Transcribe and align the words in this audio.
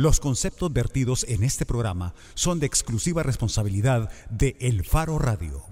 Los 0.00 0.18
conceptos 0.18 0.72
vertidos 0.72 1.26
en 1.28 1.42
este 1.44 1.66
programa 1.66 2.14
son 2.32 2.58
de 2.58 2.64
exclusiva 2.64 3.22
responsabilidad 3.22 4.10
de 4.30 4.56
El 4.58 4.82
Faro 4.82 5.18
Radio. 5.18 5.64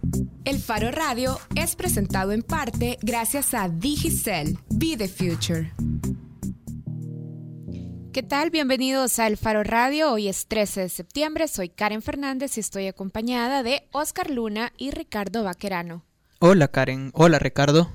El 0.45 0.59
Faro 0.59 0.91
Radio 0.91 1.39
es 1.55 1.75
presentado 1.75 2.33
en 2.33 2.43
parte 2.43 2.99
gracias 3.01 3.55
a 3.55 3.71
Digicel. 3.71 4.59
Be 4.69 4.99
the 4.99 5.09
Future. 5.09 5.73
¿Qué 8.13 8.23
tal? 8.23 8.51
Bienvenidos 8.51 9.19
a 9.19 9.29
El 9.29 9.39
Faro 9.39 9.63
Radio. 9.63 10.13
Hoy 10.13 10.29
es 10.29 10.47
13 10.47 10.83
de 10.83 10.89
septiembre. 10.91 11.49
Soy 11.49 11.71
Karen 11.71 12.03
Fernández 12.03 12.59
y 12.59 12.61
estoy 12.61 12.87
acompañada 12.87 13.63
de 13.63 13.89
Oscar 13.93 14.29
Luna 14.29 14.75
y 14.77 14.91
Ricardo 14.91 15.43
Vaquerano. 15.43 16.05
Hola 16.39 16.69
Karen. 16.69 17.13
Hola 17.15 17.39
Ricardo. 17.39 17.91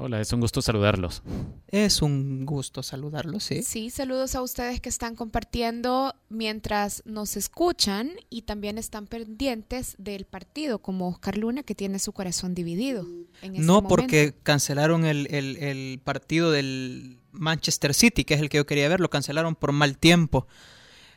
Hola, 0.00 0.20
es 0.20 0.32
un 0.32 0.40
gusto 0.40 0.62
saludarlos. 0.62 1.24
Es 1.66 2.02
un 2.02 2.46
gusto 2.46 2.84
saludarlos, 2.84 3.42
sí. 3.42 3.64
Sí, 3.64 3.90
saludos 3.90 4.36
a 4.36 4.42
ustedes 4.42 4.80
que 4.80 4.88
están 4.88 5.16
compartiendo 5.16 6.14
mientras 6.28 7.02
nos 7.04 7.36
escuchan 7.36 8.12
y 8.30 8.42
también 8.42 8.78
están 8.78 9.08
pendientes 9.08 9.96
del 9.98 10.24
partido, 10.24 10.78
como 10.78 11.08
Oscar 11.08 11.36
Luna, 11.36 11.64
que 11.64 11.74
tiene 11.74 11.98
su 11.98 12.12
corazón 12.12 12.54
dividido. 12.54 13.04
En 13.42 13.56
este 13.56 13.66
no, 13.66 13.88
porque 13.88 14.36
cancelaron 14.44 15.04
el, 15.04 15.26
el, 15.34 15.56
el 15.56 16.00
partido 16.04 16.52
del 16.52 17.18
Manchester 17.32 17.92
City, 17.92 18.24
que 18.24 18.34
es 18.34 18.40
el 18.40 18.50
que 18.50 18.58
yo 18.58 18.66
quería 18.66 18.88
ver, 18.88 19.00
lo 19.00 19.10
cancelaron 19.10 19.56
por 19.56 19.72
mal 19.72 19.98
tiempo. 19.98 20.46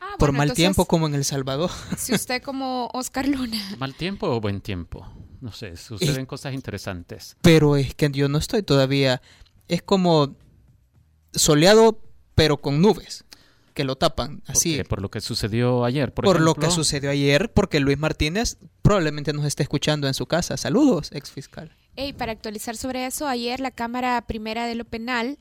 Ah, 0.00 0.16
por 0.18 0.32
mal 0.32 0.54
tiempo 0.54 0.86
como 0.86 1.06
en 1.06 1.14
El 1.14 1.24
Salvador. 1.24 1.70
Si 1.96 2.12
usted 2.12 2.42
como 2.42 2.90
Oscar 2.94 3.28
Luna. 3.28 3.76
¿Mal 3.78 3.94
tiempo 3.94 4.26
o 4.26 4.40
buen 4.40 4.60
tiempo? 4.60 5.06
No 5.42 5.50
sé, 5.50 5.76
suceden 5.76 6.24
cosas 6.24 6.54
interesantes. 6.54 7.36
Pero 7.42 7.76
es 7.76 7.96
que 7.96 8.08
yo 8.12 8.28
no 8.28 8.38
estoy 8.38 8.62
todavía. 8.62 9.20
Es 9.66 9.82
como 9.82 10.36
soleado, 11.34 12.00
pero 12.36 12.58
con 12.58 12.80
nubes 12.80 13.24
que 13.74 13.82
lo 13.82 13.96
tapan. 13.96 14.40
Así. 14.46 14.80
Por 14.84 15.02
lo 15.02 15.10
que 15.10 15.20
sucedió 15.20 15.84
ayer, 15.84 16.14
por, 16.14 16.26
por 16.26 16.40
lo 16.40 16.54
que 16.54 16.70
sucedió 16.70 17.10
ayer, 17.10 17.52
porque 17.52 17.80
Luis 17.80 17.98
Martínez 17.98 18.58
probablemente 18.82 19.32
nos 19.32 19.44
esté 19.44 19.64
escuchando 19.64 20.06
en 20.06 20.14
su 20.14 20.26
casa. 20.26 20.56
Saludos, 20.56 21.10
ex 21.12 21.32
fiscal. 21.32 21.74
Y 21.96 22.12
para 22.12 22.30
actualizar 22.30 22.76
sobre 22.76 23.04
eso, 23.04 23.26
ayer 23.26 23.58
la 23.58 23.72
Cámara 23.72 24.22
Primera 24.28 24.66
de 24.66 24.76
lo 24.76 24.84
Penal 24.84 25.38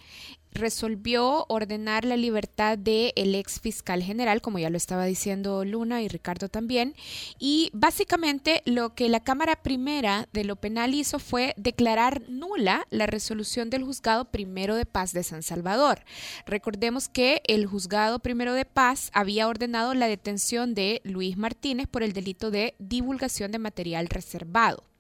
resolvió 0.51 1.45
ordenar 1.49 2.05
la 2.05 2.17
libertad 2.17 2.77
del 2.77 3.13
el 3.15 3.35
ex 3.35 3.59
fiscal 3.59 4.03
general, 4.03 4.41
como 4.41 4.59
ya 4.59 4.69
lo 4.69 4.77
estaba 4.77 5.05
diciendo 5.05 5.65
Luna 5.65 6.01
y 6.01 6.07
Ricardo 6.07 6.49
también. 6.49 6.95
Y 7.39 7.69
básicamente 7.73 8.61
lo 8.65 8.93
que 8.93 9.09
la 9.09 9.21
Cámara 9.21 9.61
Primera 9.61 10.27
de 10.33 10.43
lo 10.43 10.55
Penal 10.55 10.93
hizo 10.93 11.19
fue 11.19 11.53
declarar 11.57 12.23
nula 12.29 12.85
la 12.89 13.07
resolución 13.07 13.69
del 13.69 13.83
Juzgado 13.83 14.25
Primero 14.25 14.75
de 14.75 14.85
Paz 14.85 15.13
de 15.13 15.23
San 15.23 15.43
Salvador. 15.43 16.03
Recordemos 16.45 17.07
que 17.07 17.41
el 17.45 17.65
Juzgado 17.65 18.19
Primero 18.19 18.53
de 18.53 18.65
Paz 18.65 19.09
había 19.13 19.47
ordenado 19.47 19.93
la 19.93 20.07
detención 20.07 20.73
de 20.73 21.01
Luis 21.03 21.37
Martínez 21.37 21.87
por 21.87 22.03
el 22.03 22.13
delito 22.13 22.51
de 22.51 22.75
divulgación 22.79 23.51
de 23.51 23.59
material 23.59 24.07
reservado. 24.07 24.90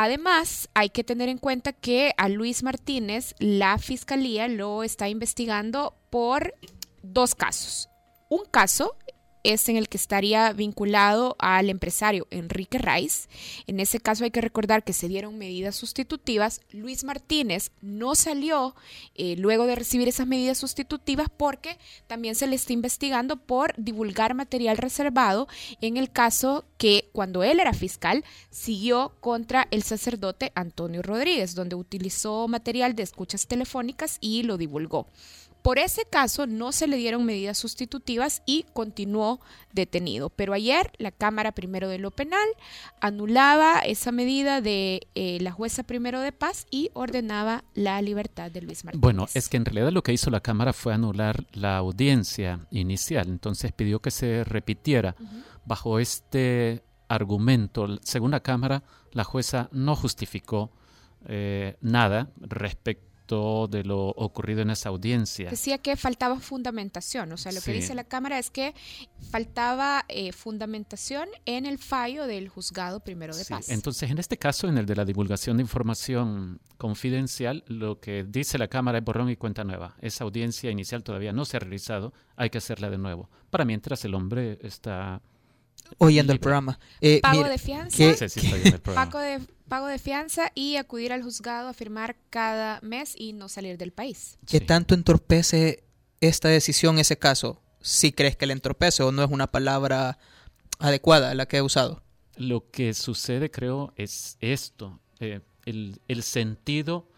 Además, 0.00 0.68
hay 0.74 0.90
que 0.90 1.02
tener 1.02 1.28
en 1.28 1.38
cuenta 1.38 1.72
que 1.72 2.12
a 2.18 2.28
Luis 2.28 2.62
Martínez 2.62 3.34
la 3.40 3.78
fiscalía 3.78 4.46
lo 4.46 4.84
está 4.84 5.08
investigando 5.08 5.96
por 6.08 6.54
dos 7.02 7.34
casos. 7.34 7.88
Un 8.28 8.44
caso 8.44 8.94
es 9.44 9.68
en 9.68 9.76
el 9.76 9.88
que 9.88 9.96
estaría 9.96 10.52
vinculado 10.52 11.36
al 11.38 11.70
empresario 11.70 12.26
Enrique 12.30 12.78
Rice. 12.78 13.28
En 13.66 13.80
ese 13.80 14.00
caso 14.00 14.24
hay 14.24 14.30
que 14.30 14.40
recordar 14.40 14.84
que 14.84 14.92
se 14.92 15.08
dieron 15.08 15.38
medidas 15.38 15.76
sustitutivas. 15.76 16.60
Luis 16.70 17.04
Martínez 17.04 17.70
no 17.80 18.14
salió 18.14 18.74
eh, 19.14 19.36
luego 19.36 19.66
de 19.66 19.74
recibir 19.74 20.08
esas 20.08 20.26
medidas 20.26 20.58
sustitutivas 20.58 21.28
porque 21.34 21.78
también 22.06 22.34
se 22.34 22.46
le 22.46 22.56
está 22.56 22.72
investigando 22.72 23.36
por 23.36 23.74
divulgar 23.76 24.34
material 24.34 24.76
reservado 24.76 25.48
en 25.80 25.96
el 25.96 26.10
caso 26.10 26.64
que 26.76 27.08
cuando 27.12 27.42
él 27.42 27.60
era 27.60 27.72
fiscal 27.72 28.24
siguió 28.50 29.14
contra 29.20 29.68
el 29.70 29.82
sacerdote 29.82 30.52
Antonio 30.54 31.02
Rodríguez, 31.02 31.54
donde 31.54 31.76
utilizó 31.76 32.48
material 32.48 32.94
de 32.94 33.02
escuchas 33.02 33.46
telefónicas 33.46 34.18
y 34.20 34.42
lo 34.42 34.56
divulgó. 34.56 35.06
Por 35.62 35.78
ese 35.78 36.04
caso 36.04 36.46
no 36.46 36.72
se 36.72 36.86
le 36.86 36.96
dieron 36.96 37.24
medidas 37.24 37.58
sustitutivas 37.58 38.42
y 38.46 38.64
continuó 38.72 39.40
detenido. 39.72 40.30
Pero 40.30 40.54
ayer 40.54 40.92
la 40.98 41.10
Cámara 41.10 41.52
Primero 41.52 41.88
de 41.88 41.98
lo 41.98 42.10
Penal 42.10 42.48
anulaba 43.00 43.80
esa 43.80 44.12
medida 44.12 44.60
de 44.60 45.08
eh, 45.14 45.38
la 45.40 45.52
jueza 45.52 45.82
Primero 45.82 46.20
de 46.20 46.32
Paz 46.32 46.66
y 46.70 46.90
ordenaba 46.94 47.64
la 47.74 48.00
libertad 48.02 48.50
de 48.50 48.62
Luis 48.62 48.84
Martínez. 48.84 49.02
Bueno, 49.02 49.26
es 49.34 49.48
que 49.48 49.56
en 49.56 49.64
realidad 49.64 49.92
lo 49.92 50.02
que 50.02 50.12
hizo 50.12 50.30
la 50.30 50.40
Cámara 50.40 50.72
fue 50.72 50.94
anular 50.94 51.46
la 51.52 51.76
audiencia 51.76 52.60
inicial. 52.70 53.28
Entonces 53.28 53.72
pidió 53.72 54.00
que 54.00 54.10
se 54.10 54.44
repitiera 54.44 55.16
bajo 55.64 55.98
este 55.98 56.82
argumento. 57.08 57.98
Según 58.02 58.30
la 58.30 58.40
Cámara, 58.40 58.84
la 59.12 59.24
jueza 59.24 59.68
no 59.72 59.96
justificó 59.96 60.70
eh, 61.26 61.76
nada 61.80 62.30
respecto 62.40 63.07
de 63.28 63.84
lo 63.84 64.08
ocurrido 64.08 64.62
en 64.62 64.70
esa 64.70 64.88
audiencia. 64.88 65.50
Decía 65.50 65.78
que 65.78 65.96
faltaba 65.96 66.40
fundamentación, 66.40 67.30
o 67.32 67.36
sea, 67.36 67.52
lo 67.52 67.60
que 67.60 67.72
dice 67.72 67.94
la 67.94 68.04
Cámara 68.04 68.38
es 68.38 68.50
que 68.50 68.74
faltaba 69.30 70.04
eh, 70.08 70.32
fundamentación 70.32 71.28
en 71.44 71.66
el 71.66 71.78
fallo 71.78 72.26
del 72.26 72.48
juzgado 72.48 73.00
primero 73.00 73.36
de 73.36 73.44
paz. 73.44 73.68
Entonces, 73.68 74.10
en 74.10 74.18
este 74.18 74.38
caso, 74.38 74.66
en 74.66 74.78
el 74.78 74.86
de 74.86 74.96
la 74.96 75.04
divulgación 75.04 75.58
de 75.58 75.62
información 75.62 76.60
confidencial, 76.78 77.64
lo 77.66 78.00
que 78.00 78.24
dice 78.24 78.56
la 78.56 78.68
Cámara 78.68 78.98
es 78.98 79.04
borrón 79.04 79.28
y 79.28 79.36
cuenta 79.36 79.62
nueva. 79.64 79.96
Esa 80.00 80.24
audiencia 80.24 80.70
inicial 80.70 81.02
todavía 81.02 81.32
no 81.32 81.44
se 81.44 81.58
ha 81.58 81.60
realizado, 81.60 82.14
hay 82.36 82.48
que 82.50 82.58
hacerla 82.58 82.88
de 82.88 82.98
nuevo. 82.98 83.28
Para 83.50 83.64
mientras 83.64 84.04
el 84.04 84.14
hombre 84.14 84.58
está 84.62 85.20
oyendo 85.98 86.32
el 86.32 86.40
programa. 86.40 86.78
Eh, 87.00 87.20
pago 87.22 87.44
de 87.44 87.58
fianza. 87.58 87.96
pago, 88.94 89.18
de, 89.18 89.40
pago 89.68 89.86
de 89.86 89.98
fianza 89.98 90.52
y 90.54 90.76
acudir 90.76 91.12
al 91.12 91.22
juzgado 91.22 91.68
a 91.68 91.72
firmar 91.72 92.16
cada 92.30 92.80
mes 92.82 93.14
y 93.16 93.32
no 93.32 93.48
salir 93.48 93.78
del 93.78 93.92
país. 93.92 94.38
¿Qué 94.46 94.60
tanto 94.60 94.94
entorpece 94.94 95.84
esta 96.20 96.48
decisión, 96.48 96.98
ese 96.98 97.18
caso? 97.18 97.62
Si 97.80 98.12
crees 98.12 98.36
que 98.36 98.46
le 98.46 98.52
entorpece 98.52 99.02
o 99.02 99.12
no 99.12 99.24
es 99.24 99.30
una 99.30 99.46
palabra 99.46 100.18
adecuada 100.78 101.34
la 101.34 101.46
que 101.46 101.58
he 101.58 101.62
usado. 101.62 102.02
Lo 102.36 102.70
que 102.70 102.94
sucede, 102.94 103.50
creo, 103.50 103.92
es 103.96 104.36
esto. 104.40 105.00
Eh, 105.20 105.40
el, 105.64 106.00
el, 106.06 106.22
sentido 106.22 107.08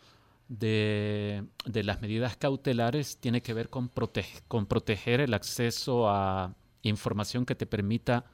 de, 0.48 1.44
de, 1.66 1.84
las 1.84 2.00
medidas 2.00 2.36
cautelares 2.36 3.18
tiene 3.18 3.42
que 3.42 3.52
ver 3.52 3.68
con, 3.68 3.90
con 4.48 4.66
proteger 4.66 5.20
el 5.20 5.34
acceso 5.34 6.08
a 6.08 6.54
información 6.82 7.44
que 7.44 7.54
te 7.54 7.66
permita 7.66 8.24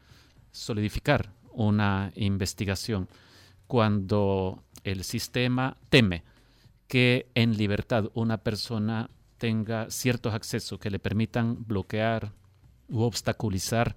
solidificar 0.57 1.33
una 1.53 2.13
investigación 2.15 3.09
cuando 3.67 4.63
el 4.85 5.05
sistema 5.05 5.77
teme 5.91 6.23
que 6.89 7.27
en 7.35 7.57
libertad 7.57 8.11
una 8.15 8.39
persona 8.39 9.11
tenga 9.39 9.91
ciertos 9.91 10.35
accesos 10.35 10.79
que 10.79 10.91
le 10.91 10.99
permitan 10.99 11.67
bloquear 11.67 12.33
u 12.89 13.03
obstaculizar 13.03 13.97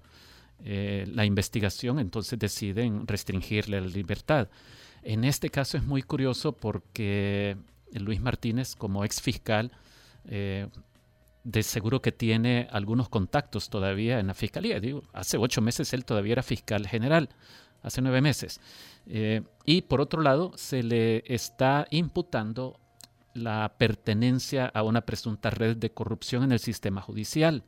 eh, 0.64 1.06
la 1.08 1.24
investigación, 1.24 1.98
entonces 1.98 2.38
deciden 2.38 3.06
restringirle 3.06 3.80
la 3.80 3.86
libertad. 3.86 4.48
En 5.02 5.24
este 5.24 5.48
caso 5.48 5.78
es 5.78 5.84
muy 5.84 6.02
curioso 6.02 6.52
porque 6.52 7.56
Luis 7.92 8.20
Martínez, 8.20 8.74
como 8.76 9.04
ex 9.04 9.22
fiscal, 9.22 9.72
eh, 10.26 10.66
de 11.44 11.62
seguro 11.62 12.02
que 12.02 12.12
tiene 12.12 12.68
algunos 12.70 13.08
contactos 13.08 13.70
todavía 13.70 14.20
en 14.20 14.26
la 14.26 14.34
fiscalía. 14.34 14.80
Digo, 14.80 15.02
hace 15.12 15.38
ocho 15.38 15.60
meses 15.60 15.92
él 15.92 16.04
todavía 16.04 16.32
era 16.32 16.42
fiscal 16.42 16.86
general, 16.86 17.30
hace 17.82 18.02
nueve 18.02 18.20
meses. 18.20 18.60
Eh, 19.06 19.42
y 19.64 19.82
por 19.82 20.00
otro 20.00 20.22
lado, 20.22 20.52
se 20.56 20.82
le 20.82 21.24
está 21.26 21.86
imputando 21.90 22.78
la 23.32 23.74
pertenencia 23.78 24.66
a 24.66 24.82
una 24.82 25.02
presunta 25.02 25.50
red 25.50 25.76
de 25.76 25.92
corrupción 25.92 26.42
en 26.42 26.52
el 26.52 26.58
sistema 26.58 27.00
judicial. 27.00 27.64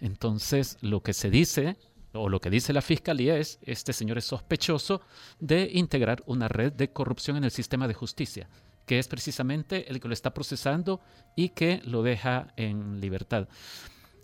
Entonces, 0.00 0.78
lo 0.80 1.02
que 1.02 1.12
se 1.12 1.30
dice, 1.30 1.76
o 2.12 2.28
lo 2.28 2.40
que 2.40 2.50
dice 2.50 2.72
la 2.72 2.82
fiscalía 2.82 3.36
es, 3.36 3.58
este 3.62 3.92
señor 3.92 4.18
es 4.18 4.24
sospechoso 4.24 5.00
de 5.40 5.70
integrar 5.72 6.22
una 6.26 6.48
red 6.48 6.72
de 6.72 6.92
corrupción 6.92 7.36
en 7.36 7.44
el 7.44 7.50
sistema 7.50 7.88
de 7.88 7.94
justicia 7.94 8.48
que 8.86 8.98
es 8.98 9.08
precisamente 9.08 9.90
el 9.90 10.00
que 10.00 10.08
lo 10.08 10.14
está 10.14 10.34
procesando 10.34 11.00
y 11.36 11.50
que 11.50 11.80
lo 11.84 12.02
deja 12.02 12.52
en 12.56 13.00
libertad. 13.00 13.48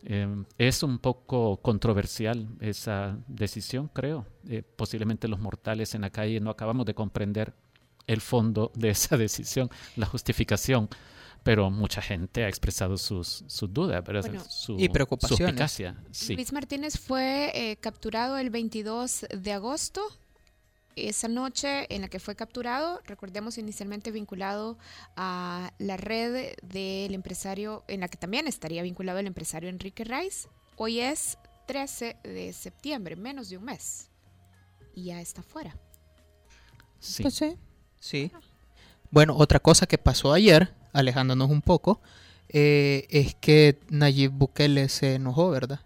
Em, 0.05 0.44
es 0.58 0.82
un 0.82 0.99
poco 0.99 1.58
controversial 1.58 2.49
esa 2.61 3.19
decisión, 3.26 3.88
creo. 3.88 4.26
Eh, 4.49 4.62
posiblemente 4.62 5.29
los 5.29 5.41
mortales 5.41 5.94
en 5.94 6.02
la 6.02 6.11
calle 6.11 6.41
no 6.41 6.50
acabamos 6.50 6.87
de 6.87 6.94
comprender 6.94 7.52
el 8.06 8.20
fondo 8.20 8.73
de 8.75 8.91
esa 8.91 9.17
decisión, 9.26 9.70
la 9.96 10.06
justificación, 10.06 10.88
pero 11.48 11.70
mucha 11.70 12.02
gente 12.02 12.44
ha 12.44 12.48
expresado 12.48 12.98
sus, 12.98 13.42
dudas 13.70 14.04
su, 14.50 14.78
y 14.78 14.90
preocupaciones. 14.90 15.80
Luis 16.28 16.52
Martínez 16.52 16.98
fue 16.98 17.50
eh, 17.54 17.76
capturado 17.78 18.36
el 18.36 18.50
22 18.50 19.24
de 19.30 19.52
agosto 19.54 20.02
esa 20.94 21.26
noche 21.26 21.86
en 21.88 22.02
la 22.02 22.08
que 22.08 22.20
fue 22.20 22.36
capturado, 22.36 23.00
recordemos 23.06 23.56
inicialmente 23.56 24.10
vinculado 24.10 24.76
a 25.16 25.72
la 25.78 25.96
red 25.96 26.52
del 26.62 27.14
empresario, 27.14 27.82
en 27.88 28.00
la 28.00 28.08
que 28.08 28.18
también 28.18 28.46
estaría 28.46 28.82
vinculado 28.82 29.18
el 29.18 29.26
empresario 29.26 29.70
Enrique 29.70 30.04
Rice. 30.04 30.50
hoy 30.76 31.00
es 31.00 31.38
13 31.66 32.18
de 32.24 32.52
septiembre, 32.52 33.16
menos 33.16 33.48
de 33.48 33.56
un 33.56 33.64
mes. 33.64 34.10
Y 34.94 35.04
ya 35.04 35.22
está 35.22 35.42
fuera. 35.42 35.74
Sí. 36.98 37.22
Pues 37.22 37.36
sí. 37.36 37.56
sí. 37.98 38.32
Bueno, 39.10 39.37
otra 39.37 39.60
cosa 39.60 39.87
que 39.87 39.99
pasó 39.99 40.32
ayer, 40.32 40.75
alejándonos 40.93 41.50
un 41.50 41.62
poco, 41.62 42.00
eh, 42.49 43.06
es 43.10 43.34
que 43.34 43.81
Nayib 43.90 44.32
Bukele 44.32 44.88
se 44.88 45.14
enojó, 45.14 45.50
¿verdad? 45.50 45.81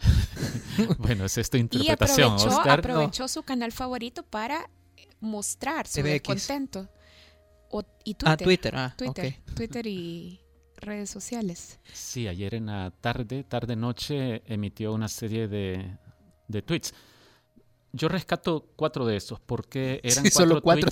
bueno, 0.98 1.24
es 1.24 1.38
esta 1.38 1.58
interpretación. 1.58 2.32
Y 2.32 2.42
aprovechó, 2.42 2.70
aprovechó 2.70 3.28
su 3.28 3.42
canal 3.42 3.72
favorito 3.72 4.22
para 4.22 4.68
mostrar 5.20 5.86
su 5.86 6.02
contento. 6.24 6.88
y 8.04 8.14
Twitter. 8.14 8.28
Ah, 8.28 8.36
Twitter, 8.36 8.76
ah, 8.76 8.94
Twitter, 8.96 9.36
Twitter 9.54 9.86
y 9.86 10.40
redes 10.76 11.08
sociales. 11.10 11.78
Sí, 11.92 12.28
ayer 12.28 12.54
en 12.54 12.66
la 12.66 12.92
tarde, 13.00 13.44
tarde-noche, 13.44 14.42
emitió 14.46 14.92
una 14.92 15.08
serie 15.08 15.48
de, 15.48 15.96
de, 16.48 16.62
tweets. 16.62 16.92
Yo 17.92 18.08
rescato 18.08 18.66
cuatro 18.76 19.06
de 19.06 19.16
esos 19.16 19.40
porque 19.40 20.00
eran 20.02 20.24
cuatro 20.32 20.40
solo 20.40 20.62
cuatro 20.62 20.90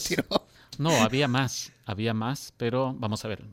No, 0.81 1.03
había 1.03 1.29
más, 1.29 1.75
había 1.85 2.15
más, 2.15 2.55
pero 2.56 2.94
vamos 2.99 3.23
a 3.27 3.29
ver. 3.29 3.44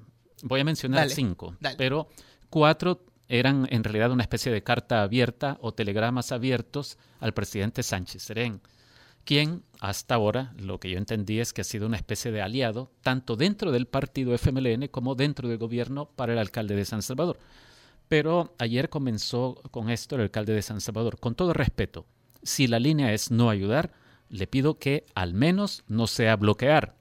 Voy 0.44 0.62
a 0.62 0.64
mencionar 0.64 1.10
cinco, 1.10 1.58
pero 1.78 2.08
cuatro 2.50 3.04
eran 3.28 3.68
en 3.70 3.84
realidad 3.84 4.12
una 4.12 4.24
especie 4.24 4.50
de 4.50 4.64
carta 4.64 5.04
abierta 5.04 5.58
o 5.60 5.74
telegramas 5.74 6.32
abiertos 6.32 6.98
al 7.20 7.34
presidente 7.34 7.84
Sánchez 7.84 8.24
Serén, 8.24 8.62
quien 9.26 9.64
hasta 9.82 10.16
ahora 10.16 10.54
lo 10.58 10.80
que 10.80 10.90
yo 10.90 10.98
entendí 10.98 11.42
es 11.42 11.52
que 11.52 11.60
ha 11.60 11.66
sido 11.66 11.86
una 11.86 11.98
especie 11.98 12.32
de 12.32 12.42
aliado 12.42 12.94
tanto 13.02 13.36
dentro 13.36 13.74
del 13.74 13.88
partido 13.88 14.34
FMLN 14.34 14.88
como 14.88 15.16
dentro 15.16 15.50
del 15.50 15.58
gobierno 15.58 16.06
para 16.06 16.32
el 16.32 16.40
alcalde 16.40 16.78
de 16.78 16.86
San 16.86 17.02
Salvador. 17.02 17.38
Pero 18.08 18.56
ayer 18.58 18.90
comenzó 18.90 19.56
con 19.72 19.90
esto 19.90 20.16
el 20.16 20.22
alcalde 20.22 20.54
de 20.54 20.62
San 20.62 20.80
Salvador. 20.80 21.20
Con 21.20 21.36
todo 21.36 21.52
respeto, 21.52 22.06
si 22.42 22.68
la 22.68 22.80
línea 22.80 23.12
es 23.12 23.32
no 23.32 23.50
ayudar, 23.50 23.92
le 24.30 24.48
pido 24.48 24.80
que 24.80 25.06
al 25.14 25.34
menos 25.34 25.84
no 25.90 26.08
sea 26.08 26.38
bloquear. 26.38 26.96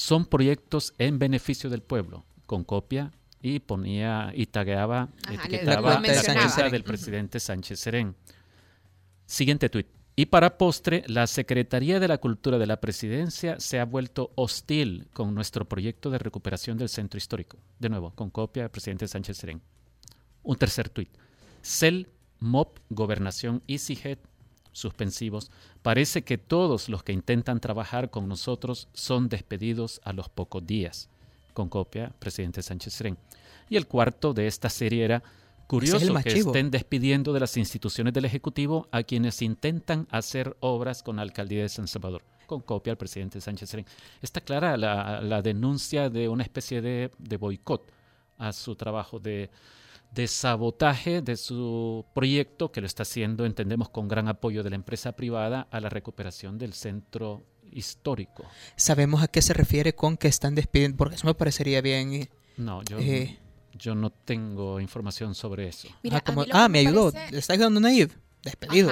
Son 0.00 0.24
proyectos 0.24 0.94
en 0.96 1.18
beneficio 1.18 1.68
del 1.68 1.82
pueblo, 1.82 2.24
con 2.46 2.64
copia 2.64 3.12
y 3.42 3.58
ponía 3.58 4.32
y 4.34 4.46
tagueaba, 4.46 5.10
etiquetaba 5.30 6.00
la 6.00 6.00
cuenta 6.00 6.70
del 6.70 6.84
presidente 6.84 7.38
Sánchez 7.38 7.78
Serén. 7.78 8.16
Siguiente 9.26 9.68
tuit. 9.68 9.88
Y 10.16 10.24
para 10.24 10.56
postre, 10.56 11.04
la 11.06 11.26
Secretaría 11.26 12.00
de 12.00 12.08
la 12.08 12.16
Cultura 12.16 12.56
de 12.56 12.66
la 12.66 12.80
Presidencia 12.80 13.60
se 13.60 13.78
ha 13.78 13.84
vuelto 13.84 14.32
hostil 14.36 15.06
con 15.12 15.34
nuestro 15.34 15.66
proyecto 15.66 16.08
de 16.08 16.16
recuperación 16.16 16.78
del 16.78 16.88
centro 16.88 17.18
histórico. 17.18 17.58
De 17.78 17.90
nuevo, 17.90 18.12
con 18.14 18.30
copia 18.30 18.62
del 18.62 18.70
presidente 18.70 19.06
Sánchez 19.06 19.36
Serén. 19.36 19.60
Un 20.42 20.56
tercer 20.56 20.88
tuit. 20.88 21.10
CEL, 21.60 22.08
MOP, 22.38 22.78
Gobernación 22.88 23.62
y 23.66 23.76
CIGET, 23.76 24.18
suspensivos, 24.72 25.50
parece 25.82 26.22
que 26.22 26.38
todos 26.38 26.88
los 26.88 27.02
que 27.02 27.12
intentan 27.12 27.60
trabajar 27.60 28.10
con 28.10 28.28
nosotros 28.28 28.88
son 28.92 29.28
despedidos 29.28 30.00
a 30.04 30.12
los 30.12 30.28
pocos 30.28 30.66
días 30.66 31.08
con 31.52 31.68
copia, 31.68 32.12
presidente 32.18 32.62
Sánchez 32.62 32.94
Serén. 32.94 33.18
Y 33.68 33.76
el 33.76 33.86
cuarto 33.86 34.32
de 34.32 34.46
esta 34.46 34.68
serie 34.68 35.04
era 35.04 35.22
curioso 35.66 36.14
que 36.24 36.38
estén 36.38 36.70
despidiendo 36.70 37.32
de 37.32 37.40
las 37.40 37.56
instituciones 37.56 38.12
del 38.12 38.24
Ejecutivo 38.24 38.88
a 38.90 39.02
quienes 39.02 39.42
intentan 39.42 40.08
hacer 40.10 40.56
obras 40.60 41.02
con 41.02 41.16
la 41.16 41.22
alcaldía 41.22 41.62
de 41.62 41.68
San 41.68 41.86
Salvador, 41.86 42.22
con 42.46 42.60
copia 42.60 42.92
al 42.92 42.96
presidente 42.96 43.40
Sánchez 43.40 43.68
Serén. 43.68 43.86
Está 44.22 44.40
clara 44.40 44.76
la, 44.76 45.42
denuncia 45.42 46.10
de 46.10 46.28
una 46.28 46.42
especie 46.42 46.80
de, 46.80 47.10
de 47.18 47.36
boicot 47.36 47.92
a 48.38 48.52
su 48.52 48.74
trabajo 48.74 49.18
de, 49.18 49.50
de 50.12 50.26
sabotaje 50.26 51.22
de 51.22 51.36
su 51.36 52.04
proyecto 52.14 52.72
que 52.72 52.80
lo 52.80 52.86
está 52.86 53.04
haciendo, 53.04 53.46
entendemos, 53.46 53.88
con 53.88 54.08
gran 54.08 54.28
apoyo 54.28 54.62
de 54.62 54.70
la 54.70 54.76
empresa 54.76 55.12
privada 55.12 55.68
a 55.70 55.80
la 55.80 55.88
recuperación 55.88 56.58
del 56.58 56.72
centro 56.72 57.42
histórico. 57.70 58.44
¿Sabemos 58.76 59.22
a 59.22 59.28
qué 59.28 59.42
se 59.42 59.54
refiere 59.54 59.94
con 59.94 60.16
que 60.16 60.28
están 60.28 60.54
despidiendo? 60.54 60.96
Porque 60.96 61.16
eso 61.16 61.26
me 61.26 61.34
parecería 61.34 61.80
bien. 61.80 62.28
No, 62.56 62.82
yo, 62.82 62.98
eh, 62.98 63.38
yo 63.74 63.94
no 63.94 64.10
tengo 64.10 64.80
información 64.80 65.34
sobre 65.34 65.68
eso. 65.68 65.88
ah, 66.10 66.22
ah 66.52 66.68
me, 66.68 66.80
ayudó. 66.80 67.12
¿Le 67.30 67.38
está 67.38 67.52
ayudando 67.54 67.80
Naive? 67.80 68.12
Despedido. 68.42 68.90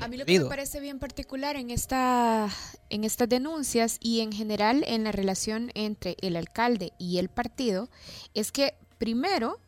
A 0.00 0.08
mí 0.08 0.16
lo 0.16 0.26
que 0.26 0.40
me 0.40 0.44
parece 0.46 0.80
bien 0.80 0.98
particular 0.98 1.54
en, 1.54 1.70
esta, 1.70 2.48
en 2.88 3.04
estas 3.04 3.28
denuncias 3.28 3.98
y 4.00 4.20
en 4.20 4.32
general 4.32 4.84
en 4.86 5.04
la 5.04 5.12
relación 5.12 5.70
entre 5.74 6.16
el 6.22 6.36
alcalde 6.36 6.92
y 6.98 7.18
el 7.18 7.28
partido 7.28 7.88
es 8.34 8.50
que 8.50 8.74
primero, 8.98 9.60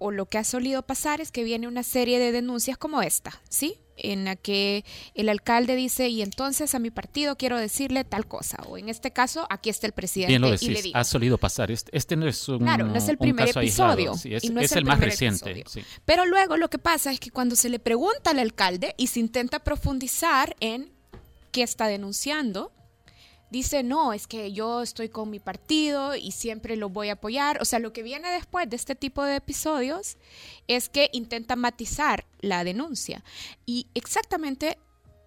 o 0.00 0.10
lo 0.10 0.26
que 0.26 0.38
ha 0.38 0.44
solido 0.44 0.82
pasar 0.82 1.20
es 1.20 1.30
que 1.30 1.44
viene 1.44 1.68
una 1.68 1.84
serie 1.84 2.18
de 2.18 2.32
denuncias 2.32 2.76
como 2.76 3.02
esta, 3.02 3.40
¿sí? 3.48 3.76
en 4.02 4.24
la 4.24 4.34
que 4.34 4.84
el 5.14 5.28
alcalde 5.28 5.76
dice, 5.76 6.08
y 6.08 6.22
entonces 6.22 6.74
a 6.74 6.78
mi 6.78 6.90
partido 6.90 7.36
quiero 7.36 7.58
decirle 7.58 8.02
tal 8.04 8.26
cosa, 8.26 8.56
o 8.66 8.78
en 8.78 8.88
este 8.88 9.12
caso, 9.12 9.46
aquí 9.50 9.68
está 9.68 9.86
el 9.86 9.92
presidente. 9.92 10.30
Bien 10.30 10.40
lo 10.40 10.50
decís, 10.50 10.90
ha 10.94 11.04
solido 11.04 11.36
pasar. 11.38 11.70
Este, 11.70 11.94
este, 11.96 12.16
no 12.16 12.26
es 12.26 12.48
un 12.48 12.60
Claro, 12.60 12.86
no 12.86 12.96
es 12.96 13.08
el 13.08 13.18
primer 13.18 13.50
episodio. 13.50 14.14
es, 14.14 14.72
el, 14.72 14.84
más 14.86 15.00
reciente. 15.00 15.64
Pero 16.06 16.24
luego 16.24 16.56
lo 16.56 16.70
que 16.70 16.78
pasa 16.78 17.12
es 17.12 17.20
que 17.20 17.30
cuando 17.30 17.56
se 17.56 17.68
le 17.68 17.78
pregunta 17.78 18.30
al 18.30 18.38
alcalde 18.38 18.94
y 18.96 19.08
se 19.08 19.20
intenta 19.20 19.58
profundizar 19.60 20.56
en 20.60 20.90
qué 21.52 21.62
está 21.62 21.86
denunciando, 21.86 22.72
dice, 23.50 23.82
no, 23.82 24.12
es 24.12 24.26
que 24.26 24.52
yo 24.52 24.82
estoy 24.82 25.08
con 25.08 25.30
mi 25.30 25.40
partido 25.40 26.14
y 26.14 26.32
siempre 26.32 26.76
lo 26.76 26.88
voy 26.88 27.08
a 27.08 27.14
apoyar. 27.14 27.60
O 27.60 27.64
sea, 27.64 27.78
lo 27.78 27.92
que 27.92 28.02
viene 28.02 28.30
después 28.30 28.68
de 28.68 28.76
este 28.76 28.94
tipo 28.94 29.24
de 29.24 29.36
episodios 29.36 30.16
es 30.68 30.88
que 30.88 31.10
intenta 31.12 31.56
matizar 31.56 32.26
la 32.40 32.64
denuncia. 32.64 33.24
Y 33.66 33.86
exactamente 33.94 34.78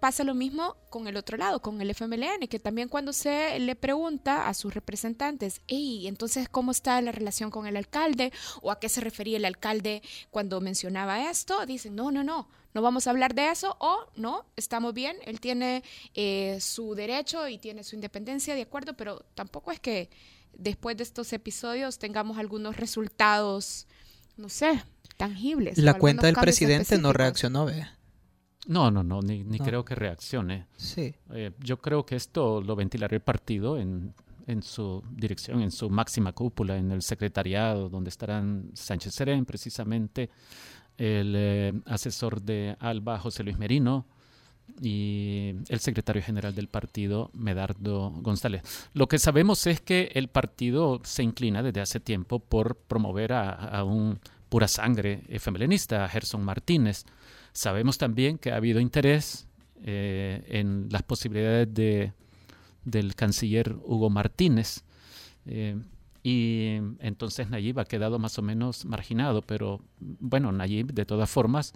pasa 0.04 0.26
lo 0.26 0.34
mismo 0.34 0.76
con 0.90 1.08
el 1.08 1.16
otro 1.16 1.38
lado, 1.38 1.62
con 1.62 1.80
el 1.80 1.90
FMLN, 1.90 2.50
que 2.50 2.60
también 2.60 2.90
cuando 2.90 3.14
se 3.14 3.58
le 3.60 3.74
pregunta 3.78 4.50
a 4.50 4.54
sus 4.54 4.74
representantes, 4.74 5.62
hey, 5.68 6.10
entonces, 6.10 6.50
¿cómo 6.50 6.72
está 6.72 7.00
la 7.02 7.14
relación 7.14 7.50
con 7.50 7.68
el 7.68 7.78
alcalde? 7.78 8.34
¿O 8.62 8.70
a 8.70 8.82
qué 8.82 8.90
se 8.90 9.00
refería 9.00 9.38
el 9.38 9.46
alcalde 9.46 10.02
cuando 10.30 10.60
mencionaba 10.60 11.30
esto? 11.30 11.66
Dicen, 11.66 11.96
no, 11.96 12.12
no, 12.12 12.22
no, 12.22 12.50
no 12.74 12.82
vamos 12.82 13.08
a 13.08 13.12
hablar 13.12 13.36
de 13.36 13.50
eso, 13.50 13.76
o 13.80 14.08
no, 14.16 14.46
estamos 14.56 14.94
bien, 14.94 15.16
él 15.26 15.40
tiene 15.40 15.84
eh, 16.14 16.58
su 16.60 16.96
derecho 16.96 17.48
y 17.48 17.58
tiene 17.58 17.84
su 17.84 17.96
independencia, 17.96 18.56
de 18.56 18.64
acuerdo, 18.64 18.94
pero 18.96 19.26
tampoco 19.36 19.72
es 19.72 19.80
que 19.80 20.10
después 20.58 20.98
de 20.98 21.04
estos 21.04 21.34
episodios 21.34 22.00
tengamos 22.00 22.38
algunos 22.38 22.78
resultados, 22.78 23.88
no 24.38 24.50
sé, 24.50 24.84
tangibles. 25.18 25.78
La 25.78 25.96
cuenta 25.96 26.28
del 26.28 26.36
presidente 26.36 26.98
no 26.98 27.14
reaccionó, 27.14 27.66
vea. 27.66 27.98
No, 28.66 28.92
no, 28.92 29.04
no, 29.04 29.22
ni, 29.22 29.44
creo 29.60 29.84
que 29.84 29.94
reaccione. 29.94 30.68
Sí. 30.78 31.14
Eh, 31.34 31.52
yo 31.60 31.82
creo 31.82 32.06
que 32.06 32.16
esto 32.16 32.62
lo 32.62 32.76
ventilará 32.76 33.14
el 33.14 33.22
partido 33.22 33.78
en, 33.78 34.14
en, 34.48 34.64
su 34.64 35.04
dirección, 35.12 35.62
en 35.62 35.72
su 35.72 35.90
máxima 35.90 36.32
cúpula, 36.32 36.78
en 36.78 36.92
el 36.92 37.02
secretariado, 37.02 37.90
donde 37.90 38.10
estarán 38.10 38.72
Sánchez 38.74 39.14
Serén, 39.16 39.46
precisamente, 39.46 40.30
el 40.98 41.34
eh, 41.36 41.74
asesor 41.86 42.42
de 42.42 42.76
Alba, 42.80 43.20
José 43.20 43.44
Luis 43.44 43.58
Merino, 43.58 44.06
y 44.82 45.56
el 45.68 45.80
secretario 45.80 46.22
general 46.22 46.56
del 46.56 46.68
partido, 46.68 47.30
Medardo 47.34 48.12
González. 48.12 48.62
Lo 48.94 49.08
que 49.08 49.20
sabemos 49.20 49.68
es 49.68 49.82
que 49.82 50.12
el 50.14 50.30
partido 50.30 51.02
se 51.04 51.22
inclina 51.22 51.62
desde 51.62 51.82
hace 51.82 52.00
tiempo 52.00 52.40
por 52.40 52.76
promover 52.76 53.34
a, 53.34 53.84
un 53.84 54.20
pura 54.50 54.68
sangre 54.68 55.22
femelinista, 55.40 56.06
a 56.06 56.10
Gerson 56.10 56.44
Martínez, 56.44 57.06
Sabemos 57.54 58.00
también 58.00 58.40
que 58.40 58.52
ha 58.52 58.56
habido 58.56 58.80
interés 58.80 59.48
eh, 59.84 60.44
en 60.48 60.88
las 60.90 61.04
posibilidades 61.04 61.72
de, 61.72 62.12
del 62.84 63.16
canciller 63.16 63.76
Hugo 63.84 64.10
Martínez. 64.10 64.84
Eh, 65.46 65.78
y 66.24 66.78
entonces 67.00 67.50
Nayib 67.50 67.80
ha 67.80 67.86
quedado 67.86 68.18
más 68.18 68.40
o 68.40 68.42
menos 68.42 68.86
marginado, 68.86 69.42
pero 69.42 69.82
bueno, 70.00 70.54
Nayib 70.54 70.94
de 70.94 71.06
todas 71.06 71.30
formas 71.30 71.74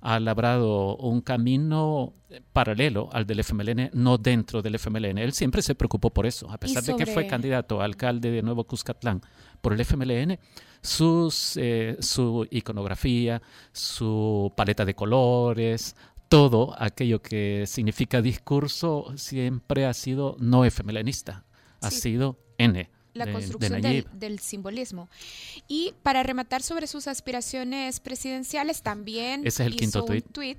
ha 0.00 0.18
labrado 0.18 0.96
un 0.96 1.20
camino 1.20 2.14
paralelo 2.52 3.10
al 3.12 3.26
del 3.26 3.40
FMLN, 3.40 3.90
no 3.92 4.18
dentro 4.18 4.62
del 4.62 4.74
FMLN. 4.74 5.18
Él 5.18 5.32
siempre 5.32 5.62
se 5.62 5.76
preocupó 5.76 6.10
por 6.10 6.26
eso, 6.26 6.50
a 6.50 6.58
pesar 6.58 6.82
de 6.82 6.96
que 6.96 7.06
fue 7.06 7.26
candidato 7.26 7.80
a 7.80 7.84
alcalde 7.84 8.30
de 8.30 8.42
Nuevo 8.42 8.64
Cuscatlán 8.64 9.20
por 9.60 9.74
el 9.74 9.80
FMLN, 9.80 10.38
sus, 10.80 11.56
eh, 11.56 11.96
su 12.00 12.48
iconografía, 12.50 13.42
su 13.72 14.52
paleta 14.56 14.84
de 14.84 14.94
colores, 14.94 15.94
todo 16.28 16.74
aquello 16.78 17.20
que 17.20 17.64
significa 17.66 18.22
discurso 18.22 19.12
siempre 19.16 19.84
ha 19.84 19.92
sido 19.92 20.34
no 20.40 20.64
FMLNista, 20.64 21.44
ha 21.80 21.90
sido 21.90 22.40
N 22.58 22.90
la 23.14 23.30
construcción 23.30 23.80
del, 23.80 24.38
simbolismo. 24.38 25.08
Y 25.68 25.94
para 26.02 26.22
rematar 26.22 26.62
sobre 26.62 26.86
sus 26.86 27.08
aspiraciones 27.08 28.00
presidenciales, 28.00 28.82
también 28.82 29.46
Ese 29.46 29.62
es 29.62 29.66
el 29.66 29.74
hizo 29.74 30.04
quinto 30.04 30.04
un 30.04 30.20
tweet 30.22 30.58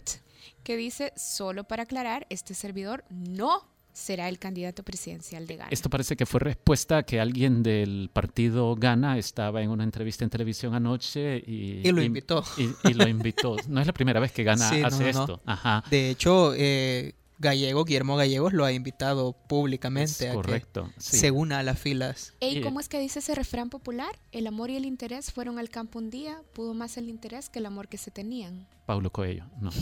que 0.63 0.77
dice, 0.77 1.13
solo 1.15 1.63
para 1.63 1.83
aclarar, 1.83 2.25
este 2.29 2.53
servidor 2.53 3.03
no 3.10 3.67
será 3.93 4.27
el 4.27 4.39
candidato 4.39 4.83
presidencial 4.83 5.45
de 5.45 5.57
Ghana. 5.57 5.69
Esto 5.72 5.89
parece 5.89 6.15
que 6.15 6.25
fue 6.25 6.39
respuesta 6.39 6.98
a 6.98 7.03
que 7.03 7.19
alguien 7.19 7.62
del 7.62 8.10
partido 8.12 8.75
Ghana 8.75 9.17
estaba 9.17 9.62
en 9.62 9.69
una 9.69 9.83
entrevista 9.83 10.24
en 10.24 10.31
televisión 10.31 10.74
anoche 10.74 11.38
y, 11.45 11.89
lo 11.91 12.01
invitó. 12.01 12.43
Y, 12.57 12.93
lo 12.93 13.07
invitó. 13.07 13.55
No 13.67 13.79
es 13.79 13.88
la 13.88 13.93
primera 13.93 14.19
vez 14.19 14.31
que 14.31 14.43
Ghana 14.43 14.67
hace 14.86 15.10
esto. 15.10 15.41
Ajá. 15.45 15.83
De 15.89 16.10
hecho, 16.10 16.53
eh, 16.55 17.13
Gallego, 17.43 17.85
Guillermo 17.85 18.15
Gallegos 18.15 18.53
lo 18.53 18.65
ha 18.65 18.71
invitado 18.71 19.33
públicamente 19.33 20.29
a 20.29 20.33
correcto, 20.33 20.89
que 20.95 21.01
se 21.01 21.29
una 21.29 21.59
a 21.59 21.63
las 21.63 21.77
filas. 21.77 22.33
¿Y 22.39 22.62
cómo 22.62 22.79
es 22.79 22.89
que 22.89 23.00
dice 23.00 23.19
ese 23.19 23.35
refrán 23.35 23.69
popular? 23.69 24.17
El 24.31 24.47
amor 24.47 24.71
y 24.71 24.77
el 24.77 24.85
interés 24.85 25.31
fueron 25.31 25.59
al 25.59 25.69
campo 25.69 26.00
un 26.00 26.09
día, 26.09 26.41
pudo 26.53 26.73
más 26.73 26.97
el 26.97 27.09
interés 27.09 27.50
que 27.50 27.59
el 27.59 27.67
amor 27.67 27.88
que 27.88 27.97
se 27.97 28.09
tenían. 28.09 28.65
Paulo 28.85 29.12
Coelho, 29.12 29.45
no. 29.62 29.69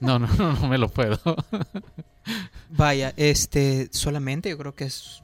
No, 0.00 0.20
no, 0.20 0.28
no, 0.28 0.52
no 0.52 0.68
me 0.68 0.78
lo 0.78 0.88
puedo. 0.88 1.18
Vaya, 2.70 3.12
este, 3.16 3.88
solamente 3.90 4.48
yo 4.48 4.56
creo 4.56 4.72
que 4.72 4.84
es 4.84 5.20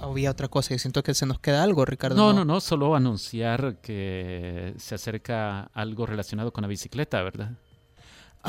había 0.00 0.30
otra 0.30 0.48
cosa. 0.48 0.74
Yo 0.74 0.78
siento 0.78 1.02
que 1.02 1.14
se 1.14 1.26
nos 1.26 1.38
queda 1.38 1.62
algo, 1.62 1.84
Ricardo. 1.84 2.16
No, 2.16 2.32
no, 2.32 2.44
no, 2.44 2.60
solo 2.60 2.96
anunciar 2.96 3.76
que 3.76 4.74
se 4.76 4.94
acerca 4.94 5.70
algo 5.72 6.06
relacionado 6.06 6.52
con 6.52 6.62
la 6.62 6.68
bicicleta, 6.68 7.22
¿verdad? 7.22 7.52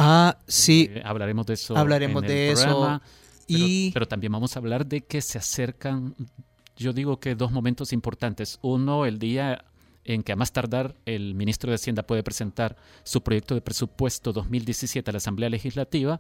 Ah, 0.02 0.38
sí. 0.48 0.90
Eh, 0.94 1.02
hablaremos 1.04 1.46
de 1.46 1.54
eso. 1.56 1.78
Hablaremos 1.78 2.24
de 2.24 2.52
eso. 2.52 3.02
y... 3.48 3.92
pero 3.92 4.08
también 4.08 4.32
vamos 4.32 4.56
a 4.56 4.60
hablar 4.60 4.86
de 4.86 5.02
que 5.02 5.22
se 5.22 5.38
acercan, 5.38 6.16
yo 6.78 6.94
digo 6.94 7.20
que 7.20 7.36
dos 7.36 7.52
momentos 7.52 7.92
importantes. 7.92 8.60
Uno, 8.62 9.06
el 9.06 9.20
día 9.20 9.66
en 10.06 10.24
que 10.24 10.32
a 10.32 10.38
más 10.38 10.54
tardar 10.54 10.96
el 11.06 11.36
ministro 11.36 11.70
de 11.70 11.76
Hacienda 11.76 12.04
puede 12.04 12.24
presentar 12.24 12.78
su 13.04 13.22
proyecto 13.22 13.56
de 13.56 13.62
presupuesto 13.62 14.32
2017 14.32 15.10
a 15.10 15.14
la 15.14 15.18
Asamblea 15.18 15.50
Legislativa 15.50 16.20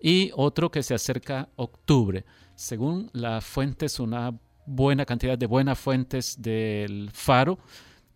y 0.00 0.30
otro 0.34 0.70
que 0.70 0.82
se 0.82 0.94
acerca 0.94 1.50
octubre. 1.56 2.24
Según 2.54 3.10
las 3.12 3.44
fuentes, 3.44 4.00
una 4.00 4.32
buena 4.64 5.04
cantidad 5.04 5.36
de 5.36 5.46
buenas 5.46 5.78
fuentes 5.78 6.40
del 6.40 7.10
Faro, 7.12 7.58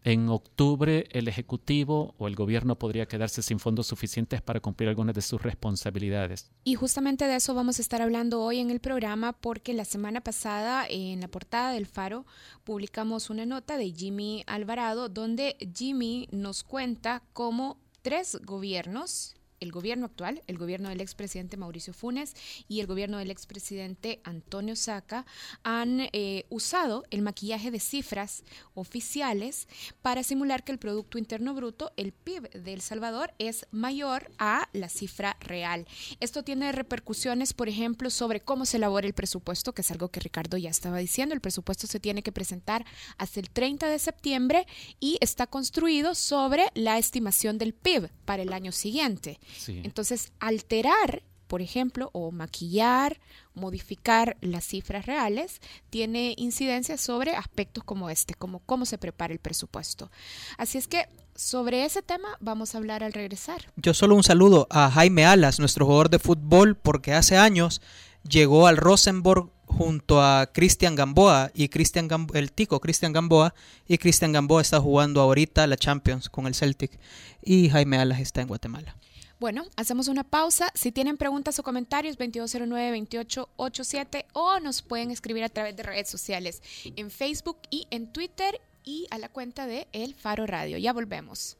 en 0.04 0.28
octubre 0.28 1.06
el 1.10 1.28
Ejecutivo 1.28 2.14
o 2.18 2.26
el 2.26 2.34
gobierno 2.34 2.78
podría 2.78 3.06
quedarse 3.06 3.42
sin 3.42 3.58
fondos 3.58 3.86
suficientes 3.86 4.42
para 4.42 4.60
cumplir 4.60 4.88
algunas 4.88 5.14
de 5.14 5.22
sus 5.22 5.42
responsabilidades. 5.42 6.50
Y 6.64 6.74
justamente 6.74 7.26
de 7.26 7.36
eso 7.36 7.54
vamos 7.54 7.78
a 7.78 7.82
estar 7.82 8.02
hablando 8.02 8.42
hoy 8.42 8.58
en 8.58 8.70
el 8.70 8.80
programa 8.80 9.32
porque 9.32 9.74
la 9.74 9.84
semana 9.84 10.20
pasada 10.20 10.86
en 10.88 11.20
la 11.20 11.28
portada 11.28 11.72
del 11.72 11.86
Faro 11.86 12.26
publicamos 12.64 13.30
una 13.30 13.46
nota 13.46 13.76
de 13.76 13.92
Jimmy 13.92 14.44
Alvarado 14.46 15.08
donde 15.08 15.56
Jimmy 15.74 16.28
nos 16.32 16.64
cuenta 16.64 17.22
cómo 17.32 17.78
tres 18.02 18.38
gobiernos 18.44 19.34
el 19.62 19.70
gobierno 19.70 20.06
actual, 20.06 20.42
el 20.46 20.58
gobierno 20.58 20.88
del 20.88 21.00
expresidente 21.00 21.56
Mauricio 21.56 21.92
Funes 21.92 22.34
y 22.68 22.80
el 22.80 22.86
gobierno 22.86 23.18
del 23.18 23.30
expresidente 23.30 24.20
Antonio 24.24 24.74
Saca 24.74 25.24
han 25.62 26.08
eh, 26.12 26.46
usado 26.50 27.04
el 27.10 27.22
maquillaje 27.22 27.70
de 27.70 27.78
cifras 27.78 28.42
oficiales 28.74 29.68
para 30.02 30.24
simular 30.24 30.64
que 30.64 30.72
el 30.72 30.78
Producto 30.78 31.16
Interno 31.16 31.54
Bruto, 31.54 31.92
el 31.96 32.12
PIB 32.12 32.50
de 32.50 32.72
El 32.72 32.80
Salvador, 32.80 33.34
es 33.38 33.66
mayor 33.70 34.30
a 34.38 34.68
la 34.72 34.88
cifra 34.88 35.36
real. 35.40 35.86
Esto 36.18 36.42
tiene 36.42 36.72
repercusiones, 36.72 37.52
por 37.52 37.68
ejemplo, 37.68 38.10
sobre 38.10 38.40
cómo 38.40 38.66
se 38.66 38.78
elabora 38.78 39.06
el 39.06 39.14
presupuesto, 39.14 39.72
que 39.72 39.82
es 39.82 39.90
algo 39.92 40.08
que 40.08 40.20
Ricardo 40.20 40.56
ya 40.56 40.70
estaba 40.70 40.98
diciendo. 40.98 41.34
El 41.34 41.40
presupuesto 41.40 41.86
se 41.86 42.00
tiene 42.00 42.22
que 42.22 42.32
presentar 42.32 42.84
hasta 43.16 43.38
el 43.38 43.48
30 43.48 43.88
de 43.88 43.98
septiembre 44.00 44.66
y 44.98 45.18
está 45.20 45.46
construido 45.46 46.16
sobre 46.16 46.66
la 46.74 46.98
estimación 46.98 47.58
del 47.58 47.74
PIB 47.74 48.10
para 48.24 48.42
el 48.42 48.52
año 48.52 48.72
siguiente. 48.72 49.38
Entonces, 49.68 50.32
alterar, 50.40 51.22
por 51.46 51.62
ejemplo, 51.62 52.10
o 52.12 52.30
maquillar, 52.30 53.20
modificar 53.54 54.36
las 54.40 54.64
cifras 54.64 55.06
reales, 55.06 55.60
tiene 55.90 56.34
incidencia 56.36 56.96
sobre 56.96 57.32
aspectos 57.36 57.84
como 57.84 58.10
este, 58.10 58.34
como 58.34 58.60
cómo 58.60 58.86
se 58.86 58.98
prepara 58.98 59.32
el 59.32 59.38
presupuesto. 59.38 60.10
Así 60.58 60.78
es 60.78 60.88
que 60.88 61.08
sobre 61.34 61.84
ese 61.84 62.02
tema 62.02 62.36
vamos 62.40 62.74
a 62.74 62.78
hablar 62.78 63.02
al 63.02 63.12
regresar. 63.12 63.70
Yo 63.76 63.94
solo 63.94 64.14
un 64.14 64.22
saludo 64.22 64.66
a 64.70 64.90
Jaime 64.90 65.24
Alas, 65.24 65.58
nuestro 65.58 65.86
jugador 65.86 66.10
de 66.10 66.18
fútbol, 66.18 66.76
porque 66.76 67.14
hace 67.14 67.36
años 67.36 67.80
llegó 68.28 68.66
al 68.66 68.76
Rosenborg 68.76 69.50
junto 69.66 70.22
a 70.22 70.50
Cristian 70.52 70.94
Gamboa 70.94 71.50
y 71.54 71.68
Cristian 71.68 72.08
el 72.34 72.52
tico 72.52 72.80
Cristian 72.80 73.12
Gamboa 73.12 73.54
y 73.88 73.98
Cristian 73.98 74.32
Gamboa 74.32 74.60
está 74.60 74.80
jugando 74.80 75.20
ahorita 75.20 75.66
la 75.66 75.76
Champions 75.76 76.28
con 76.28 76.46
el 76.46 76.54
Celtic 76.54 76.98
y 77.42 77.70
Jaime 77.70 77.98
Alas 77.98 78.20
está 78.20 78.42
en 78.42 78.48
Guatemala. 78.48 78.96
Bueno, 79.42 79.66
hacemos 79.74 80.06
una 80.06 80.22
pausa. 80.22 80.70
Si 80.72 80.92
tienen 80.92 81.16
preguntas 81.16 81.58
o 81.58 81.64
comentarios, 81.64 82.16
2209-2887 82.16 84.26
o 84.34 84.60
nos 84.60 84.82
pueden 84.82 85.10
escribir 85.10 85.42
a 85.42 85.48
través 85.48 85.74
de 85.74 85.82
redes 85.82 86.08
sociales 86.08 86.62
en 86.94 87.10
Facebook 87.10 87.56
y 87.68 87.88
en 87.90 88.12
Twitter 88.12 88.60
y 88.84 89.08
a 89.10 89.18
la 89.18 89.28
cuenta 89.28 89.66
de 89.66 89.88
El 89.90 90.14
Faro 90.14 90.46
Radio. 90.46 90.78
Ya 90.78 90.92
volvemos. 90.92 91.56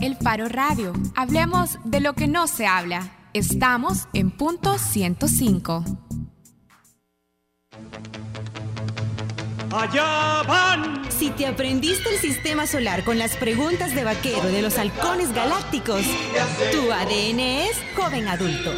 El 0.00 0.16
Faro 0.16 0.48
Radio. 0.48 0.94
Hablemos 1.16 1.76
de 1.84 2.00
lo 2.00 2.14
que 2.14 2.28
no 2.28 2.46
se 2.46 2.64
habla. 2.64 3.12
Estamos 3.34 4.08
en 4.14 4.30
punto 4.30 4.78
105. 4.78 5.84
Allá 9.74 10.42
van. 10.46 11.10
Si 11.10 11.30
te 11.30 11.46
aprendiste 11.46 12.10
el 12.10 12.18
sistema 12.18 12.66
solar 12.66 13.04
con 13.04 13.18
las 13.18 13.36
preguntas 13.36 13.94
de 13.94 14.04
vaquero 14.04 14.48
de 14.48 14.60
los 14.60 14.76
halcones 14.76 15.32
galácticos, 15.32 16.02
tu 16.72 16.92
ADN 16.92 17.40
es 17.40 17.76
joven 17.96 18.28
adulto. 18.28 18.70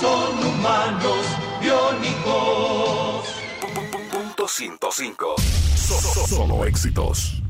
Son 0.00 0.38
humanos 0.44 1.26
biónicos. 1.60 3.28
Punto 4.10 4.48
105. 4.48 5.36
Solo 6.28 6.64
éxitos. 6.64 7.40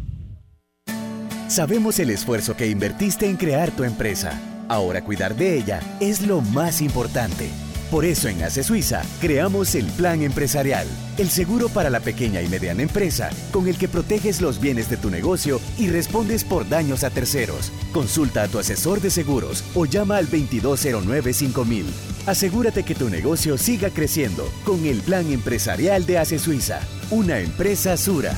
Sabemos 1.48 1.98
el 1.98 2.10
esfuerzo 2.10 2.56
que 2.56 2.66
invertiste 2.66 3.26
en 3.26 3.36
crear 3.36 3.70
tu 3.70 3.84
empresa. 3.84 4.38
Ahora 4.68 5.02
cuidar 5.02 5.34
de 5.34 5.56
ella 5.56 5.80
es 6.00 6.26
lo 6.26 6.42
más 6.42 6.82
importante. 6.82 7.50
Por 7.92 8.06
eso 8.06 8.28
en 8.28 8.42
ACE 8.42 8.62
Suiza 8.62 9.02
creamos 9.20 9.74
el 9.74 9.84
Plan 9.84 10.22
Empresarial, 10.22 10.86
el 11.18 11.28
seguro 11.28 11.68
para 11.68 11.90
la 11.90 12.00
pequeña 12.00 12.40
y 12.40 12.48
mediana 12.48 12.82
empresa, 12.82 13.28
con 13.50 13.68
el 13.68 13.76
que 13.76 13.86
proteges 13.86 14.40
los 14.40 14.58
bienes 14.58 14.88
de 14.88 14.96
tu 14.96 15.10
negocio 15.10 15.60
y 15.76 15.90
respondes 15.90 16.42
por 16.42 16.66
daños 16.66 17.04
a 17.04 17.10
terceros. 17.10 17.70
Consulta 17.92 18.44
a 18.44 18.48
tu 18.48 18.58
asesor 18.58 19.02
de 19.02 19.10
seguros 19.10 19.62
o 19.74 19.84
llama 19.84 20.16
al 20.16 20.26
2209-5000. 20.28 21.84
Asegúrate 22.24 22.82
que 22.82 22.94
tu 22.94 23.10
negocio 23.10 23.58
siga 23.58 23.90
creciendo 23.90 24.50
con 24.64 24.86
el 24.86 25.02
Plan 25.02 25.30
Empresarial 25.30 26.06
de 26.06 26.16
ACE 26.16 26.38
Suiza, 26.38 26.80
una 27.10 27.40
empresa 27.40 27.98
Sura. 27.98 28.34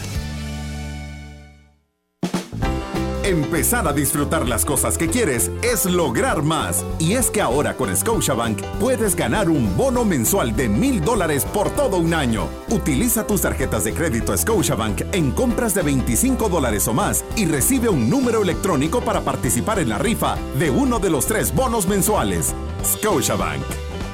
Empezar 3.24 3.88
a 3.88 3.94
disfrutar 3.94 4.46
las 4.46 4.66
cosas 4.66 4.98
que 4.98 5.08
quieres 5.08 5.50
es 5.62 5.86
lograr 5.86 6.42
más. 6.42 6.84
Y 6.98 7.14
es 7.14 7.30
que 7.30 7.40
ahora 7.40 7.74
con 7.74 7.96
Scotiabank 7.96 8.60
puedes 8.78 9.16
ganar 9.16 9.48
un 9.48 9.74
bono 9.78 10.04
mensual 10.04 10.54
de 10.54 10.68
mil 10.68 11.00
dólares 11.02 11.46
por 11.46 11.70
todo 11.70 11.96
un 11.96 12.12
año. 12.12 12.50
Utiliza 12.68 13.26
tus 13.26 13.40
tarjetas 13.40 13.84
de 13.84 13.94
crédito 13.94 14.36
Scotiabank 14.36 15.04
en 15.12 15.30
compras 15.30 15.74
de 15.74 15.80
25 15.80 16.50
dólares 16.50 16.86
o 16.86 16.92
más 16.92 17.24
y 17.34 17.46
recibe 17.46 17.88
un 17.88 18.10
número 18.10 18.42
electrónico 18.42 19.00
para 19.00 19.22
participar 19.22 19.78
en 19.78 19.88
la 19.88 19.96
rifa 19.96 20.36
de 20.58 20.70
uno 20.70 20.98
de 20.98 21.08
los 21.08 21.24
tres 21.24 21.54
bonos 21.54 21.88
mensuales. 21.88 22.54
Scotiabank. 22.84 23.62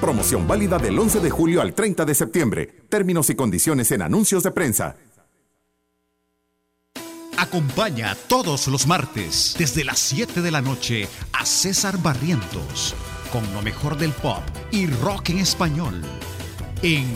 Promoción 0.01 0.47
válida 0.47 0.79
del 0.79 0.97
11 0.97 1.19
de 1.19 1.31
julio 1.31 1.61
al 1.61 1.75
30 1.75 2.05
de 2.05 2.15
septiembre. 2.15 2.69
Términos 2.89 3.29
y 3.29 3.35
condiciones 3.35 3.91
en 3.91 4.03
anuncios 4.03 4.45
de 4.45 4.53
prensa. 4.53 4.97
Acompaña 7.41 8.15
todos 8.29 8.69
los 8.69 8.87
martes 8.87 9.55
desde 9.59 9.83
las 9.83 9.99
7 9.99 10.43
de 10.43 10.51
la 10.51 10.61
noche 10.61 11.09
a 11.33 11.47
César 11.47 11.97
Barrientos 11.97 12.95
con 13.33 13.51
lo 13.55 13.63
mejor 13.63 13.97
del 13.97 14.13
pop 14.13 14.43
y 14.71 14.87
rock 14.87 15.31
en 15.31 15.39
español 15.39 16.03
en 16.83 17.07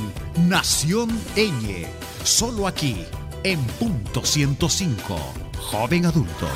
Nación 0.48 1.10
Eñe, 1.36 1.86
solo 2.24 2.66
aquí 2.66 3.04
en 3.42 3.62
punto 3.78 4.24
105, 4.24 5.18
joven 5.58 6.06
adulto. 6.06 6.48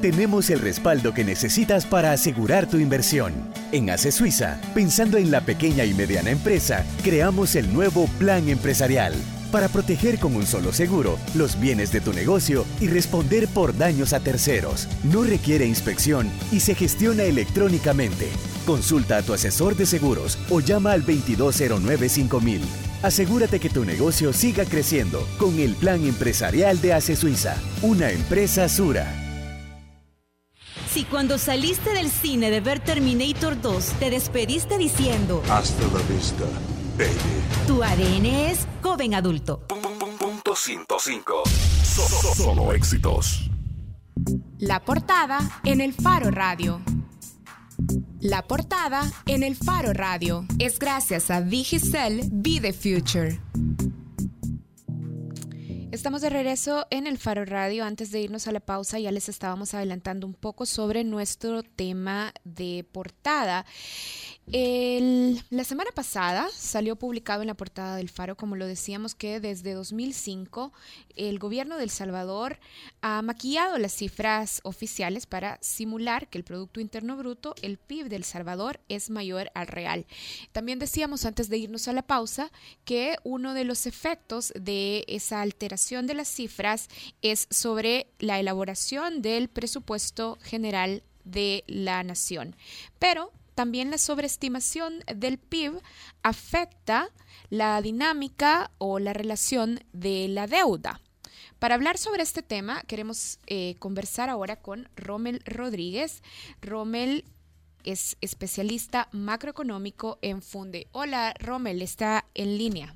Tenemos 0.00 0.48
el 0.48 0.60
respaldo 0.60 1.12
que 1.12 1.22
necesitas 1.22 1.84
para 1.84 2.12
asegurar 2.12 2.66
tu 2.66 2.78
inversión. 2.78 3.34
En 3.72 3.90
ACE 3.90 4.10
Suiza, 4.10 4.58
pensando 4.74 5.18
en 5.18 5.30
la 5.30 5.42
pequeña 5.42 5.84
y 5.84 5.92
mediana 5.92 6.30
empresa, 6.30 6.86
creamos 7.04 7.56
el 7.56 7.72
nuevo 7.74 8.06
Plan 8.18 8.48
Empresarial 8.48 9.14
para 9.52 9.68
proteger 9.68 10.18
con 10.18 10.34
un 10.34 10.46
solo 10.46 10.72
seguro 10.72 11.18
los 11.34 11.60
bienes 11.60 11.92
de 11.92 12.00
tu 12.00 12.12
negocio 12.12 12.64
y 12.80 12.88
responder 12.88 13.46
por 13.46 13.76
daños 13.76 14.12
a 14.12 14.18
terceros. 14.18 14.88
No 15.04 15.22
requiere 15.22 15.66
inspección 15.66 16.28
y 16.50 16.58
se 16.58 16.74
gestiona 16.74 17.22
electrónicamente. 17.22 18.28
Consulta 18.66 19.18
a 19.18 19.22
tu 19.22 19.34
asesor 19.34 19.76
de 19.76 19.86
seguros 19.86 20.38
o 20.50 20.58
llama 20.60 20.92
al 20.92 21.04
2209-5000. 21.06 22.60
Asegúrate 23.02 23.60
que 23.60 23.68
tu 23.68 23.84
negocio 23.84 24.32
siga 24.32 24.64
creciendo 24.64 25.26
con 25.38 25.58
el 25.58 25.74
plan 25.74 26.04
empresarial 26.04 26.80
de 26.80 26.94
ACE 26.94 27.14
Suiza, 27.14 27.56
una 27.82 28.10
empresa 28.10 28.68
Sura. 28.68 29.06
Si 30.92 31.04
cuando 31.04 31.38
saliste 31.38 31.90
del 31.90 32.10
cine 32.10 32.50
de 32.50 32.60
ver 32.60 32.80
Terminator 32.80 33.60
2 33.60 33.84
te 33.98 34.10
despediste 34.10 34.76
diciendo 34.76 35.42
Hasta 35.48 35.82
la 35.84 36.00
vista, 36.14 36.44
baby. 36.98 37.41
Tu 37.66 37.82
ADN 37.82 38.26
es 38.26 38.66
joven 38.82 39.14
adulto. 39.14 39.60
Punto 40.18 40.56
105. 40.56 41.42
solo 42.34 42.72
éxitos. 42.72 43.50
La 44.58 44.84
portada 44.84 45.60
en 45.64 45.80
el 45.80 45.92
Faro 45.92 46.30
Radio. 46.30 46.80
La 48.20 48.42
portada 48.42 49.02
en 49.26 49.42
el 49.42 49.56
Faro 49.56 49.92
Radio 49.92 50.44
es 50.58 50.78
gracias 50.78 51.30
a 51.30 51.40
Digicel 51.40 52.22
Be 52.32 52.60
the 52.60 52.72
Future. 52.72 53.40
Estamos 55.92 56.22
de 56.22 56.30
regreso 56.30 56.86
en 56.88 57.06
el 57.06 57.18
Faro 57.18 57.44
Radio. 57.44 57.84
Antes 57.84 58.10
de 58.10 58.22
irnos 58.22 58.48
a 58.48 58.52
la 58.52 58.60
pausa 58.60 58.98
ya 58.98 59.12
les 59.12 59.28
estábamos 59.28 59.74
adelantando 59.74 60.26
un 60.26 60.32
poco 60.32 60.64
sobre 60.64 61.04
nuestro 61.04 61.62
tema 61.62 62.32
de 62.44 62.86
portada. 62.92 63.66
la 64.46 65.64
semana 65.64 65.90
pasada 65.94 66.48
salió 66.50 66.96
publicado 66.96 67.42
en 67.42 67.48
la 67.48 67.54
portada 67.54 67.96
del 67.96 68.08
Faro, 68.08 68.38
como 68.38 68.56
lo 68.56 68.66
decíamos, 68.66 69.14
que 69.14 69.38
desde 69.38 69.74
2005 69.74 70.72
el 71.14 71.38
gobierno 71.38 71.76
de 71.76 71.84
El 71.84 71.90
Salvador 71.90 72.58
ha 73.02 73.20
maquillado 73.20 73.76
las 73.76 73.92
cifras 73.92 74.62
oficiales 74.64 75.26
para 75.26 75.58
simular 75.60 76.28
que 76.28 76.38
el 76.38 76.44
Producto 76.44 76.80
Interno 76.80 77.18
Bruto, 77.18 77.54
el 77.60 77.76
PIB 77.76 78.08
del 78.08 78.24
Salvador, 78.24 78.80
es 78.88 79.10
mayor 79.10 79.50
al 79.54 79.66
real. 79.66 80.06
También 80.52 80.78
decíamos 80.78 81.26
antes 81.26 81.50
de 81.50 81.58
irnos 81.58 81.86
a 81.86 81.92
la 81.92 82.02
pausa 82.02 82.50
que 82.86 83.16
uno 83.24 83.52
de 83.52 83.64
los 83.64 83.86
efectos 83.86 84.54
de 84.56 85.04
esa 85.06 85.42
alteración 85.42 85.81
de 85.90 86.14
las 86.14 86.28
cifras 86.28 86.88
es 87.22 87.48
sobre 87.50 88.06
la 88.18 88.38
elaboración 88.38 89.20
del 89.20 89.48
presupuesto 89.48 90.38
general 90.40 91.02
de 91.24 91.64
la 91.66 92.02
nación. 92.04 92.54
Pero 93.00 93.32
también 93.54 93.90
la 93.90 93.98
sobreestimación 93.98 95.00
del 95.14 95.38
PIB 95.38 95.80
afecta 96.22 97.08
la 97.50 97.82
dinámica 97.82 98.70
o 98.78 99.00
la 99.00 99.12
relación 99.12 99.80
de 99.92 100.28
la 100.28 100.46
deuda. 100.46 101.00
Para 101.58 101.74
hablar 101.74 101.98
sobre 101.98 102.22
este 102.22 102.42
tema, 102.42 102.82
queremos 102.82 103.40
eh, 103.46 103.74
conversar 103.80 104.30
ahora 104.30 104.56
con 104.56 104.88
Rommel 104.96 105.42
Rodríguez. 105.44 106.22
Rommel 106.60 107.24
es 107.84 108.16
especialista 108.20 109.08
macroeconómico 109.10 110.18
en 110.22 110.42
Funde. 110.42 110.86
Hola, 110.92 111.34
Rommel, 111.40 111.82
está 111.82 112.24
en 112.34 112.56
línea. 112.56 112.94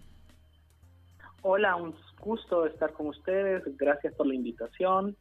Hola, 1.48 1.76
un 1.76 1.94
gusto 2.20 2.66
estar 2.66 2.92
con 2.92 3.08
ustedes. 3.08 3.62
Gracias 3.76 4.14
por 4.14 4.26
la 4.26 4.34
invitación. 4.34 5.16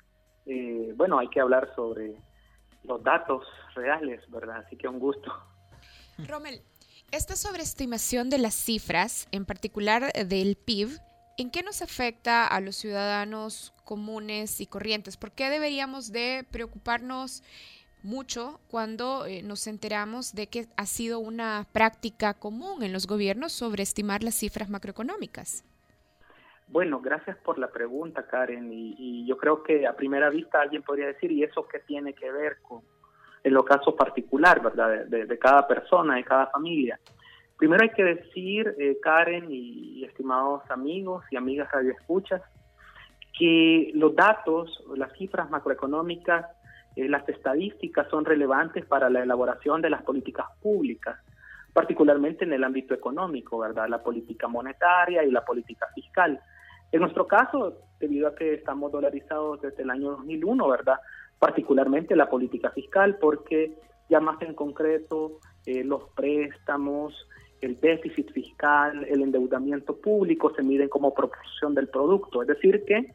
Eh, 0.46 0.94
bueno, 0.96 1.20
hay 1.20 1.28
que 1.30 1.40
hablar 1.40 1.74
sobre 1.76 2.16
los 2.84 3.04
datos 3.04 3.46
reales, 3.74 4.22
¿verdad? 4.30 4.64
Así 4.66 4.76
que 4.76 4.88
un 4.88 5.00
gusto. 5.00 5.32
Rommel, 6.28 6.62
esta 7.12 7.36
sobreestimación 7.36 8.30
de 8.30 8.38
las 8.38 8.56
cifras, 8.56 9.28
en 9.32 9.46
particular 9.46 10.12
del 10.14 10.56
PIB, 10.56 11.00
¿en 11.38 11.50
qué 11.50 11.64
nos 11.64 11.82
afecta 11.82 12.48
a 12.48 12.60
los 12.62 12.76
ciudadanos 12.76 13.74
comunes 13.84 14.62
y 14.62 14.68
corrientes? 14.68 15.18
¿Por 15.18 15.32
qué 15.32 15.50
deberíamos 15.50 16.12
de 16.12 16.46
preocuparnos 16.52 17.44
mucho 18.04 18.60
cuando 18.70 19.26
eh, 19.26 19.42
nos 19.42 19.68
enteramos 19.68 20.34
de 20.34 20.48
que 20.48 20.68
ha 20.78 20.86
sido 20.86 21.20
una 21.20 21.68
práctica 21.72 22.34
común 22.36 22.84
en 22.84 22.94
los 22.94 23.08
gobiernos 23.08 23.52
sobreestimar 23.52 24.24
las 24.24 24.36
cifras 24.36 24.70
macroeconómicas? 24.70 25.64
Bueno, 26.68 27.00
gracias 27.00 27.38
por 27.38 27.60
la 27.60 27.70
pregunta, 27.70 28.26
Karen. 28.28 28.70
Y, 28.72 29.26
yo 29.26 29.38
creo 29.38 29.64
que 29.64 29.88
a 29.88 29.96
primera 29.96 30.30
vista 30.30 30.62
alguien 30.62 30.84
podría 30.84 31.08
decir, 31.08 31.32
¿y 31.32 31.44
eso 31.44 31.68
qué 31.68 31.80
tiene 31.80 32.14
que 32.14 32.32
ver 32.32 32.58
con 32.62 32.82
el 33.44 33.56
ocaso 33.58 33.96
particular, 33.96 34.62
verdad, 34.62 35.06
de, 35.06 35.40
cada 35.40 35.68
persona, 35.68 36.16
de 36.16 36.24
cada 36.24 36.48
familia? 36.48 37.00
Primero 37.58 37.84
hay 37.84 37.92
que 37.92 38.04
decir, 38.04 38.76
eh, 38.80 38.98
Karen 39.02 39.48
y, 39.50 40.04
estimados 40.04 40.64
amigos 40.70 41.24
y 41.32 41.38
amigas 41.38 41.72
radioescuchas, 41.72 42.42
que 43.38 43.92
los 43.94 44.16
datos, 44.16 44.84
las 44.96 45.12
cifras 45.14 45.50
macroeconómicas, 45.50 46.46
eh, 46.96 47.08
las 47.10 47.28
estadísticas 47.28 48.08
son 48.10 48.26
relevantes 48.26 48.86
para 48.86 49.10
la 49.10 49.24
elaboración 49.24 49.82
de 49.82 49.90
las 49.90 50.04
políticas 50.04 50.48
públicas 50.62 51.20
particularmente 51.76 52.46
en 52.46 52.54
el 52.54 52.64
ámbito 52.64 52.94
económico, 52.94 53.58
¿verdad? 53.58 53.90
La 53.90 54.02
política 54.02 54.48
monetaria 54.48 55.26
y 55.26 55.30
la 55.30 55.44
política 55.44 55.86
fiscal. 55.94 56.40
En 56.96 57.02
nuestro 57.02 57.28
caso, 57.28 57.74
debido 58.00 58.30
a 58.30 58.36
que 58.36 58.54
estamos 58.54 58.90
dolarizados 58.90 59.60
desde 59.60 59.84
el 59.84 59.90
año 59.90 60.12
2001, 60.12 60.66
¿verdad? 60.70 60.98
Particularmente 61.38 62.16
la 62.16 62.30
política 62.30 62.70
fiscal, 62.70 63.18
porque 63.20 63.78
ya 64.10 64.22
más 64.22 64.42
en 64.42 64.54
concreto 64.54 65.40
eh, 65.66 65.84
los 65.84 66.04
préstamos, 66.16 67.14
el 67.60 67.78
déficit 67.82 68.32
fiscal, 68.32 69.04
el 69.10 69.24
endeudamiento 69.24 69.98
público 69.98 70.54
se 70.56 70.64
miden 70.64 70.88
como 70.88 71.14
proporción 71.14 71.76
del 71.76 71.90
producto. 71.90 72.44
Es 72.44 72.48
decir, 72.48 72.86
que 72.86 73.12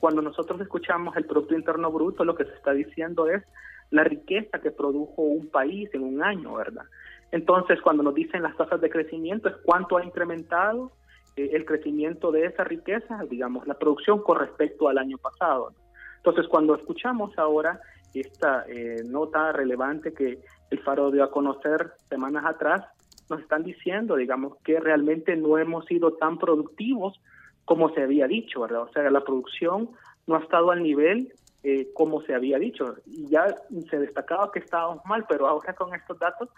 cuando 0.00 0.22
nosotros 0.22 0.58
escuchamos 0.62 1.14
el 1.18 1.26
Producto 1.26 1.54
Interno 1.54 1.92
Bruto, 1.92 2.24
lo 2.24 2.34
que 2.34 2.46
se 2.46 2.54
está 2.54 2.72
diciendo 2.72 3.28
es 3.28 3.42
la 3.90 4.04
riqueza 4.04 4.58
que 4.62 4.70
produjo 4.70 5.20
un 5.20 5.50
país 5.50 5.90
en 5.92 6.02
un 6.02 6.22
año, 6.22 6.54
¿verdad? 6.54 6.84
Entonces, 7.30 7.78
cuando 7.82 8.02
nos 8.02 8.14
dicen 8.14 8.42
las 8.42 8.56
tasas 8.56 8.80
de 8.80 8.88
crecimiento, 8.88 9.50
es 9.50 9.56
cuánto 9.66 9.98
ha 9.98 10.04
incrementado 10.06 10.92
eh, 11.38 11.50
el 11.52 11.64
crecimiento 11.64 12.32
de 12.32 12.46
esa 12.46 12.64
riqueza, 12.64 13.24
digamos, 13.30 13.64
la 13.68 13.74
producción 13.74 14.22
con 14.24 14.40
respecto 14.40 14.88
al 14.88 14.98
año 14.98 15.18
pasado. 15.18 15.72
Entonces, 16.16 16.48
cuando 16.48 16.74
escuchamos 16.74 17.38
ahora 17.38 17.80
esta 18.12 18.64
eh, 18.66 19.04
nota 19.04 19.52
relevante 19.52 20.12
que 20.12 20.40
el 20.70 20.78
Faro 20.80 21.12
dio 21.12 21.22
a 21.22 21.30
conocer 21.30 21.92
semanas 22.08 22.44
atrás, 22.44 22.84
nos 23.30 23.40
están 23.40 23.62
diciendo, 23.62 24.16
digamos, 24.16 24.56
que 24.64 24.80
realmente 24.80 25.36
no 25.36 25.58
hemos 25.58 25.84
sido 25.84 26.14
tan 26.14 26.38
productivos 26.38 27.20
como 27.64 27.94
se 27.94 28.02
había 28.02 28.26
dicho, 28.26 28.62
¿verdad? 28.62 28.82
O 28.82 28.92
sea, 28.92 29.08
la 29.08 29.22
producción 29.22 29.90
no 30.26 30.34
ha 30.34 30.40
estado 30.40 30.72
al 30.72 30.82
nivel 30.82 31.32
eh, 31.62 31.90
como 31.94 32.20
se 32.22 32.34
había 32.34 32.58
dicho. 32.58 32.96
Y 33.06 33.28
ya 33.28 33.54
se 33.88 33.98
destacaba 34.00 34.50
que 34.50 34.58
estábamos 34.58 35.04
mal, 35.04 35.24
pero 35.28 35.46
ahora 35.46 35.72
con 35.74 35.94
estos 35.94 36.18
datos 36.18 36.48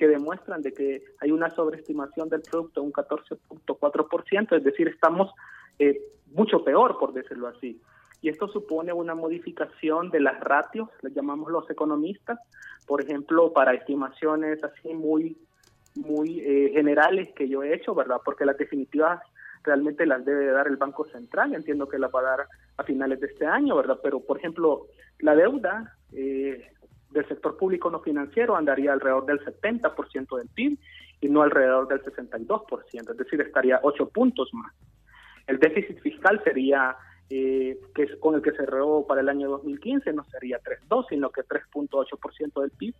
que 0.00 0.08
demuestran 0.08 0.62
de 0.62 0.72
que 0.72 1.04
hay 1.20 1.30
una 1.30 1.50
sobreestimación 1.50 2.30
del 2.30 2.40
producto, 2.40 2.82
un 2.82 2.90
14.4%, 2.90 4.56
es 4.56 4.64
decir, 4.64 4.88
estamos 4.88 5.30
eh, 5.78 6.00
mucho 6.32 6.64
peor, 6.64 6.98
por 6.98 7.12
decirlo 7.12 7.48
así. 7.48 7.78
Y 8.22 8.30
esto 8.30 8.48
supone 8.48 8.94
una 8.94 9.14
modificación 9.14 10.08
de 10.08 10.20
las 10.20 10.40
ratios, 10.40 10.88
le 11.02 11.10
llamamos 11.10 11.50
los 11.50 11.68
economistas, 11.68 12.38
por 12.86 13.02
ejemplo, 13.02 13.52
para 13.52 13.74
estimaciones 13.74 14.64
así 14.64 14.94
muy, 14.94 15.36
muy 15.96 16.40
eh, 16.40 16.70
generales 16.72 17.28
que 17.36 17.46
yo 17.46 17.62
he 17.62 17.74
hecho, 17.74 17.94
¿verdad? 17.94 18.22
Porque 18.24 18.46
las 18.46 18.56
definitivas 18.56 19.20
realmente 19.64 20.06
las 20.06 20.24
debe 20.24 20.46
dar 20.46 20.66
el 20.66 20.78
Banco 20.78 21.04
Central, 21.08 21.54
entiendo 21.54 21.86
que 21.86 21.98
las 21.98 22.10
va 22.10 22.20
a 22.20 22.36
dar 22.36 22.46
a 22.78 22.84
finales 22.84 23.20
de 23.20 23.26
este 23.26 23.44
año, 23.44 23.76
¿verdad? 23.76 24.00
Pero, 24.02 24.20
por 24.20 24.38
ejemplo, 24.38 24.86
la 25.18 25.34
deuda 25.34 25.98
eh, 26.14 26.72
del 27.10 27.26
sector 27.28 27.56
público 27.56 27.90
no 27.90 28.00
financiero 28.00 28.56
andaría 28.56 28.92
alrededor 28.92 29.26
del 29.26 29.40
70% 29.40 30.36
del 30.38 30.48
PIB 30.48 30.78
y 31.20 31.28
no 31.28 31.42
alrededor 31.42 31.88
del 31.88 32.02
62%, 32.02 33.10
es 33.10 33.16
decir, 33.16 33.40
estaría 33.40 33.80
8 33.82 34.08
puntos 34.08 34.48
más. 34.52 34.72
El 35.46 35.58
déficit 35.58 36.00
fiscal 36.00 36.40
sería, 36.44 36.96
eh, 37.28 37.78
que 37.94 38.04
es 38.04 38.16
con 38.16 38.36
el 38.36 38.42
que 38.42 38.52
cerró 38.52 39.04
para 39.06 39.20
el 39.20 39.28
año 39.28 39.50
2015, 39.50 40.12
no 40.12 40.24
sería 40.24 40.60
3.2, 40.60 41.06
sino 41.08 41.30
que 41.30 41.42
3.8% 41.42 42.60
del 42.60 42.70
PIB. 42.70 42.94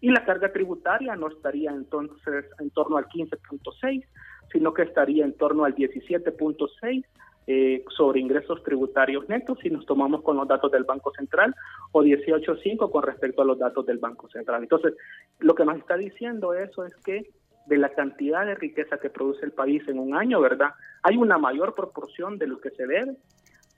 Y 0.00 0.10
la 0.10 0.24
carga 0.24 0.52
tributaria 0.52 1.14
no 1.14 1.28
estaría 1.28 1.70
entonces 1.70 2.46
en 2.58 2.70
torno 2.70 2.96
al 2.96 3.06
15.6, 3.06 4.04
sino 4.52 4.74
que 4.74 4.82
estaría 4.82 5.24
en 5.24 5.34
torno 5.34 5.64
al 5.64 5.74
17.6 5.76 7.04
eh, 7.46 7.84
sobre 7.96 8.20
ingresos 8.20 8.62
tributarios 8.62 9.28
netos 9.28 9.58
si 9.62 9.68
nos 9.68 9.84
tomamos 9.84 10.22
con 10.22 10.36
los 10.36 10.46
datos 10.46 10.70
del 10.70 10.84
Banco 10.84 11.12
Central 11.12 11.54
o 11.90 12.02
18.5 12.02 12.90
con 12.90 13.02
respecto 13.02 13.42
a 13.42 13.44
los 13.44 13.58
datos 13.58 13.84
del 13.84 13.98
Banco 13.98 14.28
Central. 14.28 14.62
Entonces, 14.62 14.94
lo 15.40 15.54
que 15.54 15.64
nos 15.64 15.76
está 15.76 15.96
diciendo 15.96 16.54
eso 16.54 16.84
es 16.84 16.94
que 17.04 17.30
de 17.66 17.78
la 17.78 17.90
cantidad 17.90 18.44
de 18.46 18.54
riqueza 18.54 18.98
que 18.98 19.10
produce 19.10 19.44
el 19.44 19.52
país 19.52 19.82
en 19.88 19.98
un 19.98 20.14
año, 20.14 20.40
¿verdad? 20.40 20.70
Hay 21.02 21.16
una 21.16 21.38
mayor 21.38 21.74
proporción 21.74 22.38
de 22.38 22.46
lo 22.46 22.60
que 22.60 22.70
se 22.70 22.86
debe, 22.86 23.16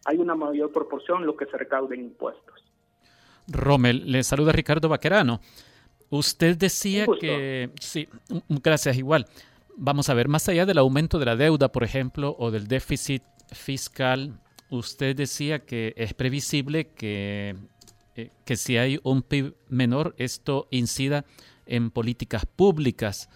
hay 0.05 0.18
una 0.18 0.35
mayor 0.35 0.72
proporción 0.72 1.20
de 1.20 1.27
lo 1.27 1.37
que 1.37 1.46
se 1.46 1.57
recauda 1.57 1.94
en 1.94 2.03
impuestos. 2.03 2.64
Rommel, 3.48 4.11
le 4.11 4.22
saluda 4.22 4.53
Ricardo 4.53 4.88
Vaquerano. 4.88 5.40
Usted 6.11 6.57
decía 6.57 7.07
que, 7.20 7.70
sí, 7.81 8.09
gracias 8.48 8.96
igual. 8.96 9.27
Vamos 9.77 10.09
a 10.09 10.14
ver, 10.14 10.29
más 10.29 10.48
allá 10.48 10.66
del 10.66 10.79
aumento 10.79 11.18
de 11.18 11.27
la 11.27 11.37
deuda, 11.37 11.72
por 11.72 11.83
ejemplo, 11.83 12.37
o 12.38 12.50
del 12.50 12.68
déficit 12.68 13.22
fiscal, 13.55 14.38
usted 14.71 15.17
decía 15.17 15.61
que 15.61 15.95
es 15.97 16.14
previsible 16.14 16.88
que, 16.88 17.57
eh, 18.17 18.31
que 18.45 18.57
si 18.57 18.77
hay 18.77 18.99
un 19.03 19.23
PIB 19.23 19.55
menor, 19.69 20.14
esto 20.19 20.69
incida 20.71 21.25
en 21.67 21.90
políticas 21.90 22.47
públicas. 22.47 23.29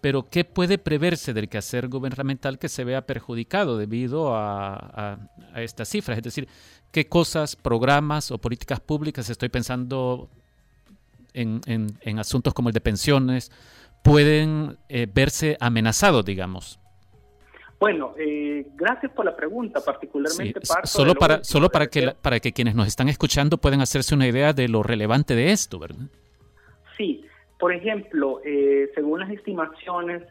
Pero 0.00 0.28
¿qué 0.28 0.44
puede 0.44 0.76
preverse 0.76 1.32
del 1.32 1.48
quehacer 1.48 1.88
gubernamental 1.88 2.58
que 2.58 2.68
se 2.68 2.84
vea 2.84 3.06
perjudicado 3.06 3.78
debido 3.78 4.36
a, 4.36 5.18
estas 5.56 5.88
cifras? 5.88 6.18
Es 6.18 6.24
decir, 6.24 6.46
¿qué 6.92 7.08
cosas, 7.08 7.56
programas 7.56 8.30
o 8.30 8.38
políticas 8.38 8.80
públicas, 8.80 9.30
estoy 9.30 9.48
pensando 9.48 10.28
en, 11.32 11.60
en, 11.66 12.18
asuntos 12.18 12.52
como 12.52 12.68
el 12.68 12.74
de 12.74 12.80
pensiones 12.80 13.50
pueden 14.02 14.76
eh, 14.90 15.08
verse 15.12 15.56
amenazados, 15.58 16.22
digamos? 16.24 16.78
Bueno, 17.78 18.14
eh, 18.18 18.66
gracias 18.74 19.12
por 19.12 19.24
la 19.24 19.36
pregunta, 19.36 19.80
particularmente 19.84 20.60
solo 20.84 21.14
para 21.14 21.44
solo 21.44 21.68
para 21.68 21.88
que 21.88 22.12
para 22.20 22.40
que 22.40 22.52
quienes 22.52 22.74
nos 22.74 22.86
están 22.86 23.08
escuchando 23.08 23.58
puedan 23.58 23.80
hacerse 23.80 24.14
una 24.14 24.26
idea 24.26 24.52
de 24.52 24.68
lo 24.68 24.82
relevante 24.82 25.34
de 25.34 25.52
esto, 25.52 25.78
¿verdad? 25.78 26.06
Sí, 26.96 27.24
por 27.58 27.72
ejemplo, 27.72 28.40
eh, 28.44 28.90
según 28.94 29.20
las 29.20 29.30
estimaciones 29.30 30.22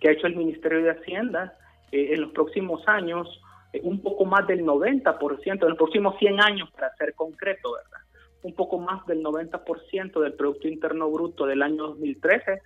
que 0.00 0.08
ha 0.08 0.12
hecho 0.12 0.26
el 0.26 0.36
Ministerio 0.36 0.82
de 0.82 0.90
Hacienda, 0.90 1.56
en 1.92 2.20
los 2.20 2.32
próximos 2.32 2.82
años 2.88 3.40
un 3.82 4.00
poco 4.00 4.24
más 4.24 4.46
del 4.46 4.64
90%, 4.64 5.62
en 5.62 5.68
los 5.68 5.76
próximos 5.76 6.16
100 6.18 6.40
años, 6.40 6.70
para 6.72 6.94
ser 6.96 7.14
concreto, 7.14 7.72
¿verdad? 7.72 8.04
Un 8.42 8.54
poco 8.54 8.78
más 8.78 9.04
del 9.06 9.22
90% 9.22 10.20
del 10.20 10.34
Producto 10.34 10.68
Interno 10.68 11.10
Bruto 11.10 11.46
del 11.46 11.62
año 11.62 11.88
2013 11.88 12.60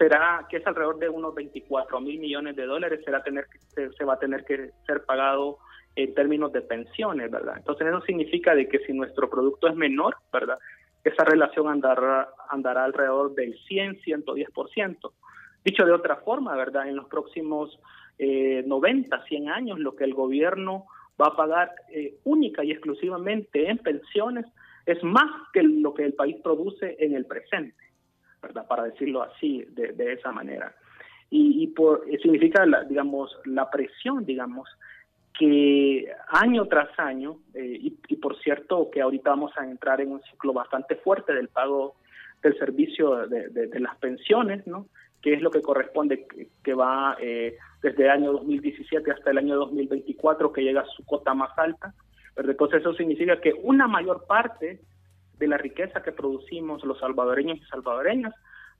será, 0.00 0.46
que 0.48 0.56
es 0.56 0.66
alrededor 0.66 0.98
de 0.98 1.10
unos 1.10 1.34
24 1.34 2.00
mil 2.00 2.18
millones 2.18 2.56
de 2.56 2.64
dólares, 2.64 3.00
será 3.04 3.22
tener 3.22 3.46
se, 3.74 3.92
se 3.92 4.04
va 4.04 4.14
a 4.14 4.18
tener 4.18 4.44
que 4.46 4.70
ser 4.86 5.04
pagado 5.04 5.58
en 5.94 6.14
términos 6.14 6.50
de 6.52 6.62
pensiones, 6.62 7.30
¿verdad? 7.30 7.56
Entonces 7.58 7.86
eso 7.86 8.00
significa 8.02 8.54
de 8.54 8.66
que 8.66 8.78
si 8.80 8.94
nuestro 8.94 9.28
producto 9.28 9.68
es 9.68 9.76
menor, 9.76 10.16
¿verdad? 10.32 10.58
Esa 11.04 11.24
relación 11.24 11.68
andará, 11.68 12.30
andará 12.48 12.84
alrededor 12.84 13.34
del 13.34 13.54
100, 13.68 14.00
110%. 14.00 15.12
Dicho 15.64 15.84
de 15.84 15.92
otra 15.92 16.16
forma, 16.16 16.56
¿verdad? 16.56 16.88
En 16.88 16.96
los 16.96 17.06
próximos 17.08 17.78
eh, 18.18 18.62
90, 18.66 19.24
100 19.24 19.50
años, 19.50 19.78
lo 19.78 19.94
que 19.94 20.04
el 20.04 20.14
gobierno 20.14 20.86
va 21.20 21.28
a 21.28 21.36
pagar 21.36 21.72
eh, 21.92 22.14
única 22.24 22.64
y 22.64 22.70
exclusivamente 22.70 23.68
en 23.68 23.76
pensiones 23.78 24.46
es 24.86 25.02
más 25.04 25.30
que 25.52 25.62
lo 25.62 25.92
que 25.92 26.04
el 26.04 26.14
país 26.14 26.36
produce 26.42 26.96
en 26.98 27.14
el 27.14 27.26
presente, 27.26 27.89
¿verdad? 28.42 28.66
Para 28.66 28.84
decirlo 28.84 29.22
así, 29.22 29.64
de, 29.70 29.92
de 29.92 30.14
esa 30.14 30.32
manera. 30.32 30.74
Y, 31.30 31.62
y 31.62 31.66
por, 31.68 32.04
eh, 32.08 32.18
significa, 32.22 32.66
la, 32.66 32.84
digamos, 32.84 33.36
la 33.44 33.70
presión, 33.70 34.24
digamos, 34.24 34.68
que 35.38 36.10
año 36.28 36.66
tras 36.66 36.90
año, 36.98 37.38
eh, 37.54 37.78
y, 37.80 37.98
y, 38.08 38.16
por 38.16 38.38
cierto 38.40 38.90
que 38.90 39.00
ahorita 39.00 39.30
vamos 39.30 39.52
a 39.56 39.64
entrar 39.64 40.00
en 40.00 40.12
un 40.12 40.22
ciclo 40.22 40.52
bastante 40.52 40.96
fuerte 40.96 41.32
del 41.32 41.48
pago 41.48 41.94
del 42.42 42.58
servicio 42.58 43.26
de, 43.26 43.48
de, 43.48 43.66
de 43.68 43.80
las 43.80 43.96
pensiones, 43.98 44.66
¿no? 44.66 44.86
que 45.22 45.34
es 45.34 45.42
lo 45.42 45.50
que 45.50 45.60
corresponde, 45.60 46.26
que, 46.62 46.74
va 46.74 47.16
eh, 47.20 47.56
desde 47.82 48.04
el 48.04 48.10
año 48.10 48.32
2017 48.32 49.10
hasta 49.10 49.30
el 49.30 49.38
año 49.38 49.56
2024, 49.56 50.52
que 50.52 50.62
llega 50.62 50.80
a 50.80 50.86
su 50.86 51.04
cota 51.04 51.34
más 51.34 51.50
alta. 51.58 51.94
Pero 52.34 52.50
entonces 52.50 52.80
eso 52.80 52.94
significa 52.94 53.40
que 53.40 53.52
una 53.52 53.86
mayor 53.86 54.24
parte 54.26 54.80
de 55.40 55.48
la 55.48 55.56
riqueza 55.56 56.02
que 56.02 56.12
producimos 56.12 56.84
los 56.84 56.98
salvadoreños 57.00 57.58
y 57.58 57.64
salvadoreñas 57.64 58.34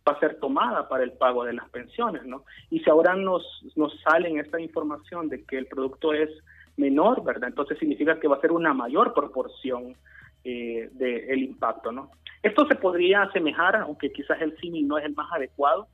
va 0.07 0.13
a 0.13 0.21
ser 0.21 0.39
tomada 0.39 0.89
para 0.89 1.03
el 1.03 1.13
pago 1.13 1.45
de 1.45 1.55
las 1.55 1.69
pensiones, 1.71 2.25
¿no? 2.25 2.45
Y 2.71 2.81
si 2.81 2.91
ahora 2.91 3.17
nos, 3.17 3.43
nos 3.77 3.99
sale 4.03 4.31
esta 4.39 4.61
información 4.61 5.29
de 5.29 5.45
que 5.45 5.59
el 5.59 5.67
producto 5.67 6.13
es 6.13 6.31
menor, 6.77 7.25
¿verdad? 7.25 7.49
Entonces 7.49 7.79
significa 7.79 8.21
que 8.21 8.29
va 8.29 8.37
a 8.37 8.41
ser 8.41 8.53
una 8.53 8.73
mayor 8.75 9.13
proporción 9.15 9.97
eh, 10.45 10.89
del 10.93 11.43
impacto, 11.43 11.93
¿no? 11.93 12.11
Esto 12.43 12.67
se 12.67 12.77
podría 12.77 13.23
asemejar, 13.23 13.77
aunque 13.77 14.13
quizás 14.13 14.41
el 14.41 14.57
símil 14.59 14.87
no 14.87 14.99
es 14.99 15.05
el 15.05 15.15
más 15.15 15.31
adecuado, 15.33 15.89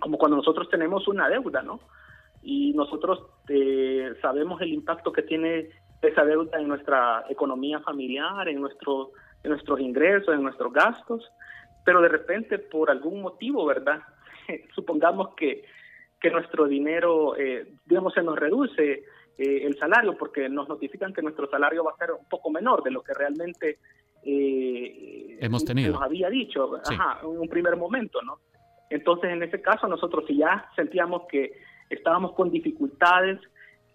como 0.00 0.18
cuando 0.18 0.36
nosotros 0.36 0.68
tenemos 0.68 1.06
una 1.08 1.28
deuda, 1.28 1.62
¿no? 1.62 1.80
Y 2.42 2.72
nosotros 2.74 3.24
eh, 3.48 4.12
sabemos 4.20 4.60
el 4.60 4.72
impacto 4.72 5.12
que 5.12 5.22
tiene 5.22 5.70
esa 6.02 6.24
deuda 6.24 6.58
en 6.58 6.68
nuestra 6.68 7.24
economía 7.28 7.80
familiar, 7.80 8.48
en, 8.48 8.60
nuestro, 8.60 9.12
en 9.44 9.50
nuestros 9.50 9.78
ingresos, 9.78 10.34
en 10.34 10.42
nuestros 10.42 10.72
gastos, 10.72 11.30
pero 11.84 12.00
de 12.00 12.08
repente 12.08 12.58
por 12.58 12.90
algún 12.90 13.22
motivo, 13.22 13.64
¿verdad? 13.64 14.00
Supongamos 14.74 15.34
que, 15.36 15.64
que 16.20 16.30
nuestro 16.30 16.66
dinero, 16.66 17.36
eh, 17.36 17.74
digamos, 17.84 18.14
se 18.14 18.22
nos 18.22 18.38
reduce 18.38 19.04
eh, 19.36 19.66
el 19.66 19.76
salario 19.78 20.16
porque 20.16 20.48
nos 20.48 20.68
notifican 20.68 21.12
que 21.12 21.22
nuestro 21.22 21.48
salario 21.48 21.84
va 21.84 21.92
a 21.92 21.96
ser 21.96 22.12
un 22.12 22.28
poco 22.28 22.50
menor 22.50 22.82
de 22.82 22.90
lo 22.90 23.02
que 23.02 23.14
realmente 23.14 23.78
eh, 24.24 25.38
hemos 25.40 25.64
tenido. 25.64 25.92
Nos 25.92 26.02
había 26.02 26.30
dicho, 26.30 26.80
ajá, 26.84 27.20
en 27.22 27.38
un 27.38 27.48
primer 27.48 27.76
momento, 27.76 28.22
¿no? 28.22 28.38
Entonces, 28.90 29.30
en 29.30 29.42
ese 29.42 29.60
caso, 29.60 29.86
nosotros 29.88 30.24
si 30.26 30.36
ya 30.36 30.68
sentíamos 30.76 31.22
que 31.28 31.52
estábamos 31.90 32.32
con 32.32 32.50
dificultades, 32.50 33.40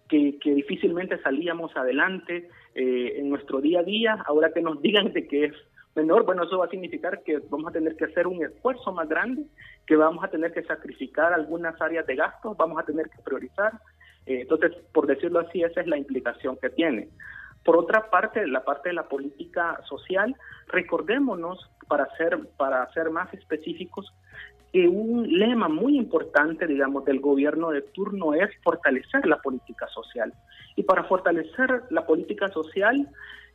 que, 0.09 0.37
difícilmente 0.43 1.21
salíamos 1.21 1.75
adelante 1.75 2.49
eh, 2.75 3.15
en 3.17 3.29
nuestro 3.29 3.61
día 3.61 3.79
a 3.79 3.83
día, 3.83 4.23
ahora 4.25 4.51
que 4.51 4.61
nos 4.61 4.81
digan 4.83 5.11
de 5.13 5.27
que 5.27 5.45
es 5.45 5.53
menor, 5.95 6.25
bueno, 6.25 6.43
eso 6.43 6.57
va 6.57 6.65
a 6.65 6.69
significar 6.69 7.23
que 7.23 7.39
vamos 7.49 7.69
a 7.69 7.73
tener 7.73 7.95
que 7.95 8.05
hacer 8.05 8.27
un 8.27 8.43
esfuerzo 8.43 8.91
más 8.91 9.07
grande, 9.09 9.43
que 9.85 9.95
vamos 9.95 10.23
a 10.23 10.29
tener 10.29 10.53
que 10.53 10.63
sacrificar 10.63 11.33
algunas 11.33 11.79
áreas 11.81 12.05
de 12.05 12.15
gastos, 12.15 12.55
vamos 12.57 12.79
a 12.79 12.85
tener 12.85 13.09
que 13.09 13.21
priorizar. 13.23 13.73
Eh, 14.25 14.41
entonces, 14.41 14.71
por 14.93 15.07
decirlo 15.07 15.39
así, 15.39 15.63
esa 15.63 15.81
es 15.81 15.87
la 15.87 15.97
implicación 15.97 16.57
que 16.61 16.69
tiene. 16.69 17.09
Por 17.65 17.75
otra 17.75 18.09
parte, 18.09 18.47
la 18.47 18.63
parte 18.63 18.89
de 18.89 18.95
la 18.95 19.07
política 19.07 19.79
social, 19.87 20.35
recordémonos, 20.67 21.69
para 21.87 22.07
ser, 22.15 22.39
para 22.55 22.91
ser 22.93 23.09
más 23.09 23.33
específicos, 23.33 24.13
que 24.71 24.87
un 24.87 25.27
lema 25.27 25.67
muy 25.67 25.97
importante, 25.97 26.67
digamos, 26.67 27.05
del 27.05 27.19
gobierno 27.19 27.71
de 27.71 27.81
turno 27.81 28.33
es 28.33 28.49
fortalecer 28.63 29.25
la 29.25 29.37
política 29.37 29.87
social. 29.87 30.33
Y 30.75 30.83
para 30.83 31.03
fortalecer 31.05 31.83
la 31.89 32.05
política 32.05 32.47
social 32.49 33.07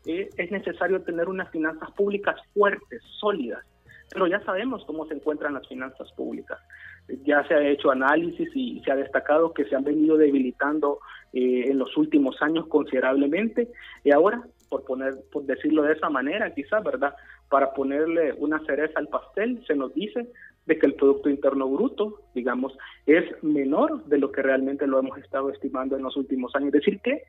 eh, 0.07 0.29
es 0.37 0.51
necesario 0.51 1.03
tener 1.03 1.29
unas 1.29 1.51
finanzas 1.51 1.91
públicas 1.93 2.37
fuertes, 2.53 3.03
sólidas. 3.21 3.65
Pero 4.11 4.27
ya 4.27 4.41
sabemos 4.45 4.85
cómo 4.87 5.07
se 5.07 5.15
encuentran 5.15 5.55
las 5.55 5.67
finanzas 5.67 6.11
públicas. 6.13 6.59
Ya 7.25 7.47
se 7.47 7.55
ha 7.55 7.69
hecho 7.69 7.91
análisis 7.91 8.49
y 8.55 8.81
se 8.85 8.91
ha 8.91 8.97
destacado 8.97 9.53
que 9.53 9.65
se 9.65 9.77
han 9.77 9.85
venido 9.85 10.17
debilitando 10.17 11.01
eh, 11.33 11.65
en 11.69 11.79
los 11.79 11.97
últimos 11.97 12.41
años 12.43 12.67
considerablemente. 12.69 13.69
Y 14.05 14.11
ahora, 14.11 14.43
por 14.69 14.85
poner, 14.85 15.15
por 15.33 15.45
decirlo 15.45 15.83
de 15.83 15.95
esa 15.95 16.11
manera, 16.11 16.53
quizás, 16.55 16.83
¿verdad? 16.83 17.15
Para 17.49 17.73
ponerle 17.73 18.35
una 18.35 18.59
cereza 18.65 18.99
al 18.99 19.09
pastel, 19.09 19.65
se 19.67 19.75
nos 19.75 19.95
dice 19.95 20.29
de 20.67 20.79
que 20.79 20.87
el 20.87 20.95
Producto 20.95 21.29
Interno 21.29 21.69
Bruto, 21.69 22.23
digamos, 22.35 22.77
es 23.07 23.25
menor 23.43 24.05
de 24.07 24.19
lo 24.19 24.33
que 24.33 24.43
realmente 24.43 24.87
lo 24.87 24.99
hemos 24.99 25.19
estado 25.19 25.51
estimando 25.51 25.97
en 25.97 26.03
los 26.03 26.17
últimos 26.17 26.55
años. 26.55 26.69
Es 26.69 26.81
decir, 26.81 27.01
que 27.01 27.23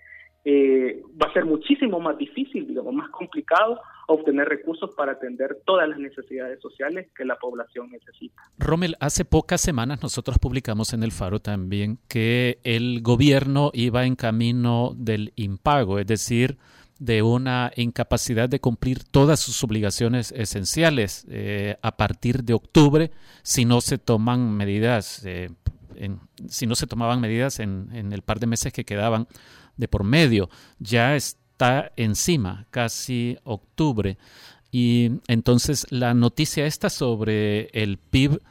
eh, 0.48 1.02
va 1.22 1.28
a 1.28 1.34
ser 1.34 1.44
muchísimo 1.44 2.00
más 2.00 2.18
difícil, 2.20 2.68
digamos, 2.68 2.94
más 2.94 3.10
complicado 3.10 3.80
obtener 4.08 4.48
recursos 4.48 4.92
para 4.96 5.14
atender 5.14 5.58
todas 5.66 5.90
las 5.90 5.98
necesidades 5.98 6.62
sociales 6.62 7.08
que 7.18 7.26
la 7.26 7.36
población 7.38 7.90
necesita. 7.90 8.44
Rommel, 8.60 8.96
hace 9.00 9.26
pocas 9.26 9.60
semanas 9.60 10.04
nosotros 10.04 10.38
publicamos 10.38 10.94
en 10.94 11.02
el 11.02 11.12
Faro 11.12 11.40
también 11.40 11.98
que 12.08 12.60
el 12.64 13.02
gobierno 13.02 13.72
iba 13.74 14.06
en 14.06 14.16
camino 14.16 14.94
del 14.96 15.34
impago, 15.36 15.98
es 15.98 16.06
decir, 16.06 16.58
de 17.00 17.22
una 17.22 17.72
incapacidad 17.76 18.48
de 18.48 18.60
cumplir 18.60 19.04
todas 19.04 19.40
sus 19.40 19.64
obligaciones 19.64 20.32
esenciales 20.32 21.26
eh, 21.30 21.78
a 21.82 21.98
partir 21.98 22.44
de 22.44 22.54
octubre 22.54 23.12
si 23.44 23.66
no 23.66 23.82
se 23.82 23.98
toman 23.98 24.52
medidas, 24.52 25.22
eh, 25.26 25.50
si 26.48 26.68
no 26.68 26.76
se 26.76 26.88
tomaban 26.88 27.20
medidas 27.20 27.60
en, 27.60 27.90
en, 27.94 28.14
el 28.14 28.22
par 28.22 28.40
de 28.40 28.48
meses 28.48 28.72
que 28.72 28.86
quedaban 28.86 29.28
de 29.78 29.88
por 29.88 30.04
medio. 30.04 30.50
Ya 30.80 31.16
está 31.16 31.92
encima, 31.96 32.68
casi 32.72 33.38
octubre. 33.44 34.18
Y 34.72 35.22
entonces 35.28 35.88
la 35.90 36.14
noticia 36.14 36.66
esta 36.66 36.90
sobre 36.90 37.70
el 37.72 37.98
PIB 37.98 38.42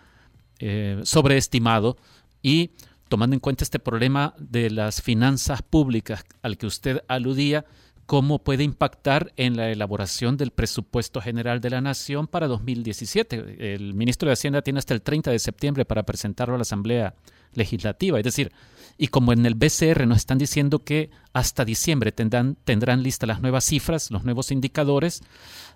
eh, 0.61 1.01
sobreestimado 1.03 1.99
y 2.41 2.71
tomando 3.09 3.35
en 3.35 3.41
cuenta 3.41 3.65
este 3.65 3.79
problema 3.79 4.35
de 4.39 4.71
las 4.71 5.03
finanzas 5.03 5.63
públicas 5.63 6.25
al 6.43 6.57
que 6.57 6.67
usted 6.67 7.03
aludía, 7.09 7.67
cómo 8.07 8.39
puede 8.39 8.65
impactar 8.65 9.33
en 9.37 9.57
la 9.57 9.71
elaboración 9.71 10.37
del 10.37 10.51
presupuesto 10.51 11.21
general 11.21 11.61
de 11.61 11.71
la 11.71 11.81
Nación 11.81 12.27
para 12.27 12.47
2017. 12.47 13.75
El 13.75 13.95
ministro 13.95 14.29
de 14.29 14.35
Hacienda 14.35 14.63
tiene 14.63 14.79
hasta 14.79 14.95
el 14.95 15.03
30 15.03 15.31
de 15.31 15.39
septiembre 15.39 15.85
para 15.85 16.05
presentarlo 16.05 16.55
a 16.55 16.59
la 16.59 16.63
Asamblea 16.63 17.15
Legislativa. 17.55 18.19
Es 18.19 18.25
decir, 18.25 18.53
y 18.97 19.09
como 19.09 19.33
en 19.33 19.45
el 19.47 19.55
BCR 19.55 20.07
nos 20.07 20.19
están 20.19 20.39
diciendo 20.39 20.85
que 20.85 21.11
hasta 21.33 21.65
diciembre 21.65 22.13
tendrán, 22.13 23.03
listas 23.03 23.29
las 23.29 23.41
nuevas 23.41 23.65
cifras, 23.65 24.11
los 24.11 24.25
nuevos 24.25 24.51
indicadores, 24.51 25.23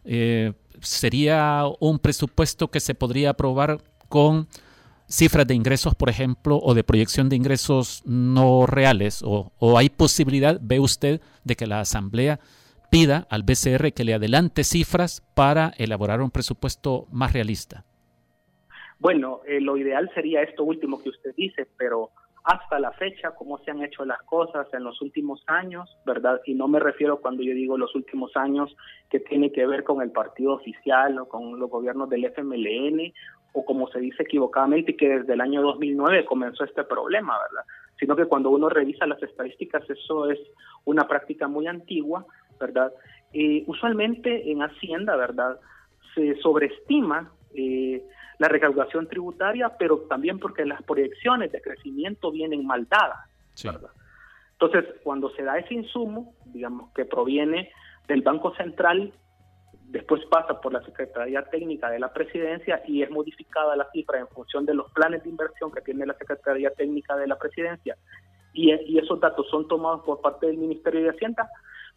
eh, 0.05 0.53
sería 0.81 1.65
un 1.81 1.99
presupuesto 1.99 2.71
que 2.71 2.81
se 2.81 2.95
podría 2.95 3.31
aprobar 3.31 3.83
con 4.09 4.49
cifras 5.09 5.47
de 5.47 5.55
ingresos, 5.55 5.95
por 5.95 6.09
ejemplo, 6.09 6.59
o 6.63 6.75
de 6.75 6.85
proyección 6.85 7.29
de 7.29 7.37
ingresos 7.37 8.03
no 8.05 8.67
reales? 8.67 9.23
¿O, 9.25 9.53
hay 9.79 9.89
posibilidad, 9.89 10.59
ve 10.63 10.79
usted, 10.79 11.21
de 11.45 11.57
que 11.57 11.67
la 11.67 11.81
Asamblea 11.81 12.39
pida 12.91 13.27
al 13.31 13.43
BCR 13.43 13.93
que 13.93 14.05
le 14.05 14.15
adelante 14.15 14.65
cifras 14.65 15.23
para 15.35 15.73
elaborar 15.79 16.21
un 16.21 16.31
presupuesto 16.31 17.07
más 17.11 17.33
realista? 17.33 17.85
Bueno, 18.99 19.41
eh, 19.47 19.61
lo 19.61 19.77
ideal 19.77 20.11
sería 20.15 20.43
esto 20.43 20.65
último 20.65 21.01
que 21.03 21.11
usted 21.11 21.35
dice, 21.37 21.69
pero 21.77 22.11
hasta 22.49 22.79
la 22.79 22.93
fecha, 22.93 23.33
cómo 23.33 23.59
se 23.59 23.71
han 23.71 23.83
hecho 23.83 24.07
las 24.07 24.23
cosas 24.23 24.67
en 24.73 24.83
los 24.83 25.03
últimos 25.03 25.43
años, 25.47 25.99
¿verdad? 26.07 26.41
Y 26.47 26.55
no 26.55 26.67
me 26.67 26.81
refiero 26.81 27.21
cuando 27.21 27.43
yo 27.43 27.53
digo 27.53 27.77
los 27.77 27.95
últimos 27.95 28.35
años 28.37 28.75
que 29.11 29.21
tiene 29.21 29.53
que 29.53 29.67
ver 29.67 29.85
con 29.85 30.01
el 30.01 30.11
partido 30.11 30.55
oficial 30.55 31.19
o 31.19 31.29
con 31.29 31.59
los 31.59 31.69
gobiernos 31.69 32.09
del 32.09 32.25
FMLN 32.25 33.13
o 33.53 33.65
como 33.65 33.89
se 33.89 34.01
dice 34.01 34.23
equivocadamente 34.23 34.97
que 34.97 35.09
desde 35.21 35.33
el 35.33 35.41
año 35.41 35.63
2009 35.63 36.25
comenzó 36.25 36.65
este 36.65 36.85
problema, 36.85 37.39
¿verdad? 37.49 37.65
Sino 37.99 38.15
que 38.15 38.27
cuando 38.27 38.51
uno 38.51 38.69
revisa 38.69 39.07
las 39.07 39.23
estadísticas 39.23 39.89
eso 39.89 40.31
es 40.31 40.39
una 40.85 41.09
práctica 41.09 41.49
muy 41.49 41.67
antigua, 41.67 42.27
¿verdad? 42.61 42.93
Eh, 43.33 43.65
usualmente 43.67 44.51
en 44.51 44.63
Hacienda, 44.63 45.17
¿verdad? 45.17 45.59
Se 46.15 46.37
sobreestima 46.37 47.33
eh, 47.55 48.03
la 48.39 48.49
recaudación 48.49 49.09
tributaria, 49.09 49.71
pero 49.79 50.01
también 50.09 50.39
porque 50.39 50.65
las 50.65 50.83
proyecciones 50.83 51.51
de 51.53 51.61
crecimiento 51.61 52.31
vienen 52.31 52.67
mal 52.67 52.87
dadas. 52.89 53.29
Entonces, 54.53 54.87
cuando 55.03 55.31
se 55.31 55.43
da 55.43 55.59
ese 55.59 55.75
insumo, 55.75 56.35
digamos, 56.47 56.93
que 56.93 57.05
proviene 57.05 57.71
del 58.07 58.23
Banco 58.23 58.55
Central, 58.55 59.13
después 59.89 60.25
pasa 60.27 60.61
por 60.61 60.73
la 60.73 60.83
Secretaría 60.85 61.43
Técnica 61.45 61.91
de 61.91 61.99
la 61.99 62.13
Presidencia 62.13 62.83
y 62.87 63.03
es 63.03 63.11
modificada 63.11 63.75
la 63.77 63.91
cifra 63.91 64.19
en 64.19 64.29
función 64.29 64.67
de 64.67 64.75
los 64.75 64.91
planes 64.93 65.23
de 65.23 65.31
inversión 65.31 65.73
que 65.73 65.81
tiene 65.81 66.07
la 66.07 66.15
Secretaría 66.15 66.71
Técnica 66.71 67.17
de 67.17 67.27
la 67.27 67.37
Presidencia, 67.37 67.97
y, 68.53 68.73
y 68.73 68.99
esos 68.99 69.21
datos 69.21 69.47
son 69.51 69.69
tomados 69.69 70.03
por 70.05 70.21
parte 70.21 70.47
del 70.47 70.59
Ministerio 70.59 71.03
de 71.03 71.11
Hacienda, 71.11 71.49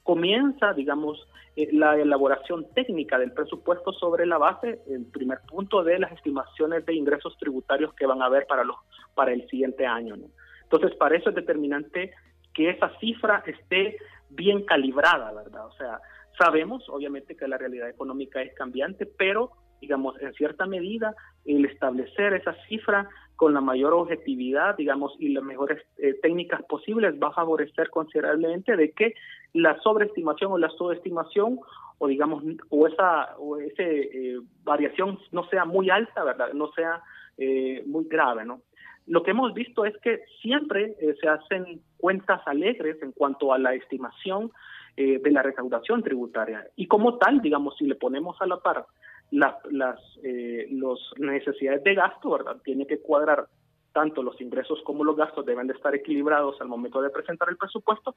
comienza, 0.04 0.74
digamos, 0.74 1.28
eh, 1.56 1.70
la 1.74 1.96
elaboración 1.96 2.66
técnica 2.74 3.20
del 3.20 3.34
presupuesto 3.34 3.92
sobre 3.94 4.26
la 4.26 4.38
base, 4.38 4.82
el 4.88 5.06
primer 5.06 5.40
punto 5.48 5.84
de 5.84 6.00
las 6.00 6.12
estimaciones 6.14 6.86
de 6.86 6.96
ingresos 6.96 7.38
tributarios 7.38 7.94
que 7.94 8.06
van 8.06 8.22
a 8.22 8.26
haber 8.26 8.48
para 8.48 8.64
los 8.64 8.78
para 9.14 9.34
el 9.34 9.48
siguiente 9.50 9.86
año. 9.86 10.16
Entonces, 10.64 10.96
para 10.96 11.18
eso 11.18 11.30
es 11.30 11.36
determinante 11.36 12.14
que 12.54 12.70
esa 12.70 12.90
cifra 13.00 13.44
esté 13.46 13.98
bien 14.30 14.64
calibrada, 14.64 15.34
¿verdad? 15.34 15.68
O 15.68 15.74
sea, 15.74 16.00
sabemos, 16.42 16.88
obviamente, 16.90 17.36
que 17.36 17.48
la 17.48 17.58
realidad 17.58 17.90
económica 17.90 18.42
es 18.42 18.54
cambiante, 18.56 19.06
pero, 19.06 19.52
digamos, 19.80 20.20
en 20.22 20.34
cierta 20.34 20.66
medida, 20.66 21.16
el 21.46 21.66
establecer 21.66 22.34
esa 22.34 22.56
cifra 22.68 23.08
con 23.36 23.54
la 23.54 23.62
mayor 23.62 23.94
objetividad, 23.94 24.78
digamos, 24.78 25.16
y 25.20 25.30
las 25.30 25.44
mejores 25.44 25.84
eh, 25.98 26.14
técnicas 26.22 26.62
posibles 26.64 27.16
va 27.22 27.30
a 27.30 27.34
favorecer 27.34 27.90
considerablemente 27.90 28.76
de 28.76 28.92
que 28.92 29.14
la 29.54 29.80
sobreestimación 29.82 30.52
o 30.52 30.58
la 30.58 30.70
subestimación 30.70 31.60
o 31.98 32.08
digamos 32.08 32.44
o 32.70 32.88
esa 32.88 33.36
o 33.38 33.58
ese 33.58 33.84
eh, 33.84 34.40
variación 34.64 35.20
no 35.32 35.44
sea 35.50 35.66
muy 35.66 35.90
alta, 35.90 36.24
¿verdad? 36.24 36.54
No 36.54 36.72
sea 36.74 37.02
eh, 37.38 37.84
muy 37.86 38.06
grave, 38.06 38.46
¿no? 38.46 38.62
Lo 39.08 39.24
que 39.24 39.32
hemos 39.32 39.54
visto 39.56 39.86
es 39.86 39.98
que 40.04 40.22
siempre 40.42 40.96
se 41.20 41.28
hacen 41.28 41.82
cuentas 41.98 42.42
alegres 42.46 43.02
en 43.02 43.12
cuanto 43.12 43.52
a 43.52 43.58
la 43.58 43.74
estimación 43.74 44.52
de 44.98 45.32
la 45.32 45.42
recaudación 45.42 46.04
tributaria 46.04 46.68
y 46.76 46.88
como 46.88 47.18
tal, 47.18 47.42
digamos, 47.42 47.76
si 47.78 47.86
le 47.86 47.96
ponemos 47.96 48.40
a 48.42 48.46
la 48.46 48.58
par 48.58 48.86
las, 49.32 49.56
las 49.72 50.00
eh, 50.24 50.68
los 50.72 51.14
necesidades 51.18 51.84
de 51.84 51.96
gasto, 51.96 52.30
¿verdad? 52.30 52.58
Tiene 52.64 52.86
que 52.86 53.00
cuadrar 53.00 53.48
tanto 53.94 54.24
los 54.24 54.40
ingresos 54.40 54.80
como 54.86 55.04
los 55.04 55.18
gastos 55.18 55.46
deben 55.46 55.68
de 55.68 55.74
estar 55.74 55.96
equilibrados 55.96 56.60
al 56.62 56.68
momento 56.68 57.02
de 57.02 57.10
presentar 57.10 57.50
el 57.50 57.58
presupuesto. 57.58 58.16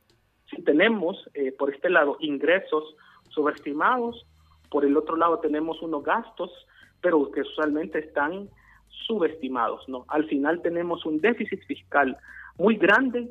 Si 0.51 0.63
tenemos 0.63 1.29
eh, 1.35 1.53
por 1.53 1.73
este 1.73 1.89
lado 1.89 2.17
ingresos 2.21 2.97
subestimados, 3.31 4.27
por 4.71 4.85
el 4.85 4.97
otro 4.97 5.17
lado 5.17 5.39
tenemos 5.39 5.81
unos 5.83 6.05
gastos, 6.05 6.51
pero 7.01 7.31
que 7.31 7.43
usualmente 7.43 7.99
están 8.01 8.49
subestimados, 9.07 9.89
¿no? 9.89 10.05
Al 10.09 10.25
final 10.27 10.63
tenemos 10.63 11.05
un 11.07 11.21
déficit 11.21 11.65
fiscal 11.67 12.17
muy 12.57 12.77
grande 12.77 13.29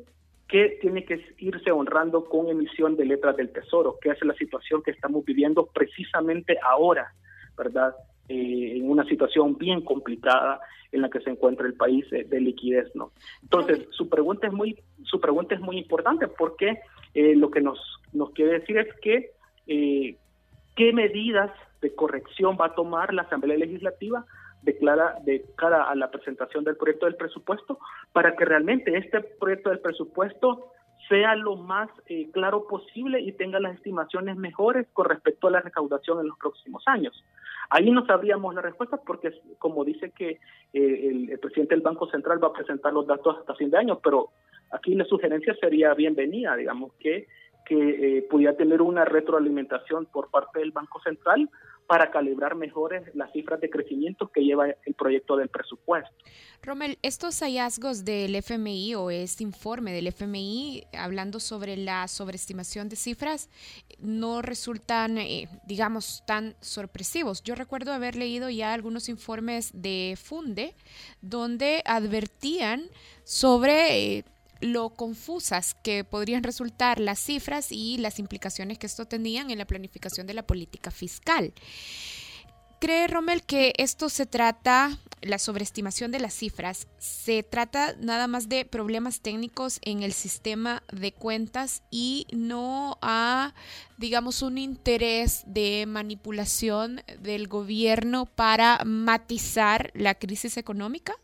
que 0.48 0.78
tiene 0.80 1.04
que 1.04 1.24
irse 1.38 1.70
honrando 1.70 2.24
con 2.24 2.48
emisión 2.48 2.96
de 2.96 3.06
letras 3.06 3.36
del 3.36 3.50
Tesoro, 3.50 3.98
que 4.00 4.10
es 4.10 4.24
la 4.24 4.34
situación 4.34 4.82
que 4.82 4.90
estamos 4.90 5.24
viviendo 5.24 5.66
precisamente 5.66 6.58
ahora 6.62 7.12
¿verdad? 7.56 7.94
Eh, 8.28 8.76
en 8.76 8.90
una 8.90 9.04
situación 9.04 9.56
bien 9.58 9.82
complicada 9.82 10.60
en 10.92 11.02
la 11.02 11.10
que 11.10 11.20
se 11.20 11.30
encuentra 11.30 11.66
el 11.66 11.74
país 11.74 12.06
eh, 12.12 12.24
de 12.24 12.40
liquidez, 12.40 12.94
¿no? 12.94 13.12
Entonces, 13.42 13.86
su 13.90 14.08
pregunta 14.08 14.46
es 14.46 14.52
muy, 14.52 14.78
su 15.02 15.20
pregunta 15.20 15.54
es 15.54 15.60
muy 15.60 15.78
importante 15.78 16.28
porque 16.28 16.78
eh, 17.14 17.34
lo 17.36 17.50
que 17.50 17.60
nos, 17.60 17.78
nos 18.12 18.30
quiere 18.30 18.60
decir 18.60 18.78
es 18.78 18.88
que 19.00 19.30
qué 19.66 20.92
medidas 20.92 21.50
de 21.80 21.94
corrección 21.94 22.58
va 22.60 22.66
a 22.66 22.74
tomar 22.74 23.14
la 23.14 23.22
Asamblea 23.22 23.56
Legislativa 23.56 24.26
de 24.64 25.44
cara 25.56 25.84
a 25.84 25.94
la 25.94 26.10
presentación 26.10 26.64
del 26.64 26.76
proyecto 26.76 27.06
del 27.06 27.16
presupuesto 27.16 27.78
para 28.12 28.34
que 28.34 28.44
realmente 28.44 28.96
este 28.96 29.20
proyecto 29.20 29.70
del 29.70 29.80
presupuesto 29.80 30.72
sea 31.08 31.34
lo 31.36 31.56
más 31.56 31.90
eh, 32.06 32.30
claro 32.32 32.66
posible 32.66 33.20
y 33.20 33.32
tenga 33.32 33.60
las 33.60 33.74
estimaciones 33.74 34.36
mejores 34.36 34.86
con 34.92 35.06
respecto 35.06 35.48
a 35.48 35.50
la 35.50 35.60
recaudación 35.60 36.20
en 36.20 36.28
los 36.28 36.38
próximos 36.38 36.82
años. 36.86 37.24
Ahí 37.70 37.90
no 37.90 38.06
sabríamos 38.06 38.54
la 38.54 38.62
respuesta 38.62 38.98
porque, 39.04 39.32
como 39.58 39.84
dice 39.84 40.10
que 40.10 40.38
eh, 40.72 41.28
el, 41.30 41.38
presidente 41.38 41.74
del 41.74 41.82
Banco 41.82 42.08
Central 42.08 42.42
va 42.42 42.48
a 42.48 42.52
presentar 42.52 42.92
los 42.92 43.06
datos 43.06 43.38
hasta 43.38 43.54
fin 43.54 43.70
de 43.70 43.78
año, 43.78 43.98
pero 44.02 44.30
aquí 44.70 44.94
la 44.94 45.04
sugerencia 45.04 45.54
sería 45.60 45.94
bienvenida, 45.94 46.56
digamos, 46.56 46.92
que, 46.94 47.26
que 47.66 48.18
eh, 48.18 48.22
pudiera 48.30 48.56
tener 48.56 48.82
una 48.82 49.04
retroalimentación 49.04 50.06
por 50.06 50.30
parte 50.30 50.60
del 50.60 50.72
Banco 50.72 51.00
Central 51.00 51.48
para 51.86 52.10
calibrar 52.10 52.54
mejores 52.54 53.02
las 53.14 53.30
cifras 53.32 53.60
de 53.60 53.70
crecimiento 53.70 54.28
que 54.28 54.42
lleva 54.42 54.68
el 54.68 54.94
proyecto 54.94 55.36
del 55.36 55.48
presupuesto. 55.48 56.10
Rommel, 56.62 56.98
estos 57.02 57.40
hallazgos 57.40 58.04
del 58.04 58.34
FMI 58.36 58.94
o 58.94 59.10
este 59.10 59.42
informe 59.42 59.92
del 59.92 60.06
FMI 60.06 60.84
hablando 60.96 61.40
sobre 61.40 61.76
la 61.76 62.08
sobreestimación 62.08 62.88
de 62.88 62.96
cifras 62.96 63.50
no 63.98 64.40
resultan, 64.40 65.18
eh, 65.18 65.48
digamos, 65.66 66.22
tan 66.26 66.54
sorpresivos. 66.60 67.42
Yo 67.42 67.54
recuerdo 67.54 67.92
haber 67.92 68.16
leído 68.16 68.48
ya 68.48 68.72
algunos 68.72 69.08
informes 69.08 69.70
de 69.74 70.16
Funde 70.22 70.74
donde 71.20 71.82
advertían 71.84 72.84
sobre... 73.24 74.16
Eh, 74.18 74.24
lo 74.64 74.88
confusas 74.88 75.74
que 75.74 76.04
podrían 76.04 76.42
resultar 76.42 76.98
las 76.98 77.18
cifras 77.18 77.70
y 77.70 77.98
las 77.98 78.18
implicaciones 78.18 78.78
que 78.78 78.86
esto 78.86 79.04
tenían 79.04 79.50
en 79.50 79.58
la 79.58 79.66
planificación 79.66 80.26
de 80.26 80.32
la 80.32 80.46
política 80.46 80.90
fiscal. 80.90 81.52
¿Cree 82.80 83.06
Rommel 83.06 83.42
que 83.42 83.74
esto 83.76 84.08
se 84.08 84.24
trata, 84.24 84.98
la 85.20 85.38
sobreestimación 85.38 86.12
de 86.12 86.20
las 86.20 86.32
cifras, 86.32 86.88
se 86.98 87.42
trata 87.42 87.94
nada 87.98 88.26
más 88.26 88.48
de 88.48 88.64
problemas 88.64 89.20
técnicos 89.20 89.80
en 89.82 90.02
el 90.02 90.14
sistema 90.14 90.82
de 90.90 91.12
cuentas 91.12 91.82
y 91.90 92.26
no 92.32 92.96
a, 93.02 93.54
digamos, 93.98 94.40
un 94.40 94.56
interés 94.56 95.44
de 95.46 95.84
manipulación 95.86 97.02
del 97.20 97.48
gobierno 97.48 98.24
para 98.24 98.82
matizar 98.86 99.90
la 99.94 100.14
crisis 100.14 100.56
económica? 100.56 101.14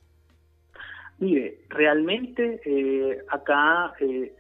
Mire, 1.21 1.59
realmente 1.69 2.63
eh, 2.65 3.19
acá 3.29 3.93
eh, 4.01 4.33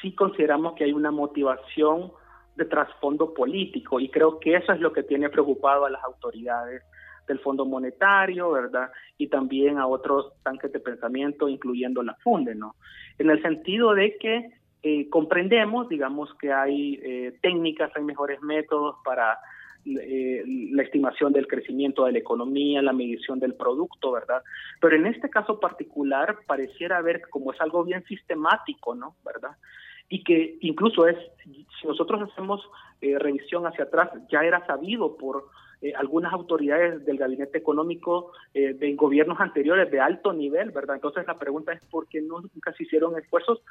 sí 0.00 0.12
consideramos 0.16 0.74
que 0.74 0.82
hay 0.82 0.92
una 0.92 1.12
motivación 1.12 2.10
de 2.56 2.64
trasfondo 2.64 3.32
político 3.32 4.00
y 4.00 4.10
creo 4.10 4.40
que 4.40 4.56
eso 4.56 4.72
es 4.72 4.80
lo 4.80 4.92
que 4.92 5.04
tiene 5.04 5.30
preocupado 5.30 5.86
a 5.86 5.90
las 5.90 6.02
autoridades 6.02 6.82
del 7.28 7.38
Fondo 7.38 7.64
Monetario, 7.64 8.50
¿verdad? 8.50 8.90
Y 9.16 9.28
también 9.28 9.78
a 9.78 9.86
otros 9.86 10.32
tanques 10.42 10.72
de 10.72 10.80
pensamiento, 10.80 11.48
incluyendo 11.48 12.02
la 12.02 12.14
FUNDE, 12.16 12.56
¿no? 12.56 12.74
En 13.18 13.30
el 13.30 13.40
sentido 13.40 13.94
de 13.94 14.16
que 14.18 14.50
eh, 14.82 15.08
comprendemos, 15.08 15.88
digamos, 15.88 16.34
que 16.34 16.52
hay 16.52 16.98
técnicas, 17.40 17.92
hay 17.94 18.02
mejores 18.02 18.42
métodos 18.42 18.96
para 19.04 19.38
eh, 19.84 20.44
la 20.70 20.84
estimación 20.84 21.32
del 21.32 21.48
crecimiento 21.48 22.04
de 22.04 22.12
la 22.12 22.18
economía, 22.18 22.80
la 22.82 22.92
medición 22.92 23.40
del 23.40 23.54
producto, 23.54 24.12
¿verdad? 24.12 24.40
Pero 24.80 24.94
en 24.94 25.06
este 25.06 25.28
caso 25.28 25.58
particular 25.58 26.38
pareciera 26.46 26.98
haber 26.98 27.22
como 27.28 27.52
es 27.52 27.60
algo 27.60 27.82
bien 27.82 28.04
sistemático, 28.04 28.94
¿no? 28.94 29.16
¿Verdad? 29.24 29.56
Y 30.08 30.22
que 30.22 30.56
incluso 30.60 31.08
es, 31.08 31.16
si 31.44 31.86
nosotros 31.86 32.30
hacemos 32.30 32.64
eh, 33.00 33.18
revisión 33.18 33.66
hacia 33.66 33.84
atrás, 33.84 34.10
ya 34.30 34.42
era 34.44 34.64
sabido 34.66 35.16
por 35.16 35.46
eh, 35.80 35.92
algunas 35.96 36.32
autoridades 36.32 37.04
del 37.04 37.18
gabinete 37.18 37.58
económico 37.58 38.30
de 38.54 38.94
gobiernos 38.94 39.40
anteriores 39.40 39.90
de 39.90 39.98
alto 39.98 40.32
nivel, 40.32 40.70
¿verdad? 40.70 40.94
Entonces 40.94 41.26
la 41.26 41.38
pregunta 41.38 41.72
es 41.72 41.84
por 41.86 42.06
qué 42.06 42.20
nunca 42.20 42.72
se 42.74 42.84
hicieron 42.84 43.18
esfuerzos 43.18 43.62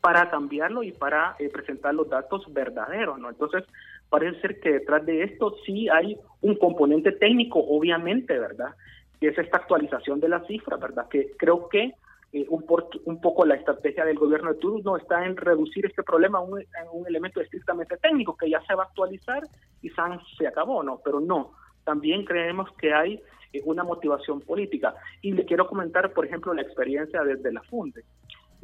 para 0.00 0.30
cambiarlo 0.30 0.84
y 0.84 0.92
para 0.92 1.36
presentar 1.52 1.92
los 1.92 2.08
datos 2.08 2.44
verdaderos, 2.52 3.18
¿no? 3.18 3.30
Entonces, 3.30 3.64
parece 4.08 4.40
ser 4.40 4.60
que 4.60 4.72
detrás 4.72 5.04
de 5.04 5.24
esto 5.24 5.56
sí 5.64 5.88
hay 5.88 6.16
un 6.40 6.56
componente 6.56 7.12
técnico, 7.12 7.58
obviamente, 7.58 8.38
¿verdad? 8.38 8.74
Que 9.20 9.28
es 9.28 9.38
esta 9.38 9.58
actualización 9.58 10.20
de 10.20 10.28
las 10.28 10.46
cifras, 10.46 10.80
¿verdad? 10.80 11.08
Que 11.08 11.32
creo 11.36 11.68
que 11.68 11.92
eh, 12.32 12.46
un, 12.48 12.64
un, 13.04 13.20
poco 13.20 13.44
la 13.46 13.54
estrategia 13.54 14.04
del 14.04 14.18
gobierno 14.18 14.52
de 14.52 14.58
turno 14.58 14.96
está 14.96 15.24
en 15.24 15.36
reducir 15.36 15.86
este 15.86 16.02
problema 16.02 16.38
a 16.38 16.42
un, 16.42 16.62
un, 16.92 17.06
elemento 17.06 17.40
estrictamente 17.40 17.96
técnico, 17.96 18.36
que 18.36 18.50
ya 18.50 18.60
se 18.66 18.74
va 18.74 18.84
a 18.84 18.86
actualizar 18.86 19.42
y 19.82 19.90
se 20.36 20.46
acabó, 20.46 20.82
¿no? 20.82 21.00
Pero 21.04 21.20
no, 21.20 21.52
también 21.84 22.24
creemos 22.24 22.68
que 22.78 22.92
hay 22.92 23.20
eh, 23.52 23.62
una 23.64 23.84
motivación 23.84 24.40
política. 24.40 24.94
Y 25.22 25.32
le 25.32 25.44
quiero 25.44 25.66
comentar, 25.66 26.12
por 26.12 26.26
ejemplo, 26.26 26.52
la 26.52 26.62
experiencia 26.62 27.22
desde 27.22 27.52
la 27.52 27.62
FUNDE. 27.62 28.02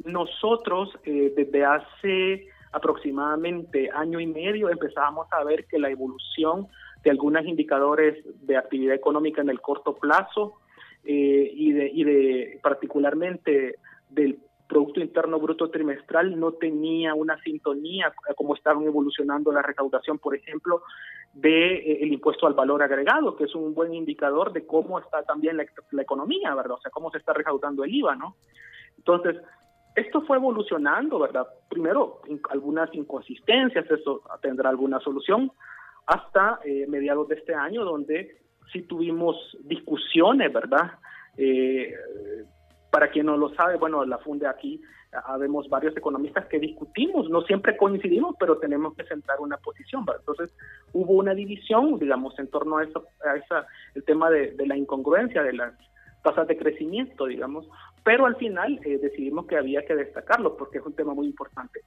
Nosotros 0.05 0.89
eh, 1.05 1.33
desde 1.35 1.65
hace 1.65 2.47
aproximadamente 2.73 3.89
año 3.93 4.19
y 4.19 4.27
medio 4.27 4.69
empezábamos 4.69 5.27
a 5.31 5.43
ver 5.43 5.65
que 5.65 5.79
la 5.79 5.89
evolución 5.89 6.67
de 7.03 7.11
algunos 7.11 7.45
indicadores 7.45 8.23
de 8.45 8.57
actividad 8.57 8.95
económica 8.95 9.41
en 9.41 9.49
el 9.49 9.61
corto 9.61 9.95
plazo 9.95 10.59
eh, 11.03 11.51
y, 11.53 11.71
de, 11.71 11.91
y 11.93 12.03
de 12.03 12.59
particularmente 12.61 13.75
del 14.09 14.39
Producto 14.67 15.01
Interno 15.01 15.39
Bruto 15.39 15.69
trimestral 15.69 16.39
no 16.39 16.53
tenía 16.53 17.13
una 17.13 17.39
sintonía 17.43 18.11
como 18.35 18.55
estaban 18.55 18.83
evolucionando 18.85 19.51
la 19.51 19.61
recaudación, 19.61 20.17
por 20.17 20.35
ejemplo, 20.35 20.81
de 21.33 21.75
eh, 21.75 21.99
el 22.01 22.13
impuesto 22.13 22.47
al 22.47 22.53
valor 22.53 22.81
agregado, 22.81 23.35
que 23.35 23.43
es 23.43 23.53
un 23.53 23.75
buen 23.75 23.93
indicador 23.93 24.51
de 24.51 24.65
cómo 24.65 24.97
está 24.99 25.21
también 25.23 25.57
la, 25.57 25.65
la, 25.91 26.01
economía, 26.01 26.55
¿verdad? 26.55 26.77
O 26.77 26.81
sea, 26.81 26.89
cómo 26.89 27.11
se 27.11 27.19
está 27.19 27.33
recaudando 27.33 27.83
el 27.83 27.93
IVA, 27.93 28.15
¿no? 28.15 28.35
Entonces, 28.97 29.35
esto 29.95 30.21
fue 30.21 30.37
evolucionando, 30.37 31.19
¿verdad? 31.19 31.47
Primero, 31.69 32.21
algunas 32.49 32.93
inconsistencias, 32.93 33.89
eso 33.89 34.21
tendrá 34.41 34.69
alguna 34.69 34.99
solución, 34.99 35.51
hasta 36.07 36.59
eh, 36.65 36.85
mediados 36.87 37.27
de 37.27 37.35
este 37.35 37.53
año, 37.53 37.85
donde 37.85 38.41
sí 38.71 38.81
tuvimos 38.83 39.35
discusiones, 39.61 40.51
¿verdad? 40.51 40.93
Eh, 41.37 41.93
para 42.91 43.09
quien 43.09 43.25
no 43.25 43.37
lo 43.37 43.53
sabe, 43.55 43.77
bueno, 43.77 44.05
la 44.05 44.17
funde 44.19 44.47
aquí 44.47 44.81
habemos 45.25 45.69
varios 45.69 45.95
economistas 45.95 46.47
que 46.47 46.59
discutimos, 46.59 47.29
no 47.29 47.41
siempre 47.41 47.77
coincidimos, 47.77 48.35
pero 48.39 48.57
tenemos 48.57 48.95
que 48.95 49.03
sentar 49.05 49.39
una 49.39 49.57
posición. 49.57 50.05
¿verdad? 50.05 50.21
Entonces, 50.21 50.55
hubo 50.93 51.13
una 51.13 51.33
división, 51.33 51.99
digamos, 51.99 52.37
en 52.39 52.47
torno 52.47 52.77
a 52.77 52.83
esa, 52.83 53.67
el 53.95 54.03
tema 54.03 54.29
de, 54.29 54.51
de 54.51 54.65
la 54.65 54.75
incongruencia 54.75 55.43
de 55.43 55.53
las 55.53 55.73
tasas 56.23 56.47
de 56.47 56.57
crecimiento, 56.57 57.25
digamos, 57.25 57.67
pero 58.03 58.25
al 58.25 58.35
final 58.37 58.79
eh, 58.83 58.97
decidimos 58.97 59.45
que 59.45 59.57
había 59.57 59.85
que 59.85 59.95
destacarlo 59.95 60.57
porque 60.57 60.79
es 60.79 60.85
un 60.85 60.93
tema 60.93 61.13
muy 61.13 61.27
importante. 61.27 61.81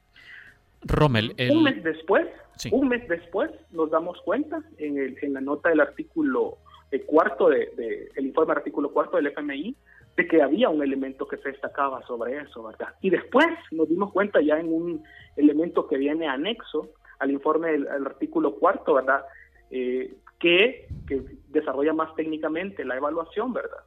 Rommel, 0.83 1.35
el... 1.37 1.57
un 1.57 1.65
mes 1.65 1.83
después, 1.83 2.27
sí. 2.57 2.69
un 2.73 2.89
mes 2.89 3.07
después 3.09 3.51
nos 3.73 3.91
damos 3.91 4.21
cuenta 4.23 4.63
en, 4.79 4.99
el, 4.99 5.17
en 5.23 5.35
la 5.35 5.41
nota 5.41 5.71
del 5.71 5.81
artículo 5.81 6.59
eh, 6.93 7.01
cuarto 7.01 7.49
de, 7.49 7.71
de, 7.77 8.11
el 8.15 8.27
informe 8.27 8.53
del 8.53 8.59
artículo 8.59 8.93
cuarto 8.93 9.17
del 9.17 9.27
FMI 9.29 9.75
de 10.17 10.27
que 10.27 10.41
había 10.41 10.69
un 10.69 10.83
elemento 10.83 11.27
que 11.27 11.37
se 11.39 11.51
destacaba 11.51 12.03
sobre 12.07 12.39
eso, 12.39 12.63
¿verdad? 12.63 12.95
Y 13.03 13.11
después 13.11 13.47
nos 13.71 13.89
dimos 13.89 14.13
cuenta 14.13 14.41
ya 14.41 14.59
en 14.59 14.73
un 14.73 15.05
elemento 15.37 15.87
que 15.87 15.99
viene 15.99 16.27
anexo 16.27 16.91
al 17.19 17.31
informe 17.31 17.73
del 17.73 18.07
artículo 18.07 18.55
cuarto, 18.55 18.95
¿verdad? 18.95 19.25
Eh, 19.71 20.15
que, 20.39 20.87
que 21.07 21.23
desarrolla 21.49 21.93
más 21.93 22.15
técnicamente 22.15 22.85
la 22.85 22.97
evaluación, 22.97 23.53
¿verdad? 23.53 23.79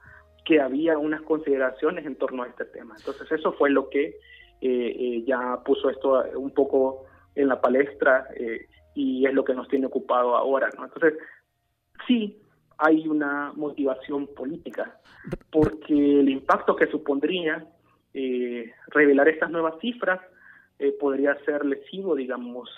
Que 0.50 0.60
había 0.60 0.98
unas 0.98 1.22
consideraciones 1.22 2.08
en 2.08 2.16
torno 2.16 2.42
a 2.42 2.48
este 2.48 2.66
tema. 2.66 2.96
Entonces 2.98 3.32
eso 3.32 3.54
fue 3.54 3.70
lo 3.70 3.88
que 3.88 4.06
eh, 4.06 4.16
eh, 4.62 5.24
ya 5.24 5.60
puso 5.64 5.92
esto 5.92 6.24
un 6.36 6.50
poco 6.56 7.06
en 7.36 7.50
la 7.50 7.62
palestra 7.62 8.26
eh, 8.36 8.66
y 8.96 9.28
es 9.28 9.34
lo 9.36 9.44
que 9.44 9.54
nos 9.54 9.68
tiene 9.68 9.86
ocupado 9.86 10.36
ahora. 10.36 10.68
Entonces 10.72 11.20
sí 12.08 12.42
hay 12.80 13.08
una 13.08 13.54
motivación 13.56 14.26
política 14.26 15.00
porque 15.52 15.94
el 15.94 16.30
impacto 16.30 16.76
que 16.76 16.88
supondría 16.88 17.68
eh, 18.16 18.74
revelar 18.88 19.30
estas 19.30 19.52
nuevas 19.52 19.76
cifras 19.80 20.20
eh, 20.80 20.96
podría 21.00 21.36
ser 21.46 21.64
lesivo, 21.64 22.16
digamos, 22.16 22.72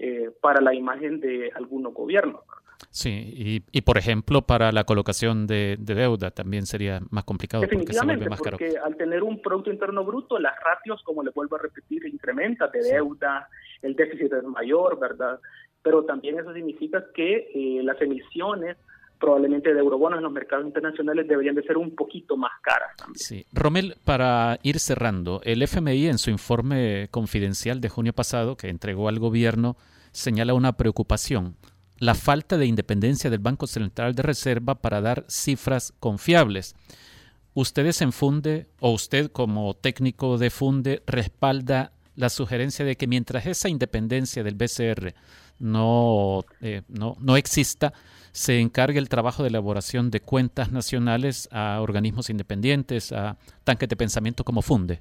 eh, 0.00 0.32
para 0.40 0.60
la 0.60 0.74
imagen 0.74 1.20
de 1.20 1.52
algunos 1.54 1.94
gobiernos. 1.94 2.42
Sí, 2.90 3.10
y, 3.10 3.62
y, 3.70 3.82
por 3.82 3.98
ejemplo, 3.98 4.42
para 4.42 4.72
la 4.72 4.84
colocación 4.84 5.46
de, 5.46 5.76
de, 5.78 5.94
deuda 5.94 6.30
también 6.30 6.66
sería 6.66 7.00
más 7.10 7.24
complicado 7.24 7.62
porque 7.70 7.92
se 7.92 8.04
vuelve 8.04 8.28
más 8.28 8.40
caro. 8.40 8.58
Porque 8.58 8.76
al 8.78 8.96
tener 8.96 9.22
un 9.22 9.40
Producto 9.40 9.70
Interno 9.70 10.04
Bruto, 10.04 10.38
las 10.38 10.54
ratios, 10.62 11.02
como 11.04 11.22
le 11.22 11.30
vuelvo 11.30 11.56
a 11.56 11.60
repetir, 11.60 12.06
incrementan 12.06 12.70
de 12.70 12.82
deuda, 12.82 13.48
el 13.82 13.94
déficit 13.96 14.32
es 14.32 14.44
mayor, 14.44 14.98
¿verdad? 14.98 15.40
Pero 15.82 16.04
también 16.04 16.38
eso 16.38 16.52
significa 16.52 17.04
que 17.14 17.50
eh, 17.54 17.82
las 17.82 18.00
emisiones 18.00 18.76
probablemente 19.22 19.72
de 19.72 19.78
eurobonos 19.78 20.18
en 20.18 20.24
los 20.24 20.32
mercados 20.32 20.66
internacionales 20.66 21.28
deberían 21.28 21.54
de 21.54 21.62
ser 21.62 21.76
un 21.76 21.94
poquito 21.94 22.36
más 22.36 22.50
caras. 22.60 22.96
También. 22.96 23.18
Sí. 23.18 23.46
Romel, 23.52 23.94
para 24.04 24.58
ir 24.64 24.80
cerrando, 24.80 25.40
el 25.44 25.62
FMI 25.62 26.08
en 26.08 26.18
su 26.18 26.30
informe 26.30 27.06
confidencial 27.12 27.80
de 27.80 27.88
junio 27.88 28.12
pasado 28.12 28.56
que 28.56 28.68
entregó 28.68 29.08
al 29.08 29.20
gobierno 29.20 29.76
señala 30.10 30.54
una 30.54 30.72
preocupación 30.72 31.54
la 32.02 32.16
falta 32.16 32.58
de 32.58 32.66
independencia 32.66 33.30
del 33.30 33.38
Banco 33.38 33.68
Central 33.68 34.16
de 34.16 34.24
Reserva 34.24 34.74
para 34.74 35.00
dar 35.00 35.24
cifras 35.28 35.94
confiables. 36.00 36.74
¿Ustedes 37.54 38.02
en 38.02 38.10
Funde 38.10 38.66
o 38.80 38.90
usted 38.90 39.30
como 39.30 39.74
técnico 39.74 40.36
de 40.36 40.50
Funde 40.50 41.04
respalda 41.06 41.92
la 42.16 42.28
sugerencia 42.28 42.84
de 42.84 42.96
que 42.96 43.06
mientras 43.06 43.46
esa 43.46 43.68
independencia 43.68 44.42
del 44.42 44.56
BCR 44.56 45.14
no, 45.60 46.40
eh, 46.60 46.82
no, 46.88 47.14
no 47.20 47.36
exista, 47.36 47.92
se 48.32 48.58
encargue 48.58 48.98
el 48.98 49.08
trabajo 49.08 49.44
de 49.44 49.50
elaboración 49.50 50.10
de 50.10 50.18
cuentas 50.18 50.72
nacionales 50.72 51.48
a 51.52 51.80
organismos 51.80 52.30
independientes, 52.30 53.12
a 53.12 53.36
tanques 53.62 53.88
de 53.88 53.94
pensamiento 53.94 54.42
como 54.42 54.60
Funde? 54.60 54.98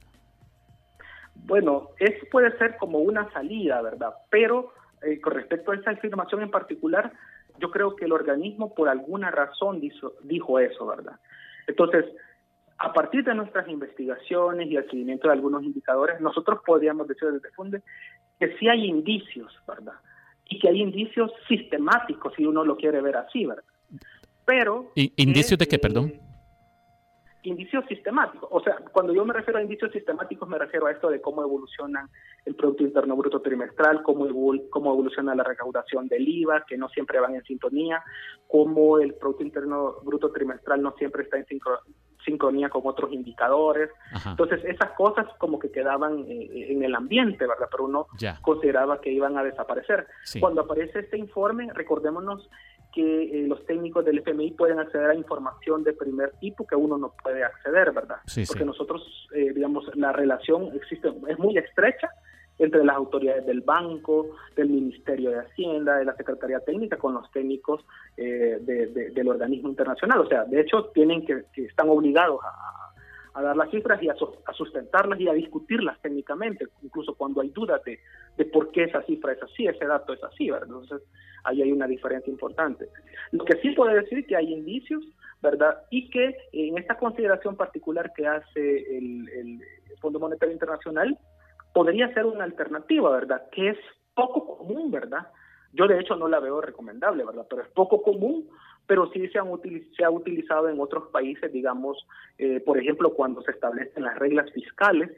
Bueno, 1.34 1.90
eso 1.98 2.28
puede 2.32 2.56
ser 2.60 2.78
como 2.78 3.00
una 3.00 3.28
salida, 3.34 3.82
¿verdad? 3.82 4.14
Pero 4.30 4.72
eh, 5.02 5.20
con 5.20 5.34
respecto 5.34 5.72
a 5.72 5.76
esa 5.76 5.92
afirmación 5.92 6.42
en 6.42 6.52
particular, 6.52 7.12
yo 7.60 7.72
creo 7.72 7.96
que 7.96 8.06
el 8.06 8.12
organismo 8.12 8.74
por 8.74 8.90
alguna 8.90 9.32
razón 9.32 9.80
dijo, 9.80 10.14
dijo 10.24 10.60
eso, 10.60 10.86
¿verdad? 10.86 11.20
Entonces, 11.68 12.06
a 12.78 12.94
partir 12.94 13.24
de 13.24 13.36
nuestras 13.36 13.68
investigaciones 13.70 14.70
y 14.70 14.76
el 14.76 14.90
seguimiento 14.90 15.28
de 15.28 15.34
algunos 15.34 15.64
indicadores, 15.64 16.20
nosotros 16.20 16.62
podríamos 16.66 17.08
decir 17.08 17.30
desde 17.32 17.52
Funde 17.52 17.82
que 18.40 18.58
sí 18.58 18.68
hay 18.68 18.86
indicios, 18.86 19.54
¿verdad? 19.68 19.94
Y 20.50 20.60
que 20.60 20.70
hay 20.70 20.82
indicios 20.82 21.32
sistemáticos, 21.48 22.34
si 22.36 22.46
uno 22.46 22.66
lo 22.66 22.76
quiere 22.76 23.02
ver 23.02 23.18
así, 23.18 23.46
¿verdad? 23.46 23.64
Pero... 24.46 24.92
¿Indicios 24.96 25.60
de 25.60 25.68
qué, 25.68 25.78
perdón? 25.78 26.14
Indicios 27.44 27.86
sistemáticos. 27.88 28.50
O 28.52 28.62
sea, 28.62 28.78
cuando 28.92 29.14
yo 29.14 29.26
me 29.26 29.34
refiero 29.34 29.60
a 29.60 29.64
indicios 29.64 29.92
sistemáticos, 29.92 30.48
me 30.48 30.58
refiero 30.58 30.88
a 30.88 30.92
esto 30.92 31.10
de 31.10 31.22
cómo 31.22 31.42
evolucionan 31.42 32.10
el 32.46 32.56
Producto 32.56 32.84
Interno 32.84 33.16
Bruto 33.16 33.42
trimestral, 33.42 34.04
cómo, 34.04 34.28
evol 34.28 34.70
cómo 34.70 34.92
evoluciona 34.92 35.36
la 35.36 35.44
recaudación 35.44 36.08
del 36.08 36.28
IVA, 36.28 36.66
que 36.68 36.78
no 36.78 36.90
siempre 36.90 37.20
van 37.20 37.36
en 37.36 37.44
sintonía, 37.44 38.04
cómo 38.48 39.00
el 39.00 39.16
Producto 39.16 39.44
Interno 39.44 39.96
Bruto 40.04 40.32
trimestral 40.32 40.82
no 40.82 40.94
siempre 40.98 41.24
está 41.24 41.38
en 41.38 41.46
sincro 41.46 41.80
sincronía 42.26 42.70
con 42.70 42.82
otros 42.86 43.12
indicadores. 43.12 43.90
Ajá. 44.14 44.32
Entonces, 44.32 44.64
esas 44.66 44.92
cosas 44.92 45.28
como 45.38 45.60
que 45.60 45.72
quedaban 45.72 46.26
eh, 46.28 46.72
en 46.72 46.84
el 46.84 46.96
ambiente, 46.96 47.46
¿verdad? 47.48 47.68
Pero 47.72 47.86
uno 47.86 48.08
ya. 48.18 48.40
consideraba 48.42 49.02
que 49.02 49.12
iban 49.12 49.38
a 49.38 49.44
desaparecer. 49.44 50.08
Sí. 50.24 50.40
Cuando 50.40 50.62
aparece 50.62 51.00
este 51.00 51.18
informe, 51.18 51.70
recordémonos 51.74 52.50
que 52.94 53.24
eh, 53.24 53.48
los 53.48 53.66
técnicos 53.66 54.04
del 54.06 54.20
FMI 54.20 54.52
pueden 54.52 54.80
acceder 54.80 55.10
a 55.10 55.16
información 55.16 55.84
de 55.84 55.94
primer 55.94 56.32
tipo 56.40 56.68
que 56.68 56.76
uno 56.76 56.98
no 56.98 57.14
puede 57.24 57.44
acceder, 57.44 57.92
¿verdad? 57.92 58.18
Sí, 58.26 58.44
Porque 58.46 58.66
nosotros, 58.66 59.02
eh, 59.34 59.54
digamos, 59.54 59.86
la 59.96 60.12
relación 60.12 60.70
existe, 60.76 61.10
es 61.28 61.40
muy 61.40 61.58
estrecha 61.58 62.10
entre 62.64 62.86
las 62.86 62.96
autoridades 62.96 63.46
del 63.46 63.62
banco, 63.62 64.36
del 64.56 64.70
Ministerio 64.70 65.32
de 65.32 65.40
Hacienda, 65.40 65.98
de 65.98 66.06
la 66.06 66.16
Secretaría 66.16 66.60
Técnica, 66.60 66.98
con 66.98 67.16
los 67.16 67.30
técnicos 67.32 67.84
eh, 68.18 68.60
de, 68.62 68.88
de, 68.88 69.10
del 69.10 69.28
organismo 69.28 69.70
internacional. 69.70 70.20
O 70.20 70.28
sea, 70.28 70.46
de 70.46 70.62
hecho, 70.62 70.86
tienen 70.94 71.26
que, 71.26 71.44
que 71.54 71.66
están 71.66 71.90
obligados 71.90 72.40
a, 72.44 73.42
dar 73.42 73.56
las 73.58 73.72
cifras 73.72 74.02
y 74.04 74.10
a, 74.10 74.14
a, 74.14 74.54
sustentarlas 74.54 75.20
y 75.20 75.28
a 75.28 75.34
discutirlas 75.34 76.00
técnicamente, 76.02 76.68
incluso 76.84 77.16
cuando 77.16 77.42
hay 77.42 77.50
dudas 77.50 77.82
de, 77.84 78.00
de 78.38 78.46
por 78.46 78.72
qué 78.72 78.84
esa 78.84 79.02
cifra 79.04 79.32
es 79.32 79.42
así, 79.42 79.66
ese 79.66 79.86
dato 79.86 80.14
es 80.14 80.24
así, 80.24 80.52
¿verdad? 80.52 80.68
Entonces, 80.68 81.02
ahí 81.46 81.64
hay 81.64 81.72
una 81.72 81.88
diferencia 81.88 82.30
importante. 82.30 82.90
Lo 83.32 83.44
que 83.46 83.58
sí 83.62 83.72
puede 83.72 84.02
decir 84.02 84.28
que 84.28 84.36
hay 84.36 84.54
indicios, 84.54 85.04
¿verdad? 85.42 85.82
Y 85.90 86.10
que 86.10 86.36
en 86.52 86.78
esta 86.78 86.98
consideración 86.98 87.56
particular 87.56 88.12
que 88.16 88.28
hace 88.28 88.98
el, 88.98 89.28
el 89.30 89.62
Fondo 90.00 90.20
Monetario 90.20 90.54
Internacional, 90.54 91.18
podría 91.74 92.14
ser 92.14 92.26
una 92.26 92.44
alternativa, 92.44 93.10
¿verdad? 93.12 93.50
Que 93.52 93.70
es 93.70 93.78
poco 94.14 94.58
común, 94.58 94.92
¿verdad? 94.92 95.28
Yo 95.74 95.88
de 95.88 96.00
hecho 96.00 96.16
no 96.16 96.28
la 96.28 96.40
veo 96.40 96.62
recomendable, 96.62 97.24
¿verdad? 97.24 97.48
Pero 97.50 97.62
es 97.62 97.70
poco 97.70 98.02
común, 98.02 98.50
pero 98.88 99.10
sí 99.12 99.28
se, 99.30 99.40
han 99.40 99.48
ha 99.48 100.10
utilizado 100.10 100.70
en 100.70 100.80
otros 100.80 101.08
países, 101.10 101.52
digamos, 101.52 102.06
eh, 102.38 102.60
por 102.60 102.78
ejemplo, 102.78 103.14
cuando 103.14 103.42
se 103.42 103.52
establecen 103.52 104.04
las 104.04 104.18
reglas 104.18 104.52
fiscales, 104.52 105.12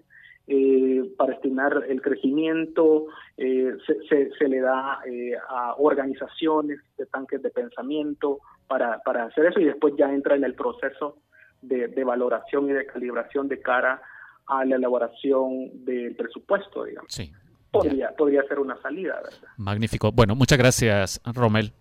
eh, 0.46 1.10
para 1.18 1.34
estimar 1.34 1.86
el 1.88 2.02
crecimiento, 2.02 3.08
eh, 3.38 3.78
se, 3.88 4.48
le 4.48 4.60
da 4.60 5.00
a 5.48 5.76
organizaciones 5.78 6.80
de 6.98 7.06
tanques 7.06 7.42
de 7.42 7.50
pensamiento 7.50 8.40
para, 8.68 9.00
para 9.00 9.24
hacer 9.24 9.46
eso 9.46 9.62
y 9.62 9.66
después 9.66 9.94
ya 9.98 10.14
entra 10.14 10.36
en 10.36 10.44
el 10.44 10.54
proceso 10.54 11.18
de, 11.62 11.88
de 11.88 12.04
valoración 12.04 12.70
y 12.70 12.74
de 12.74 12.86
calibración 12.86 13.48
de 13.48 13.62
cara 13.62 14.02
a 14.48 14.66
la 14.66 14.76
elaboración 14.76 15.86
del 15.86 16.16
presupuesto, 16.16 16.84
digamos. 16.84 17.12
Sí. 17.14 17.32
Podría, 17.72 18.12
podría 18.16 18.44
ser 18.44 18.60
una 18.60 18.80
salida, 18.82 19.16
¿verdad? 19.16 19.48
Magnífico. 19.58 20.12
Bueno, 20.12 20.36
muchas 20.36 20.60
gracias, 20.60 21.22
Romel. 21.26 21.74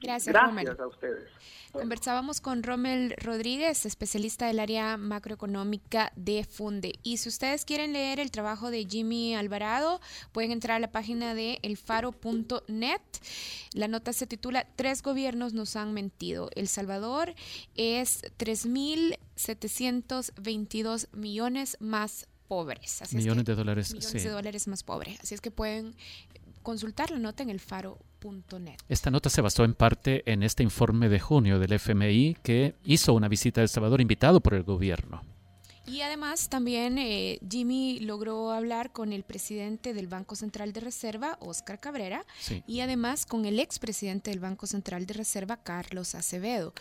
Gracias, 0.00 0.32
Gracias 0.32 0.78
a 0.78 0.86
ustedes. 0.86 1.28
Conversábamos 1.72 2.40
con 2.40 2.62
Rommel 2.62 3.16
Rodríguez, 3.18 3.84
especialista 3.84 4.46
del 4.46 4.60
área 4.60 4.96
macroeconómica 4.96 6.12
de 6.14 6.44
Funde. 6.44 6.92
Y 7.02 7.16
si 7.18 7.28
ustedes 7.28 7.64
quieren 7.64 7.92
leer 7.92 8.20
el 8.20 8.30
trabajo 8.30 8.70
de 8.70 8.86
Jimmy 8.86 9.34
Alvarado, 9.34 10.00
pueden 10.32 10.52
entrar 10.52 10.76
a 10.76 10.80
la 10.80 10.92
página 10.92 11.34
de 11.34 11.58
elfaro.net. 11.62 13.00
La 13.74 13.88
nota 13.88 14.12
se 14.12 14.26
titula 14.26 14.66
Tres 14.76 15.02
gobiernos 15.02 15.52
nos 15.52 15.74
han 15.76 15.92
mentido. 15.92 16.48
El 16.54 16.68
Salvador 16.68 17.34
es 17.74 18.22
3.722 18.38 21.08
millones 21.12 21.76
más 21.80 22.28
pobres. 22.48 23.02
Así 23.02 23.16
millones 23.16 23.44
de 23.44 23.54
dólares. 23.54 23.92
Millones 23.92 24.24
de 24.24 24.30
dólares 24.30 24.68
más 24.68 24.82
pobres. 24.82 25.20
Así 25.20 25.34
es 25.34 25.40
que 25.40 25.50
pueden 25.50 25.94
consultar 26.68 27.10
la 27.10 27.18
nota 27.18 27.42
en 27.42 27.48
el 27.48 27.60
faro.net. 27.60 28.76
Esta 28.90 29.10
nota 29.10 29.30
se 29.30 29.40
basó 29.40 29.64
en 29.64 29.72
parte 29.72 30.30
en 30.30 30.42
este 30.42 30.62
informe 30.62 31.08
de 31.08 31.18
junio 31.18 31.58
del 31.58 31.72
FMI 31.72 32.36
que 32.42 32.74
hizo 32.84 33.14
una 33.14 33.26
visita 33.26 33.62
a 33.62 33.64
El 33.64 33.70
Salvador 33.70 34.02
invitado 34.02 34.40
por 34.40 34.52
el 34.52 34.64
gobierno. 34.64 35.22
Y 35.86 36.02
además 36.02 36.50
también 36.50 36.98
eh, 36.98 37.38
Jimmy 37.48 38.00
logró 38.00 38.50
hablar 38.50 38.92
con 38.92 39.14
el 39.14 39.22
presidente 39.22 39.94
del 39.94 40.08
Banco 40.08 40.36
Central 40.36 40.74
de 40.74 40.80
Reserva, 40.80 41.38
Oscar 41.40 41.80
Cabrera, 41.80 42.26
y 42.66 42.80
además 42.80 43.24
con 43.24 43.46
el 43.46 43.58
expresidente 43.58 44.30
del 44.30 44.40
Banco 44.40 44.66
Central 44.66 45.06
de 45.06 45.14
Reserva, 45.14 45.56
Carlos 45.62 46.14
Acevedo, 46.14 46.74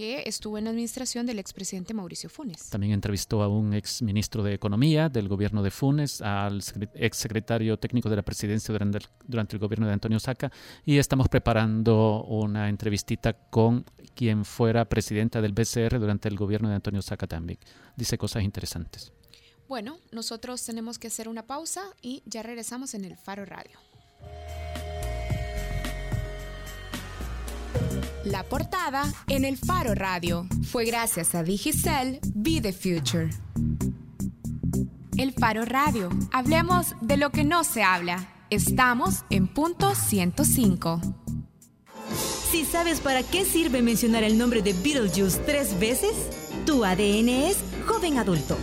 que 0.00 0.22
estuvo 0.24 0.56
en 0.56 0.64
la 0.64 0.70
administración 0.70 1.26
del 1.26 1.38
expresidente 1.38 1.92
Mauricio 1.92 2.30
Funes. 2.30 2.70
También 2.70 2.94
entrevistó 2.94 3.42
a 3.42 3.48
un 3.48 3.74
exministro 3.74 4.42
de 4.42 4.54
Economía 4.54 5.10
del 5.10 5.28
gobierno 5.28 5.62
de 5.62 5.70
Funes, 5.70 6.22
al 6.22 6.62
exsecretario 6.94 7.78
técnico 7.78 8.08
de 8.08 8.16
la 8.16 8.22
presidencia 8.22 8.72
durante 8.72 8.96
el, 8.96 9.04
durante 9.26 9.56
el 9.56 9.60
gobierno 9.60 9.86
de 9.86 9.92
Antonio 9.92 10.18
Saca, 10.18 10.50
y 10.86 10.96
estamos 10.96 11.28
preparando 11.28 12.24
una 12.24 12.70
entrevistita 12.70 13.34
con 13.34 13.84
quien 14.14 14.46
fuera 14.46 14.86
presidenta 14.86 15.42
del 15.42 15.52
BCR 15.52 16.00
durante 16.00 16.30
el 16.30 16.36
gobierno 16.36 16.70
de 16.70 16.76
Antonio 16.76 17.02
Saca 17.02 17.26
también. 17.26 17.58
Dice 17.94 18.16
cosas 18.16 18.42
interesantes. 18.42 19.12
Bueno, 19.68 19.98
nosotros 20.12 20.64
tenemos 20.64 20.98
que 20.98 21.08
hacer 21.08 21.28
una 21.28 21.46
pausa 21.46 21.82
y 22.00 22.22
ya 22.24 22.42
regresamos 22.42 22.94
en 22.94 23.04
el 23.04 23.18
Faro 23.18 23.44
Radio. 23.44 23.78
La 28.24 28.42
portada 28.44 29.04
en 29.28 29.46
el 29.46 29.56
Faro 29.56 29.94
Radio 29.94 30.46
fue 30.70 30.84
gracias 30.84 31.34
a 31.34 31.42
Digicel 31.42 32.20
Be 32.34 32.60
the 32.60 32.72
Future. 32.72 33.30
El 35.16 35.32
Faro 35.32 35.64
Radio. 35.64 36.10
Hablemos 36.30 36.94
de 37.00 37.16
lo 37.16 37.30
que 37.30 37.44
no 37.44 37.64
se 37.64 37.82
habla. 37.82 38.28
Estamos 38.50 39.24
en 39.30 39.48
punto 39.48 39.94
105. 39.94 41.00
Si 42.50 42.64
sabes 42.64 43.00
para 43.00 43.22
qué 43.22 43.44
sirve 43.44 43.80
mencionar 43.80 44.22
el 44.22 44.36
nombre 44.36 44.60
de 44.60 44.74
Beetlejuice 44.74 45.38
tres 45.46 45.78
veces, 45.78 46.12
tu 46.66 46.84
ADN 46.84 47.28
es 47.28 47.58
joven 47.86 48.18
adulto. 48.18 48.56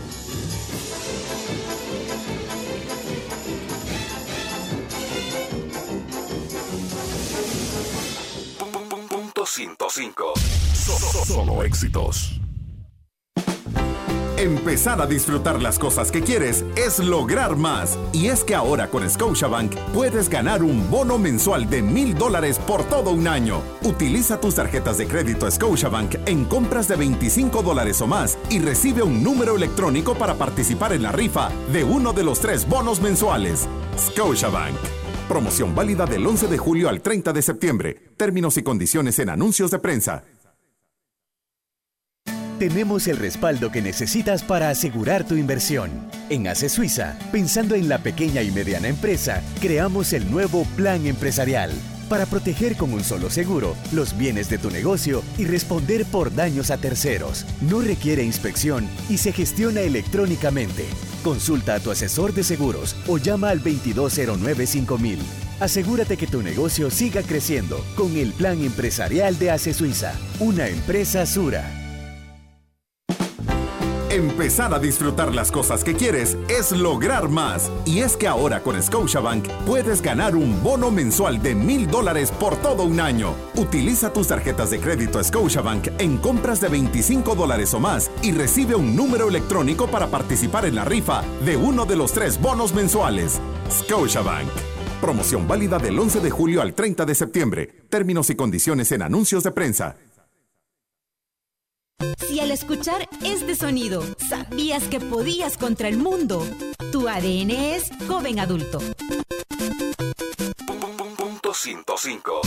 105. 9.47 10.33
Solo 11.25 11.63
éxitos. 11.63 12.39
Empezar 14.37 15.01
a 15.01 15.07
disfrutar 15.07 15.59
las 15.61 15.79
cosas 15.79 16.11
que 16.11 16.21
quieres 16.21 16.63
es 16.75 16.99
lograr 16.99 17.55
más. 17.55 17.97
Y 18.13 18.27
es 18.27 18.43
que 18.43 18.53
ahora 18.53 18.87
con 18.87 19.09
Scotiabank 19.09 19.73
puedes 19.93 20.29
ganar 20.29 20.61
un 20.61 20.91
bono 20.91 21.17
mensual 21.17 21.67
de 21.69 21.81
mil 21.81 22.13
dólares 22.13 22.59
por 22.59 22.83
todo 22.83 23.11
un 23.11 23.27
año. 23.27 23.63
Utiliza 23.83 24.39
tus 24.39 24.55
tarjetas 24.55 24.99
de 24.99 25.07
crédito 25.07 25.49
Scotiabank 25.49 26.15
en 26.27 26.45
compras 26.45 26.87
de 26.87 26.97
25 26.97 27.63
dólares 27.63 27.99
o 28.01 28.07
más 28.07 28.37
y 28.51 28.59
recibe 28.59 29.01
un 29.01 29.23
número 29.23 29.55
electrónico 29.55 30.13
para 30.13 30.35
participar 30.35 30.93
en 30.93 31.03
la 31.03 31.11
rifa 31.11 31.49
de 31.71 31.83
uno 31.83 32.13
de 32.13 32.23
los 32.23 32.39
tres 32.39 32.67
bonos 32.67 33.01
mensuales. 33.01 33.67
Scotiabank. 33.97 35.06
Promoción 35.27 35.75
válida 35.75 36.05
del 36.05 36.25
11 36.25 36.47
de 36.47 36.57
julio 36.57 36.87
al 36.87 37.01
30 37.01 37.33
de 37.33 37.41
septiembre. 37.41 37.97
Términos 38.15 38.57
y 38.57 38.63
condiciones 38.63 39.19
en 39.19 39.29
anuncios 39.29 39.71
de 39.71 39.79
prensa. 39.79 40.23
Tenemos 42.59 43.07
el 43.07 43.17
respaldo 43.17 43.69
que 43.69 43.81
necesitas 43.81 44.41
para 44.41 44.69
asegurar 44.69 45.27
tu 45.27 45.35
inversión. 45.35 45.91
En 46.29 46.47
ACE 46.47 46.69
Suiza, 46.69 47.19
pensando 47.31 47.75
en 47.75 47.87
la 47.87 47.99
pequeña 47.99 48.41
y 48.41 48.51
mediana 48.51 48.87
empresa, 48.87 49.43
creamos 49.61 50.13
el 50.13 50.31
nuevo 50.31 50.65
Plan 50.75 51.05
Empresarial 51.05 51.71
para 52.07 52.25
proteger 52.25 52.75
con 52.75 52.93
un 52.93 53.03
solo 53.03 53.29
seguro 53.29 53.75
los 53.91 54.17
bienes 54.17 54.49
de 54.49 54.57
tu 54.57 54.69
negocio 54.71 55.23
y 55.37 55.45
responder 55.45 56.05
por 56.05 56.33
daños 56.33 56.71
a 56.71 56.77
terceros. 56.77 57.45
No 57.61 57.81
requiere 57.81 58.23
inspección 58.23 58.87
y 59.09 59.17
se 59.17 59.31
gestiona 59.31 59.81
electrónicamente. 59.81 60.85
Consulta 61.23 61.75
a 61.75 61.79
tu 61.79 61.91
asesor 61.91 62.33
de 62.33 62.43
seguros 62.43 62.95
o 63.07 63.17
llama 63.17 63.49
al 63.49 63.63
2209-5000. 63.63 65.17
Asegúrate 65.59 66.17
que 66.17 66.27
tu 66.27 66.43
negocio 66.43 66.91
siga 66.91 67.23
creciendo 67.23 67.83
con 67.95 68.15
el 68.15 68.31
Plan 68.33 68.61
Empresarial 68.63 69.39
de 69.39 69.51
ACE 69.51 69.73
Suiza, 69.73 70.13
una 70.39 70.67
empresa 70.67 71.25
Sura. 71.25 71.86
Empezar 74.09 74.73
a 74.73 74.79
disfrutar 74.79 75.35
las 75.35 75.51
cosas 75.51 75.83
que 75.83 75.93
quieres 75.93 76.37
es 76.47 76.71
lograr 76.71 77.27
más. 77.27 77.69
Y 77.83 77.99
es 77.99 78.15
que 78.15 78.25
ahora 78.25 78.63
con 78.63 78.81
Scotiabank 78.81 79.49
puedes 79.65 80.01
ganar 80.01 80.33
un 80.37 80.63
bono 80.63 80.91
mensual 80.91 81.41
de 81.41 81.53
mil 81.53 81.87
dólares 81.87 82.31
por 82.31 82.55
todo 82.55 82.85
un 82.85 83.01
año. 83.01 83.35
Utiliza 83.55 84.13
tus 84.13 84.29
tarjetas 84.29 84.69
de 84.69 84.79
crédito 84.79 85.21
Scotiabank 85.21 85.89
en 85.99 86.17
compras 86.19 86.61
de 86.61 86.69
25 86.69 87.35
dólares 87.35 87.73
o 87.73 87.81
más 87.81 88.09
y 88.21 88.31
recibe 88.31 88.75
un 88.75 88.95
número 88.95 89.27
electrónico 89.27 89.87
para 89.87 90.07
participar 90.07 90.65
en 90.65 90.75
la 90.75 90.85
rifa 90.85 91.21
de 91.43 91.57
uno 91.57 91.85
de 91.85 91.97
los 91.97 92.13
tres 92.13 92.39
bonos 92.39 92.73
mensuales. 92.73 93.41
Scotiabank. 93.69 94.47
Promoción 95.01 95.49
válida 95.49 95.79
del 95.79 95.99
11 95.99 96.21
de 96.21 96.29
julio 96.29 96.61
al 96.61 96.73
30 96.73 97.05
de 97.05 97.13
septiembre. 97.13 97.69
Términos 97.89 98.29
y 98.29 98.35
condiciones 98.35 98.89
en 98.93 99.01
anuncios 99.01 99.43
de 99.43 99.51
prensa. 99.51 99.97
Si 102.27 102.39
al 102.39 102.51
escuchar 102.51 103.07
este 103.23 103.55
sonido 103.55 104.03
sabías 104.29 104.83
que 104.83 104.99
podías 104.99 105.57
contra 105.57 105.87
el 105.87 105.97
mundo, 105.97 106.45
tu 106.91 107.07
ADN 107.07 107.51
es 107.51 107.89
joven 108.07 108.39
adulto. 108.39 108.79
Punto 111.17 111.53
105. 111.53 112.41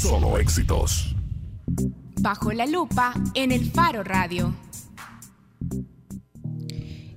Solo 0.00 0.38
éxitos. 0.38 1.14
Bajo 2.20 2.52
la 2.52 2.66
lupa 2.66 3.14
en 3.34 3.52
el 3.52 3.70
Faro 3.70 4.02
Radio. 4.02 4.54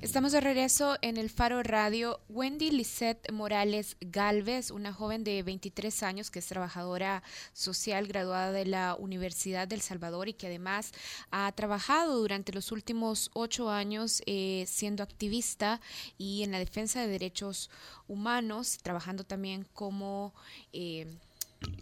Estamos 0.07 0.31
de 0.31 0.39
regreso 0.39 0.95
en 1.01 1.17
el 1.17 1.29
Faro 1.29 1.61
Radio. 1.63 2.21
Wendy 2.29 2.71
Lisette 2.71 3.29
Morales 3.29 3.97
Galvez, 3.99 4.71
una 4.71 4.93
joven 4.93 5.25
de 5.25 5.43
23 5.43 6.01
años 6.01 6.31
que 6.31 6.39
es 6.39 6.47
trabajadora 6.47 7.23
social 7.51 8.07
graduada 8.07 8.53
de 8.53 8.65
la 8.65 8.95
Universidad 8.97 9.67
del 9.67 9.81
Salvador 9.81 10.29
y 10.29 10.33
que 10.33 10.47
además 10.47 10.93
ha 11.29 11.51
trabajado 11.51 12.19
durante 12.19 12.53
los 12.53 12.71
últimos 12.71 13.31
ocho 13.33 13.69
años 13.69 14.23
eh, 14.27 14.63
siendo 14.65 15.03
activista 15.03 15.81
y 16.17 16.43
en 16.43 16.53
la 16.53 16.59
defensa 16.59 17.01
de 17.01 17.07
derechos 17.09 17.69
humanos, 18.07 18.77
trabajando 18.81 19.25
también 19.25 19.67
como... 19.73 20.33
Eh, 20.71 21.17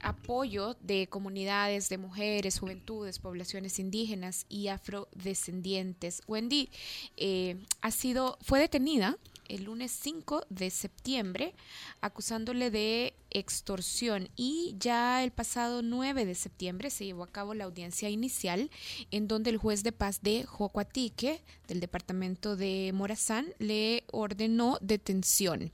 apoyo 0.01 0.75
de 0.81 1.07
comunidades 1.07 1.89
de 1.89 1.97
mujeres, 1.97 2.59
juventudes, 2.59 3.19
poblaciones 3.19 3.79
indígenas 3.79 4.45
y 4.49 4.67
afrodescendientes. 4.67 6.21
Wendy 6.27 6.69
eh, 7.17 7.57
ha 7.81 7.91
sido, 7.91 8.37
fue 8.41 8.59
detenida 8.59 9.17
el 9.47 9.65
lunes 9.65 9.91
5 9.91 10.45
de 10.49 10.69
septiembre 10.69 11.53
acusándole 12.01 12.71
de 12.71 13.13
extorsión 13.29 14.29
y 14.35 14.75
ya 14.79 15.23
el 15.23 15.31
pasado 15.31 15.81
9 15.81 16.25
de 16.25 16.35
septiembre 16.35 16.89
se 16.89 17.05
llevó 17.05 17.23
a 17.23 17.31
cabo 17.31 17.53
la 17.53 17.65
audiencia 17.65 18.09
inicial 18.09 18.71
en 19.11 19.27
donde 19.27 19.49
el 19.49 19.57
juez 19.57 19.83
de 19.83 19.91
paz 19.91 20.21
de 20.21 20.45
Jocuatique 20.45 21.41
del 21.67 21.79
departamento 21.79 22.55
de 22.55 22.91
Morazán 22.93 23.47
le 23.59 24.05
ordenó 24.11 24.77
detención. 24.81 25.71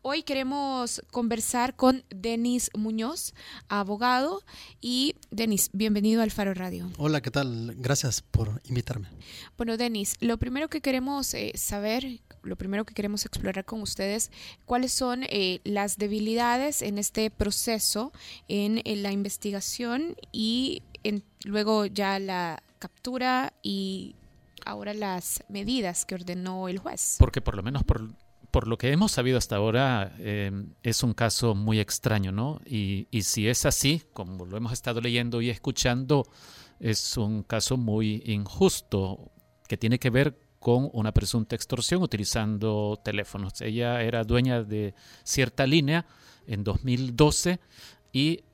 Hoy 0.00 0.22
queremos 0.22 1.02
conversar 1.10 1.76
con 1.76 2.04
Denis 2.08 2.70
Muñoz, 2.74 3.34
abogado 3.68 4.42
y 4.80 5.14
Denis, 5.30 5.68
bienvenido 5.72 6.22
al 6.22 6.30
Faro 6.30 6.54
Radio. 6.54 6.90
Hola, 6.96 7.20
¿qué 7.20 7.30
tal? 7.30 7.74
Gracias 7.76 8.22
por 8.22 8.62
invitarme. 8.64 9.08
Bueno, 9.56 9.76
Denis, 9.76 10.16
lo 10.20 10.38
primero 10.38 10.68
que 10.68 10.80
queremos 10.80 11.34
eh, 11.34 11.52
saber, 11.56 12.20
lo 12.42 12.56
primero 12.56 12.84
que 12.84 12.94
queremos 12.94 13.24
explorar 13.24 13.64
con 13.64 13.82
ustedes, 13.82 14.30
cuáles 14.64 14.92
son 14.92 15.24
eh, 15.24 15.60
las 15.64 15.98
debilidades 15.98 16.82
en 16.82 16.98
este 16.98 17.30
proceso, 17.30 18.12
en, 18.48 18.82
la 19.02 19.12
investigación 19.12 20.16
y 20.32 20.82
en, 21.02 21.22
luego 21.44 21.86
ya 21.86 22.18
la 22.18 22.62
captura 22.78 23.52
y 23.62 24.14
ahora 24.64 24.94
las 24.94 25.44
medidas 25.48 26.04
que 26.04 26.14
ordenó 26.14 26.68
el 26.68 26.78
juez. 26.78 27.16
Porque 27.18 27.40
por 27.40 27.56
lo 27.56 27.62
menos 27.62 27.84
por, 27.84 28.08
por 28.50 28.68
lo 28.68 28.76
que 28.78 28.90
hemos 28.90 29.12
sabido 29.12 29.38
hasta 29.38 29.56
ahora, 29.56 30.14
eh, 30.18 30.50
es 30.82 31.02
un 31.02 31.14
caso 31.14 31.54
muy 31.54 31.80
extraño, 31.80 32.32
¿no? 32.32 32.60
Y, 32.66 33.08
y, 33.10 33.22
si 33.22 33.48
es 33.48 33.66
así, 33.66 34.02
como 34.12 34.44
lo 34.46 34.56
hemos 34.56 34.72
estado 34.72 35.00
leyendo 35.00 35.40
y 35.40 35.50
escuchando, 35.50 36.24
es 36.80 37.16
un 37.16 37.44
caso 37.44 37.76
muy 37.76 38.22
injusto 38.26 39.30
que 39.68 39.76
tiene 39.76 39.98
que 39.98 40.10
ver 40.10 40.38
con 40.62 40.88
una 40.92 41.12
presunta 41.12 41.56
extorsión 41.56 42.02
utilizando 42.02 42.98
teléfonos. 43.04 43.60
Ella 43.60 44.00
era 44.00 44.22
dueña 44.22 44.62
de 44.62 44.94
cierta 45.24 45.66
línea 45.66 46.06
en 46.46 46.62
2012 46.62 47.58
y 48.12 48.44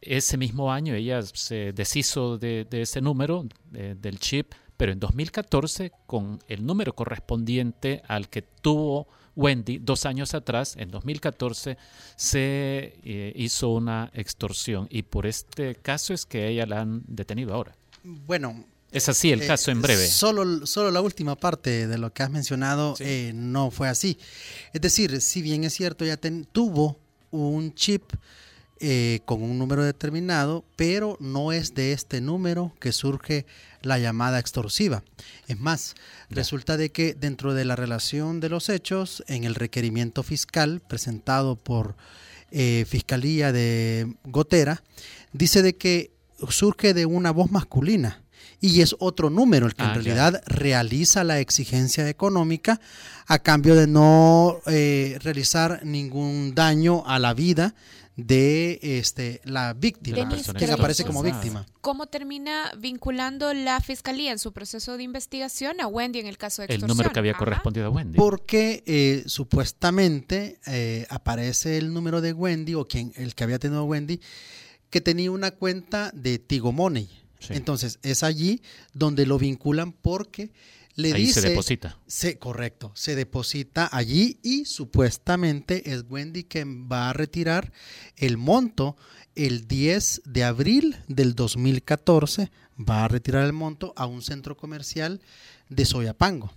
ese 0.00 0.38
mismo 0.38 0.72
año 0.72 0.94
ella 0.94 1.20
se 1.22 1.72
deshizo 1.74 2.38
de, 2.38 2.66
ese 2.70 3.02
número, 3.02 3.46
de, 3.70 3.94
del 3.94 4.18
chip, 4.18 4.52
pero 4.78 4.92
en 4.92 5.00
2014, 5.00 5.92
con 6.06 6.38
el 6.48 6.64
número 6.64 6.94
correspondiente 6.94 8.00
al 8.08 8.30
que 8.30 8.42
tuvo 8.42 9.06
Wendy 9.36 9.78
dos 9.78 10.06
años 10.06 10.34
atrás, 10.34 10.74
en 10.78 10.90
2014, 10.90 11.76
se 12.16 12.98
eh, 13.04 13.32
hizo 13.36 13.68
una 13.68 14.10
extorsión 14.14 14.86
y 14.88 15.02
por 15.02 15.26
este 15.26 15.74
caso 15.74 16.14
es 16.14 16.24
que 16.24 16.48
ella 16.48 16.64
la 16.64 16.80
han 16.80 17.02
detenido 17.06 17.54
ahora. 17.54 17.74
Bueno. 18.02 18.64
Es 18.90 19.08
así 19.08 19.32
el 19.32 19.42
eh, 19.42 19.46
caso 19.46 19.70
en 19.70 19.82
breve. 19.82 20.06
Solo, 20.06 20.66
solo 20.66 20.90
la 20.90 21.00
última 21.00 21.36
parte 21.36 21.86
de 21.86 21.98
lo 21.98 22.12
que 22.12 22.22
has 22.22 22.30
mencionado 22.30 22.96
sí. 22.96 23.04
eh, 23.06 23.32
no 23.34 23.70
fue 23.70 23.88
así. 23.88 24.18
Es 24.72 24.80
decir, 24.80 25.20
si 25.20 25.42
bien 25.42 25.64
es 25.64 25.74
cierto, 25.74 26.04
ten, 26.18 26.46
tuvo 26.50 26.98
un 27.30 27.74
chip 27.74 28.12
eh, 28.80 29.20
con 29.24 29.42
un 29.42 29.58
número 29.58 29.82
determinado, 29.82 30.64
pero 30.76 31.16
no 31.18 31.50
es 31.50 31.74
de 31.74 31.92
este 31.92 32.20
número 32.20 32.72
que 32.78 32.92
surge 32.92 33.44
la 33.82 33.98
llamada 33.98 34.38
extorsiva. 34.38 35.02
Es 35.48 35.58
más, 35.58 35.94
ya. 36.30 36.36
resulta 36.36 36.76
de 36.76 36.92
que 36.92 37.14
dentro 37.14 37.54
de 37.54 37.64
la 37.64 37.74
relación 37.74 38.38
de 38.38 38.48
los 38.48 38.68
hechos, 38.68 39.24
en 39.26 39.42
el 39.42 39.56
requerimiento 39.56 40.22
fiscal 40.22 40.80
presentado 40.80 41.56
por 41.56 41.96
eh, 42.52 42.84
Fiscalía 42.88 43.50
de 43.50 44.14
Gotera, 44.24 44.84
dice 45.32 45.62
de 45.62 45.76
que 45.76 46.12
surge 46.48 46.94
de 46.94 47.04
una 47.04 47.32
voz 47.32 47.50
masculina 47.50 48.22
y 48.60 48.80
es 48.80 48.96
otro 48.98 49.30
número 49.30 49.66
el 49.66 49.74
que 49.74 49.82
ah, 49.82 49.88
en 49.88 49.94
realidad 49.94 50.32
ya. 50.34 50.54
realiza 50.54 51.24
la 51.24 51.40
exigencia 51.40 52.08
económica 52.08 52.80
a 53.26 53.38
cambio 53.38 53.74
de 53.74 53.86
no 53.86 54.60
eh, 54.66 55.18
realizar 55.22 55.80
ningún 55.84 56.54
daño 56.54 57.02
a 57.06 57.18
la 57.18 57.34
vida 57.34 57.74
de 58.18 58.80
este 58.82 59.40
la 59.44 59.74
víctima, 59.74 60.16
Denise, 60.16 60.52
que 60.52 60.64
aparece 60.64 61.04
como 61.04 61.22
víctima. 61.22 61.64
¿Cómo 61.80 62.06
termina 62.06 62.72
vinculando 62.76 63.54
la 63.54 63.80
fiscalía 63.80 64.32
en 64.32 64.40
su 64.40 64.52
proceso 64.52 64.96
de 64.96 65.04
investigación 65.04 65.80
a 65.80 65.86
Wendy 65.86 66.18
en 66.18 66.26
el 66.26 66.36
caso 66.36 66.62
de 66.62 66.66
extorsión? 66.66 66.90
El 66.90 66.96
número 66.96 67.12
que 67.12 67.18
había 67.20 67.32
Ajá. 67.32 67.38
correspondido 67.38 67.86
a 67.86 67.90
Wendy. 67.90 68.16
Porque 68.18 68.82
eh, 68.86 69.22
supuestamente 69.26 70.58
eh, 70.66 71.06
aparece 71.10 71.78
el 71.78 71.94
número 71.94 72.20
de 72.20 72.32
Wendy 72.32 72.74
o 72.74 72.88
quien 72.88 73.12
el 73.14 73.36
que 73.36 73.44
había 73.44 73.60
tenido 73.60 73.84
Wendy 73.84 74.20
que 74.90 75.00
tenía 75.00 75.30
una 75.30 75.52
cuenta 75.52 76.10
de 76.12 76.40
Tigo 76.40 76.72
Money. 76.72 77.08
Sí. 77.38 77.54
Entonces 77.54 77.98
es 78.02 78.22
allí 78.22 78.62
donde 78.92 79.26
lo 79.26 79.38
vinculan 79.38 79.92
porque 79.92 80.50
le 80.98 81.12
Ahí 81.12 81.26
dice, 81.26 81.40
se 81.40 81.50
deposita. 81.50 81.96
Se, 82.08 82.38
correcto, 82.38 82.90
se 82.96 83.14
deposita 83.14 83.88
allí 83.92 84.40
y 84.42 84.64
supuestamente 84.64 85.92
es 85.92 86.04
Wendy 86.08 86.42
quien 86.42 86.88
va 86.90 87.10
a 87.10 87.12
retirar 87.12 87.72
el 88.16 88.36
monto 88.36 88.96
el 89.36 89.68
10 89.68 90.22
de 90.24 90.42
abril 90.42 90.96
del 91.06 91.36
2014, 91.36 92.50
va 92.78 93.04
a 93.04 93.08
retirar 93.08 93.46
el 93.46 93.52
monto 93.52 93.92
a 93.96 94.06
un 94.06 94.22
centro 94.22 94.56
comercial 94.56 95.20
de 95.68 95.84
Soyapango. 95.84 96.52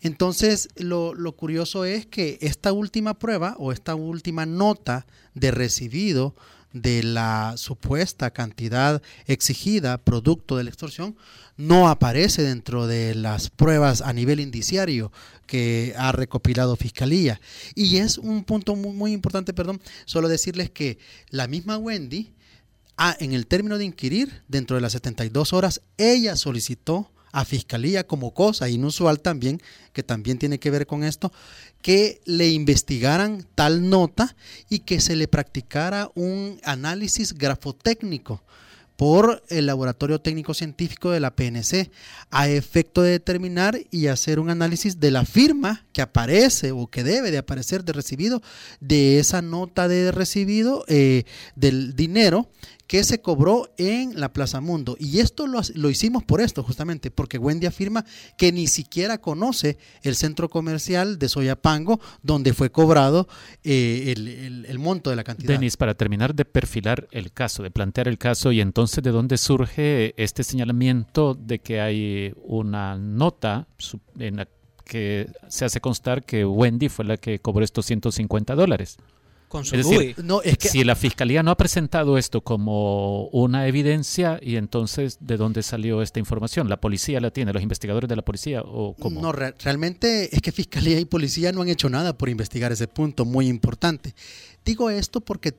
Entonces, 0.00 0.68
lo, 0.76 1.12
lo, 1.12 1.32
curioso 1.32 1.84
es 1.84 2.06
que 2.06 2.38
esta 2.42 2.72
última 2.72 3.18
prueba 3.18 3.56
o 3.58 3.72
esta 3.72 3.96
última 3.96 4.46
nota 4.46 5.06
de 5.34 5.50
recibido 5.50 6.36
de 6.74 7.02
la 7.04 7.54
supuesta 7.56 8.32
cantidad 8.32 9.00
exigida 9.26 9.96
producto 9.96 10.56
de 10.56 10.64
la 10.64 10.70
extorsión 10.70 11.16
no 11.56 11.88
aparece 11.88 12.42
dentro 12.42 12.86
de 12.88 13.14
las 13.14 13.48
pruebas 13.48 14.02
a 14.02 14.12
nivel 14.12 14.40
indiciario 14.40 15.12
que 15.46 15.94
ha 15.96 16.10
recopilado 16.10 16.74
Fiscalía. 16.74 17.40
Y 17.76 17.98
es 17.98 18.18
un 18.18 18.44
punto 18.44 18.74
muy, 18.74 18.92
muy 18.92 19.12
importante, 19.12 19.54
perdón, 19.54 19.80
solo 20.04 20.28
decirles 20.28 20.70
que 20.70 20.98
la 21.30 21.46
misma 21.46 21.78
Wendy, 21.78 22.32
ah, 22.96 23.16
en 23.20 23.32
el 23.32 23.46
término 23.46 23.78
de 23.78 23.84
inquirir, 23.84 24.42
dentro 24.48 24.74
de 24.74 24.82
las 24.82 24.92
72 24.92 25.52
horas, 25.52 25.80
ella 25.96 26.34
solicitó 26.34 27.12
a 27.34 27.44
Fiscalía 27.44 28.06
como 28.06 28.32
cosa 28.32 28.68
inusual 28.68 29.20
también, 29.20 29.60
que 29.92 30.04
también 30.04 30.38
tiene 30.38 30.60
que 30.60 30.70
ver 30.70 30.86
con 30.86 31.02
esto, 31.02 31.32
que 31.82 32.20
le 32.26 32.48
investigaran 32.48 33.44
tal 33.56 33.90
nota 33.90 34.36
y 34.70 34.78
que 34.80 35.00
se 35.00 35.16
le 35.16 35.26
practicara 35.26 36.10
un 36.14 36.60
análisis 36.62 37.34
grafotécnico 37.34 38.40
por 38.96 39.42
el 39.48 39.66
Laboratorio 39.66 40.20
Técnico 40.20 40.54
Científico 40.54 41.10
de 41.10 41.18
la 41.18 41.34
PNC 41.34 41.90
a 42.30 42.48
efecto 42.48 43.02
de 43.02 43.10
determinar 43.10 43.80
y 43.90 44.06
hacer 44.06 44.38
un 44.38 44.50
análisis 44.50 45.00
de 45.00 45.10
la 45.10 45.24
firma 45.24 45.84
que 45.92 46.02
aparece 46.02 46.70
o 46.70 46.86
que 46.86 47.02
debe 47.02 47.32
de 47.32 47.38
aparecer 47.38 47.84
de 47.84 47.92
recibido 47.92 48.42
de 48.80 49.18
esa 49.18 49.42
nota 49.42 49.88
de 49.88 50.12
recibido 50.12 50.84
eh, 50.86 51.24
del 51.56 51.96
dinero 51.96 52.48
que 52.86 53.04
se 53.04 53.20
cobró 53.20 53.72
en 53.78 54.18
la 54.20 54.32
Plaza 54.32 54.60
Mundo. 54.60 54.96
Y 54.98 55.20
esto 55.20 55.46
lo, 55.46 55.60
lo, 55.74 55.90
hicimos 55.90 56.22
por 56.22 56.40
esto, 56.40 56.62
justamente, 56.62 57.10
porque 57.10 57.38
Wendy 57.38 57.66
afirma 57.66 58.04
que 58.36 58.52
ni 58.52 58.66
siquiera 58.66 59.18
conoce 59.18 59.78
el 60.02 60.16
centro 60.16 60.48
comercial 60.48 61.18
de 61.18 61.28
Soyapango 61.28 62.00
donde 62.22 62.52
fue 62.52 62.70
cobrado 62.70 63.28
eh, 63.62 64.12
el, 64.16 64.28
el, 64.28 64.66
el, 64.66 64.78
monto 64.78 65.10
de 65.10 65.16
la 65.16 65.24
cantidad. 65.24 65.54
Denis, 65.54 65.76
para 65.76 65.94
terminar 65.94 66.34
de 66.34 66.44
perfilar 66.44 67.08
el 67.10 67.32
caso, 67.32 67.62
de 67.62 67.70
plantear 67.70 68.08
el 68.08 68.18
caso, 68.18 68.52
y 68.52 68.60
entonces 68.60 69.02
de 69.02 69.10
dónde 69.10 69.38
surge 69.38 70.14
este 70.22 70.42
señalamiento 70.44 71.34
de 71.34 71.58
que 71.60 71.80
hay 71.80 72.34
una 72.44 72.96
nota 72.96 73.66
en 74.18 74.36
la 74.36 74.48
que 74.84 75.30
se 75.48 75.64
hace 75.64 75.80
constar 75.80 76.24
que 76.24 76.44
Wendy 76.44 76.88
fue 76.88 77.06
la 77.06 77.16
que 77.16 77.38
cobró 77.38 77.64
estos 77.64 77.86
150 77.86 78.54
dólares 78.54 78.98
con 79.54 79.64
su 79.64 79.76
es 79.76 79.88
decir, 79.88 80.16
no, 80.24 80.42
es 80.42 80.58
que... 80.58 80.68
si 80.68 80.82
la 80.82 80.96
fiscalía 80.96 81.44
no 81.44 81.52
ha 81.52 81.56
presentado 81.56 82.18
esto 82.18 82.40
como 82.40 83.28
una 83.28 83.68
evidencia 83.68 84.40
y 84.42 84.56
entonces 84.56 85.18
de 85.20 85.36
dónde 85.36 85.62
salió 85.62 86.02
esta 86.02 86.18
información 86.18 86.68
la 86.68 86.80
policía 86.80 87.20
la 87.20 87.30
tiene 87.30 87.52
los 87.52 87.62
investigadores 87.62 88.08
de 88.08 88.16
la 88.16 88.22
policía 88.22 88.62
o 88.62 88.96
cómo 88.98 89.20
no 89.22 89.30
re 89.30 89.54
realmente 89.62 90.34
es 90.34 90.42
que 90.42 90.50
fiscalía 90.50 90.98
y 90.98 91.04
policía 91.04 91.52
no 91.52 91.62
han 91.62 91.68
hecho 91.68 91.88
nada 91.88 92.18
por 92.18 92.30
investigar 92.30 92.72
ese 92.72 92.88
punto 92.88 93.24
muy 93.24 93.46
importante 93.46 94.16
digo 94.64 94.90
esto 94.90 95.20
porque 95.20 95.54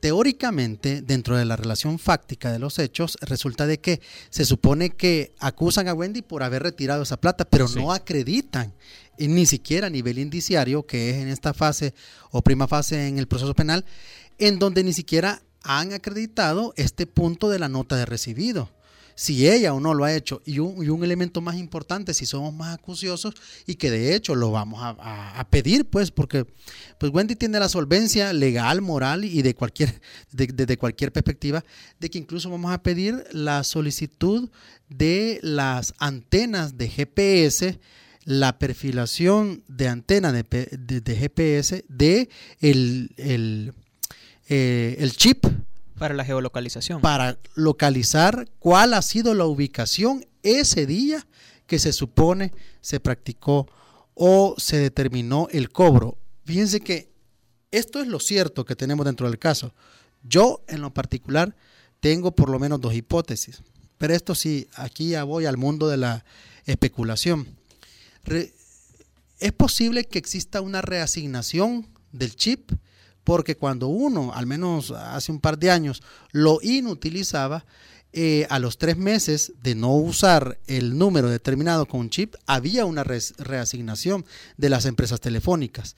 teóricamente 0.00 1.02
dentro 1.02 1.36
de 1.36 1.44
la 1.44 1.56
relación 1.56 1.98
fáctica 1.98 2.52
de 2.52 2.58
los 2.58 2.78
hechos 2.78 3.16
resulta 3.20 3.66
de 3.66 3.80
que 3.80 4.00
se 4.30 4.44
supone 4.44 4.90
que 4.90 5.34
acusan 5.38 5.88
a 5.88 5.94
Wendy 5.94 6.22
por 6.22 6.42
haber 6.42 6.62
retirado 6.62 7.02
esa 7.02 7.20
plata 7.20 7.44
pero 7.44 7.68
sí. 7.68 7.78
no 7.78 7.92
acreditan 7.92 8.74
y 9.20 9.28
ni 9.28 9.44
siquiera 9.44 9.88
a 9.88 9.90
nivel 9.90 10.18
indiciario, 10.18 10.86
que 10.86 11.10
es 11.10 11.16
en 11.16 11.28
esta 11.28 11.52
fase 11.52 11.94
o 12.30 12.40
prima 12.40 12.66
fase 12.66 13.06
en 13.06 13.18
el 13.18 13.28
proceso 13.28 13.54
penal, 13.54 13.84
en 14.38 14.58
donde 14.58 14.82
ni 14.82 14.94
siquiera 14.94 15.42
han 15.62 15.92
acreditado 15.92 16.72
este 16.76 17.06
punto 17.06 17.50
de 17.50 17.58
la 17.58 17.68
nota 17.68 17.96
de 17.96 18.06
recibido. 18.06 18.70
Si 19.14 19.48
ella 19.48 19.74
o 19.74 19.80
no 19.80 19.94
lo 19.94 20.04
ha 20.04 20.14
hecho, 20.14 20.42
y 20.44 20.58
un, 20.58 20.84
y 20.84 20.88
un 20.88 21.04
elemento 21.04 21.40
más 21.40 21.56
importante, 21.56 22.14
si 22.14 22.26
somos 22.26 22.52
más 22.54 22.74
acuciosos, 22.74 23.34
y 23.66 23.74
que 23.74 23.90
de 23.90 24.14
hecho 24.14 24.34
lo 24.34 24.50
vamos 24.50 24.80
a, 24.82 25.38
a, 25.38 25.48
pedir, 25.48 25.84
pues, 25.84 26.10
porque 26.10 26.46
pues 26.98 27.12
Wendy 27.12 27.36
tiene 27.36 27.58
la 27.58 27.68
solvencia 27.68 28.32
legal, 28.32 28.80
moral 28.80 29.24
y 29.24 29.42
de 29.42 29.54
cualquier, 29.54 30.00
de, 30.32 30.46
de, 30.46 30.66
de 30.66 30.76
cualquier 30.76 31.12
perspectiva, 31.12 31.64
de 31.98 32.10
que 32.10 32.18
incluso 32.18 32.50
vamos 32.50 32.72
a 32.72 32.82
pedir 32.82 33.24
la 33.32 33.64
solicitud 33.64 34.50
de 34.88 35.38
las 35.42 35.94
antenas 35.98 36.76
de 36.76 36.88
GPS 36.88 37.78
la 38.24 38.58
perfilación 38.58 39.64
de 39.66 39.88
antena 39.88 40.32
de, 40.32 40.44
de, 40.44 41.00
de 41.00 41.16
GPS 41.16 41.84
de 41.88 42.28
el, 42.60 43.10
el, 43.16 43.72
eh, 44.48 44.96
el, 44.98 45.12
chip 45.16 45.46
para 46.00 46.14
la 46.14 46.24
geolocalización. 46.24 47.00
Para 47.00 47.38
localizar 47.54 48.48
cuál 48.58 48.94
ha 48.94 49.02
sido 49.02 49.34
la 49.34 49.44
ubicación 49.44 50.26
ese 50.42 50.86
día 50.86 51.24
que 51.66 51.78
se 51.78 51.92
supone 51.92 52.52
se 52.80 52.98
practicó 52.98 53.68
o 54.14 54.56
se 54.58 54.78
determinó 54.78 55.46
el 55.52 55.70
cobro. 55.70 56.18
Fíjense 56.44 56.80
que 56.80 57.12
esto 57.70 58.00
es 58.00 58.08
lo 58.08 58.18
cierto 58.18 58.64
que 58.64 58.74
tenemos 58.74 59.06
dentro 59.06 59.28
del 59.28 59.38
caso. 59.38 59.72
Yo 60.24 60.64
en 60.66 60.80
lo 60.80 60.92
particular 60.92 61.54
tengo 62.00 62.32
por 62.32 62.48
lo 62.48 62.58
menos 62.58 62.80
dos 62.80 62.94
hipótesis 62.94 63.62
pero 64.00 64.14
esto 64.14 64.34
sí 64.34 64.66
aquí 64.76 65.10
ya 65.10 65.24
voy 65.24 65.44
al 65.44 65.58
mundo 65.58 65.86
de 65.86 65.98
la 65.98 66.24
especulación. 66.64 67.46
Es 69.38 69.52
posible 69.52 70.06
que 70.06 70.18
exista 70.18 70.62
una 70.62 70.80
reasignación 70.80 71.86
del 72.10 72.34
chip 72.34 72.72
porque 73.30 73.56
cuando 73.56 73.86
uno, 73.86 74.32
al 74.34 74.48
menos 74.48 74.90
hace 74.90 75.30
un 75.30 75.38
par 75.38 75.56
de 75.56 75.70
años, 75.70 76.02
lo 76.32 76.58
inutilizaba, 76.62 77.64
eh, 78.12 78.44
a 78.50 78.58
los 78.58 78.76
tres 78.76 78.96
meses 78.96 79.52
de 79.62 79.76
no 79.76 79.94
usar 79.94 80.58
el 80.66 80.98
número 80.98 81.30
determinado 81.30 81.86
con 81.86 82.10
chip, 82.10 82.34
había 82.46 82.86
una 82.86 83.04
reasignación 83.04 84.26
de 84.56 84.68
las 84.68 84.84
empresas 84.84 85.20
telefónicas. 85.20 85.94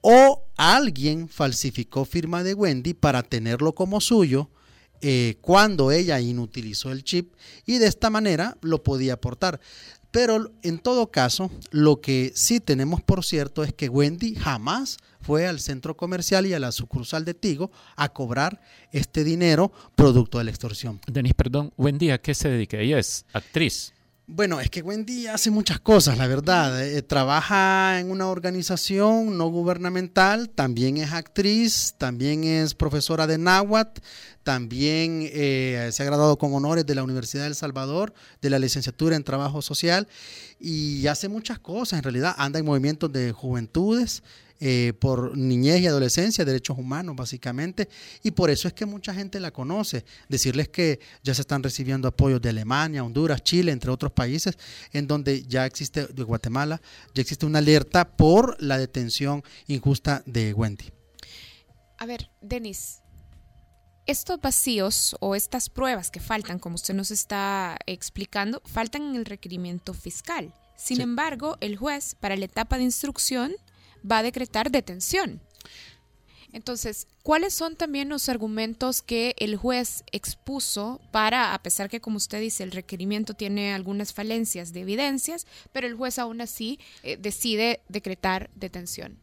O 0.00 0.46
alguien 0.56 1.28
falsificó 1.28 2.06
firma 2.06 2.42
de 2.42 2.54
Wendy 2.54 2.94
para 2.94 3.22
tenerlo 3.22 3.74
como 3.74 4.00
suyo 4.00 4.48
eh, 5.02 5.36
cuando 5.42 5.92
ella 5.92 6.20
inutilizó 6.20 6.90
el 6.90 7.04
chip 7.04 7.34
y 7.66 7.76
de 7.76 7.86
esta 7.88 8.08
manera 8.08 8.56
lo 8.62 8.82
podía 8.82 9.12
aportar. 9.12 9.60
Pero 10.10 10.52
en 10.62 10.78
todo 10.78 11.10
caso, 11.10 11.50
lo 11.70 12.00
que 12.00 12.32
sí 12.34 12.60
tenemos 12.60 13.02
por 13.02 13.26
cierto 13.26 13.62
es 13.62 13.74
que 13.74 13.90
Wendy 13.90 14.36
jamás 14.36 14.96
fue 15.22 15.46
al 15.46 15.60
centro 15.60 15.96
comercial 15.96 16.46
y 16.46 16.54
a 16.54 16.58
la 16.58 16.72
sucursal 16.72 17.24
de 17.24 17.34
Tigo 17.34 17.70
a 17.96 18.10
cobrar 18.10 18.60
este 18.90 19.24
dinero 19.24 19.72
producto 19.94 20.38
de 20.38 20.44
la 20.44 20.50
extorsión. 20.50 21.00
Denis, 21.06 21.34
perdón, 21.34 21.72
Wendy, 21.76 22.10
¿a 22.10 22.18
qué 22.18 22.34
se 22.34 22.48
dedica? 22.48 22.78
Ella 22.78 22.98
es 22.98 23.24
actriz. 23.32 23.92
Bueno, 24.34 24.60
es 24.60 24.70
que 24.70 24.82
Wendy 24.82 25.26
hace 25.26 25.50
muchas 25.50 25.80
cosas, 25.80 26.16
la 26.16 26.28
verdad. 26.28 26.86
Eh, 26.86 27.02
trabaja 27.02 27.98
en 27.98 28.10
una 28.10 28.28
organización 28.28 29.36
no 29.36 29.48
gubernamental, 29.48 30.48
también 30.48 30.96
es 30.96 31.12
actriz, 31.12 31.96
también 31.98 32.44
es 32.44 32.74
profesora 32.74 33.26
de 33.26 33.36
náhuatl, 33.36 34.00
también 34.44 35.28
eh, 35.32 35.90
se 35.92 36.02
ha 36.02 36.06
graduado 36.06 36.38
con 36.38 36.54
honores 36.54 36.86
de 36.86 36.94
la 36.94 37.02
Universidad 37.02 37.42
de 37.42 37.48
El 37.48 37.54
Salvador, 37.56 38.14
de 38.40 38.48
la 38.48 38.60
licenciatura 38.60 39.16
en 39.16 39.24
Trabajo 39.24 39.60
Social 39.60 40.08
y 40.58 41.06
hace 41.08 41.28
muchas 41.28 41.58
cosas. 41.58 41.98
En 41.98 42.04
realidad 42.04 42.34
anda 42.38 42.60
en 42.60 42.64
movimientos 42.64 43.12
de 43.12 43.32
juventudes 43.32 44.22
eh, 44.64 44.92
por 44.92 45.36
niñez 45.36 45.80
y 45.80 45.88
adolescencia, 45.88 46.44
derechos 46.44 46.78
humanos 46.78 47.16
básicamente, 47.16 47.88
y 48.22 48.30
por 48.30 48.48
eso 48.48 48.68
es 48.68 48.74
que 48.74 48.86
mucha 48.86 49.12
gente 49.12 49.40
la 49.40 49.50
conoce. 49.50 50.04
Decirles 50.28 50.68
que 50.68 51.00
ya 51.24 51.34
se 51.34 51.40
están 51.40 51.64
recibiendo 51.64 52.06
apoyos 52.06 52.40
de 52.40 52.50
Alemania, 52.50 53.02
Honduras, 53.02 53.42
Chile, 53.42 53.72
entre 53.72 53.90
otros 53.90 54.12
países, 54.12 54.56
en 54.92 55.08
donde 55.08 55.42
ya 55.42 55.66
existe, 55.66 56.06
de 56.06 56.22
Guatemala, 56.22 56.80
ya 57.12 57.22
existe 57.22 57.44
una 57.44 57.58
alerta 57.58 58.16
por 58.16 58.56
la 58.62 58.78
detención 58.78 59.42
injusta 59.66 60.22
de 60.26 60.54
Wendy. 60.54 60.92
A 61.98 62.06
ver, 62.06 62.30
Denis, 62.40 63.00
estos 64.06 64.40
vacíos 64.40 65.16
o 65.18 65.34
estas 65.34 65.70
pruebas 65.70 66.12
que 66.12 66.20
faltan, 66.20 66.60
como 66.60 66.76
usted 66.76 66.94
nos 66.94 67.10
está 67.10 67.76
explicando, 67.86 68.62
faltan 68.64 69.02
en 69.02 69.16
el 69.16 69.24
requerimiento 69.24 69.92
fiscal. 69.92 70.54
Sin 70.76 71.00
embargo, 71.00 71.56
el 71.60 71.76
juez, 71.76 72.14
para 72.14 72.36
la 72.36 72.44
etapa 72.44 72.76
de 72.76 72.84
instrucción, 72.84 73.52
va 74.10 74.18
a 74.18 74.22
decretar 74.22 74.70
detención. 74.70 75.40
Entonces, 76.52 77.06
¿cuáles 77.22 77.54
son 77.54 77.76
también 77.76 78.10
los 78.10 78.28
argumentos 78.28 79.00
que 79.00 79.34
el 79.38 79.56
juez 79.56 80.04
expuso 80.12 81.00
para, 81.10 81.54
a 81.54 81.62
pesar 81.62 81.88
que 81.88 82.00
como 82.00 82.18
usted 82.18 82.40
dice, 82.40 82.62
el 82.62 82.72
requerimiento 82.72 83.32
tiene 83.32 83.72
algunas 83.72 84.12
falencias 84.12 84.74
de 84.74 84.80
evidencias, 84.80 85.46
pero 85.72 85.86
el 85.86 85.94
juez 85.94 86.18
aún 86.18 86.42
así 86.42 86.78
eh, 87.02 87.16
decide 87.16 87.80
decretar 87.88 88.50
detención? 88.54 89.18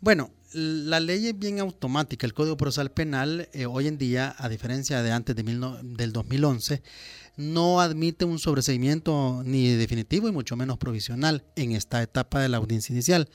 Bueno, 0.00 0.30
la 0.52 1.00
ley 1.00 1.26
es 1.28 1.38
bien 1.38 1.58
automática. 1.58 2.26
El 2.26 2.34
Código 2.34 2.58
Procesal 2.58 2.90
Penal 2.92 3.48
eh, 3.52 3.64
hoy 3.64 3.88
en 3.88 3.96
día, 3.96 4.34
a 4.38 4.50
diferencia 4.50 5.02
de 5.02 5.10
antes 5.10 5.34
de 5.34 5.42
del 5.42 6.12
2011, 6.12 6.82
no 7.36 7.80
admite 7.80 8.26
un 8.26 8.38
sobreseimiento 8.38 9.42
ni 9.44 9.68
definitivo 9.68 10.28
y 10.28 10.32
mucho 10.32 10.56
menos 10.56 10.76
provisional 10.76 11.44
en 11.56 11.72
esta 11.72 12.02
etapa 12.02 12.40
de 12.40 12.50
la 12.50 12.58
audiencia 12.58 12.92
inicial. 12.92 13.30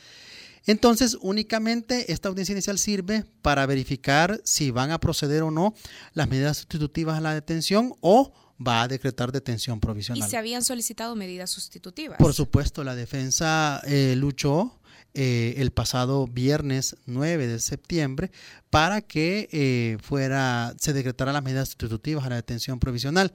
Entonces, 0.65 1.17
únicamente 1.21 2.11
esta 2.11 2.29
audiencia 2.29 2.53
inicial 2.53 2.77
sirve 2.77 3.25
para 3.41 3.65
verificar 3.65 4.39
si 4.43 4.71
van 4.71 4.91
a 4.91 4.99
proceder 4.99 5.43
o 5.43 5.51
no 5.51 5.73
las 6.13 6.29
medidas 6.29 6.57
sustitutivas 6.57 7.17
a 7.17 7.21
la 7.21 7.33
detención 7.33 7.93
o 8.01 8.33
va 8.65 8.83
a 8.83 8.87
decretar 8.87 9.31
detención 9.31 9.79
provisional. 9.79 10.25
¿Y 10.25 10.29
se 10.29 10.37
habían 10.37 10.63
solicitado 10.63 11.15
medidas 11.15 11.49
sustitutivas? 11.49 12.17
Por 12.17 12.33
supuesto, 12.33 12.83
la 12.83 12.95
defensa 12.95 13.81
eh, 13.85 14.15
luchó 14.15 14.79
eh, 15.13 15.55
el 15.57 15.71
pasado 15.71 16.27
viernes 16.27 16.95
9 17.05 17.47
de 17.47 17.59
septiembre 17.59 18.31
para 18.69 19.01
que 19.01 19.49
eh, 19.51 19.97
fuera 20.01 20.73
se 20.79 20.93
decretara 20.93 21.33
las 21.33 21.43
medidas 21.43 21.69
sustitutivas 21.69 22.25
a 22.25 22.29
la 22.29 22.35
detención 22.35 22.79
provisional 22.79 23.33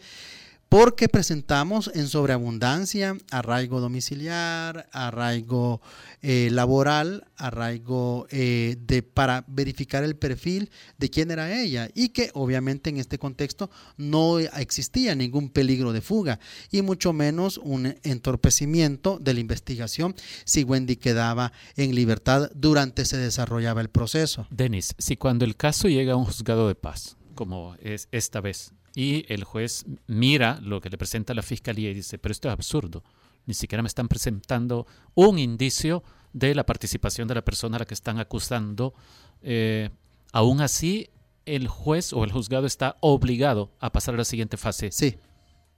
porque 0.69 1.09
presentamos 1.09 1.91
en 1.95 2.09
sobreabundancia 2.09 3.17
arraigo 3.31 3.81
domiciliar, 3.81 4.89
arraigo 4.93 5.81
eh, 6.23 6.49
laboral, 6.51 7.27
arraigo 7.37 8.27
eh, 8.31 8.77
de, 8.81 9.03
para 9.03 9.45
verificar 9.47 10.03
el 10.05 10.17
perfil 10.17 10.71
de 10.99 11.11
quién 11.11 11.31
era 11.31 11.61
ella 11.61 11.89
y 11.95 12.11
que 12.11 12.31
obviamente 12.35 12.91
en 12.91 12.99
este 12.99 13.19
contexto 13.19 13.71
no 13.97 14.39
existía 14.39 15.15
ningún 15.15 15.51
peligro 15.51 15.93
de 15.93 16.01
fuga 16.01 16.41
y 16.71 16.83
mucho 16.83 17.13
menos 17.13 17.59
un 17.59 17.95
entorpecimiento 18.03 19.19
de 19.21 19.35
la 19.35 19.41
investigación 19.41 20.15
si 20.45 20.65
Wendy 20.65 20.97
quedaba 20.97 21.53
en 21.77 21.95
libertad 21.95 22.51
durante 22.55 23.05
se 23.05 23.17
desarrollaba 23.17 23.81
el 23.81 23.89
proceso. 23.89 24.47
Denis, 24.51 24.95
si 24.99 25.17
cuando 25.17 25.45
el 25.45 25.57
caso 25.57 25.89
llega 25.89 26.15
a 26.15 26.17
un 26.17 26.25
juzgado 26.25 26.69
de 26.69 26.75
paz, 26.75 27.17
como 27.35 27.77
es 27.81 28.09
esta 28.11 28.41
vez, 28.41 28.73
y 28.97 29.27
el 29.29 29.45
juez 29.45 29.85
mira 30.07 30.59
lo 30.63 30.81
que 30.81 30.89
le 30.89 30.97
presenta 30.97 31.35
la 31.35 31.43
fiscalía 31.43 31.91
y 31.91 31.95
dice, 31.95 32.19
pero 32.19 32.33
esto 32.33 32.49
es 32.49 32.53
absurdo, 32.53 33.05
ni 33.45 33.53
siquiera 33.53 33.83
me 33.83 33.89
están 33.89 34.09
presentando 34.09 34.87
un 35.15 35.39
indicio 35.39 36.03
de 36.33 36.55
la 36.55 36.65
participación 36.65 37.29
de 37.29 37.35
la 37.35 37.45
persona 37.45 37.77
a 37.77 37.81
la 37.81 37.85
que 37.85 37.95
están 37.95 38.19
acusando. 38.19 38.95
Eh, 39.43 39.91
aún 40.33 40.63
así, 40.63 41.11
el 41.45 41.69
juez 41.69 42.15
o 42.15 42.25
el 42.25 42.33
juzgado 42.33 42.67
está 42.67 42.97
obligado 43.01 43.71
a 43.81 43.93
pasar 43.93 44.15
a 44.15 44.19
la 44.19 44.25
siguiente 44.25 44.57
fase. 44.57 44.91
Sí 44.91 45.17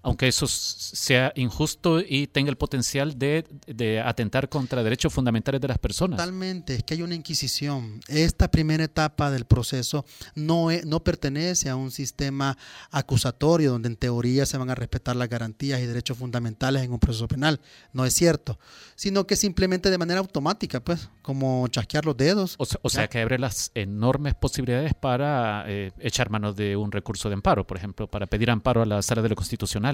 aunque 0.02 0.28
eso 0.28 0.46
sea 0.46 1.32
injusto 1.34 2.00
y 2.00 2.28
tenga 2.28 2.50
el 2.50 2.56
potencial 2.56 3.18
de, 3.18 3.44
atentar 4.04 4.48
contra 4.48 4.82
derechos 4.82 5.12
fundamentales 5.12 5.60
de 5.60 5.68
las 5.68 5.78
personas. 5.78 6.16
Totalmente, 6.16 6.76
es 6.76 6.84
que 6.84 6.94
hay 6.94 7.02
una 7.02 7.16
inquisición. 7.16 8.00
Esta 8.06 8.50
primera 8.50 8.84
etapa 8.84 9.30
del 9.30 9.44
proceso 9.44 10.04
no, 10.34 10.68
no 10.86 11.02
pertenece 11.02 11.68
a 11.68 11.76
un 11.76 11.90
sistema 11.90 12.56
acusatorio 12.90 13.72
donde 13.72 13.88
en 13.88 13.96
teoría 13.96 14.46
se 14.46 14.56
van 14.56 14.70
a 14.70 14.74
respetar 14.74 15.16
las 15.16 15.28
garantías 15.28 15.80
y 15.80 15.86
derechos 15.86 16.16
fundamentales 16.16 16.84
en 16.84 16.92
un 16.92 17.00
proceso 17.00 17.26
penal. 17.26 17.60
No 17.92 18.04
es 18.04 18.14
cierto, 18.14 18.58
sino 18.94 19.26
que 19.26 19.34
simplemente 19.34 19.90
de 19.90 19.98
manera 19.98 20.20
automática, 20.20 20.80
pues, 20.80 21.10
como 21.22 21.66
chasquear 21.68 22.06
los 22.06 22.16
dedos. 22.16 22.54
O, 22.58 22.88
sea, 22.88 23.08
que 23.08 23.20
abre 23.20 23.38
las 23.38 23.72
enormes 23.74 24.34
posibilidades 24.34 24.94
para 24.94 25.64
eh, 25.66 25.90
echar 25.98 26.30
mano 26.30 26.52
de 26.52 26.76
un 26.76 26.92
recurso 26.92 27.28
de 27.28 27.34
amparo, 27.34 27.66
por 27.66 27.76
ejemplo, 27.76 28.06
para 28.06 28.26
pedir 28.26 28.50
amparo 28.50 28.82
a 28.82 28.86
la 28.86 29.02
sala 29.02 29.22
de 29.22 29.28
lo 29.28 29.34
constitucional 29.34 29.87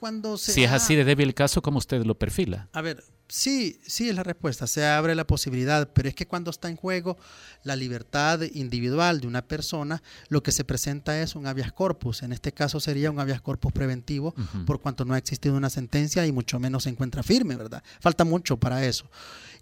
cuando 0.00 0.38
si 0.38 0.64
es 0.64 0.72
así 0.72 0.96
de 0.96 1.04
débil 1.04 1.28
el 1.28 1.34
caso, 1.34 1.60
¿cómo 1.60 1.78
usted 1.78 2.04
lo 2.04 2.18
perfila? 2.18 2.68
A 2.72 2.80
ver, 2.80 3.04
sí, 3.28 3.78
sí 3.86 4.08
es 4.08 4.14
la 4.14 4.22
respuesta, 4.22 4.66
se 4.66 4.86
abre 4.86 5.14
la 5.14 5.26
posibilidad, 5.26 5.90
pero 5.92 6.08
es 6.08 6.14
que 6.14 6.26
cuando 6.26 6.50
está 6.50 6.70
en 6.70 6.76
juego 6.76 7.18
la 7.64 7.76
libertad 7.76 8.40
individual 8.54 9.20
de 9.20 9.26
una 9.26 9.42
persona, 9.42 10.02
lo 10.28 10.42
que 10.42 10.52
se 10.52 10.64
presenta 10.64 11.20
es 11.20 11.36
un 11.36 11.46
habeas 11.46 11.72
corpus, 11.72 12.22
en 12.22 12.32
este 12.32 12.52
caso 12.52 12.80
sería 12.80 13.10
un 13.10 13.20
habeas 13.20 13.42
corpus 13.42 13.72
preventivo, 13.72 14.34
por 14.64 14.80
cuanto 14.80 15.04
no 15.04 15.12
ha 15.12 15.18
existido 15.18 15.54
una 15.54 15.68
sentencia 15.68 16.26
y 16.26 16.32
mucho 16.32 16.58
menos 16.58 16.84
se 16.84 16.90
encuentra 16.90 17.22
firme, 17.22 17.56
¿verdad? 17.56 17.82
Falta 18.00 18.24
mucho 18.24 18.56
para 18.56 18.84
eso. 18.86 19.04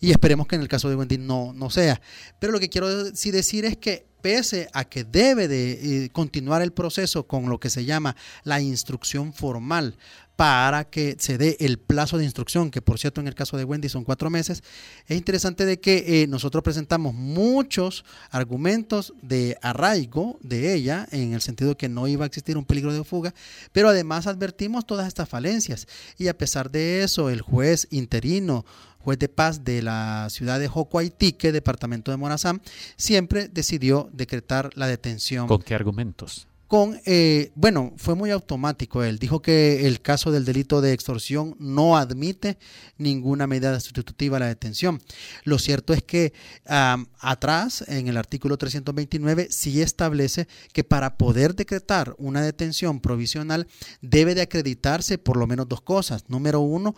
Y 0.01 0.11
esperemos 0.11 0.47
que 0.47 0.57
en 0.57 0.63
el 0.63 0.69
caso 0.69 0.89
de 0.89 0.97
Wendy 0.97 1.19
no, 1.19 1.53
no 1.53 1.71
sea. 1.71 2.01
Pero 2.39 2.53
lo 2.53 2.61
que 2.61 2.69
quiero 2.69 3.15
sí 3.15 3.31
decir 3.31 3.65
es 3.65 3.77
que 3.77 4.07
pese 4.21 4.69
a 4.73 4.85
que 4.85 5.05
debe 5.05 5.49
de 5.49 6.05
eh, 6.05 6.11
continuar 6.11 6.63
el 6.63 6.73
proceso 6.73 7.27
con 7.27 7.49
lo 7.49 7.59
que 7.59 7.71
se 7.71 7.85
llama 7.85 8.17
la 8.45 8.61
instrucción 8.61 9.33
formal 9.33 9.97
para 10.39 10.85
que 10.85 11.17
se 11.19 11.37
dé 11.37 11.57
el 11.59 11.79
plazo 11.79 12.17
de 12.17 12.23
instrucción, 12.23 12.71
que 12.71 12.81
por 12.81 13.01
cierto 13.01 13.21
en 13.21 13.27
el 13.27 13.35
caso 13.35 13.57
de 13.57 13.65
Wendy 13.65 13.89
son 13.89 14.05
cuatro 14.05 14.31
meses, 14.31 14.63
es 15.09 15.17
interesante 15.17 15.65
de 15.65 15.81
que 15.81 16.23
eh, 16.23 16.27
nosotros 16.29 16.63
presentamos 16.63 17.13
muchos 17.13 18.05
argumentos 18.31 19.15
de 19.21 19.59
arraigo 19.63 20.39
de 20.41 20.75
ella, 20.75 21.09
en 21.11 21.33
el 21.33 21.41
sentido 21.41 21.71
de 21.71 21.77
que 21.77 21.89
no 21.89 22.07
iba 22.07 22.25
a 22.25 22.29
existir 22.29 22.57
un 22.57 22.65
peligro 22.65 22.93
de 22.93 23.03
fuga, 23.03 23.35
pero 23.73 23.89
además 23.89 24.29
advertimos 24.29 24.87
todas 24.87 25.09
estas 25.09 25.29
falencias. 25.29 25.89
Y 26.19 26.29
a 26.29 26.39
pesar 26.39 26.71
de 26.71 27.03
eso, 27.03 27.31
el 27.31 27.41
juez 27.41 27.89
interino 27.91 28.65
juez 28.99 29.19
de 29.19 29.29
paz 29.29 29.65
de 29.65 29.83
la 29.83 30.29
ciudad 30.31 30.59
de 30.59 30.69
Jocoaitique, 30.69 31.53
departamento 31.53 32.11
de 32.11 32.17
Morazán, 32.17 32.61
siempre 32.97 33.49
decidió 33.49 34.11
decretar 34.13 34.71
la 34.75 34.87
detención. 34.87 35.47
¿Con 35.47 35.63
qué 35.63 35.75
argumentos? 35.75 36.47
Con, 36.69 37.01
eh, 37.07 37.51
bueno, 37.55 37.95
fue 37.97 38.15
muy 38.15 38.31
automático 38.31 39.03
él. 39.03 39.19
Dijo 39.19 39.41
que 39.41 39.87
el 39.87 40.03
caso 40.03 40.31
del 40.31 40.45
delito 40.45 40.83
de 40.83 40.93
extorsión 40.93 41.57
no 41.59 41.97
admite 41.97 42.59
ninguna 42.99 43.47
medida 43.47 43.81
sustitutiva 43.81 44.37
a 44.37 44.41
la 44.41 44.49
detención. 44.49 45.01
Lo 45.45 45.59
cierto 45.59 45.95
es 45.95 46.03
que 46.03 46.35
atrás, 46.67 47.85
en 47.89 48.07
el 48.09 48.19
artículo 48.19 48.59
329, 48.59 49.49
sí 49.51 49.81
establece 49.81 50.47
que 50.75 50.85
para 50.85 51.17
poder 51.17 51.55
decretar 51.55 52.15
una 52.19 52.43
detención 52.43 53.01
provisional 53.01 53.67
debe 54.03 54.35
de 54.35 54.43
acreditarse 54.43 55.17
por 55.17 55.39
lo 55.39 55.47
menos 55.47 55.69
dos 55.69 55.81
cosas. 55.81 56.25
Número 56.29 56.61
uno, 56.61 56.95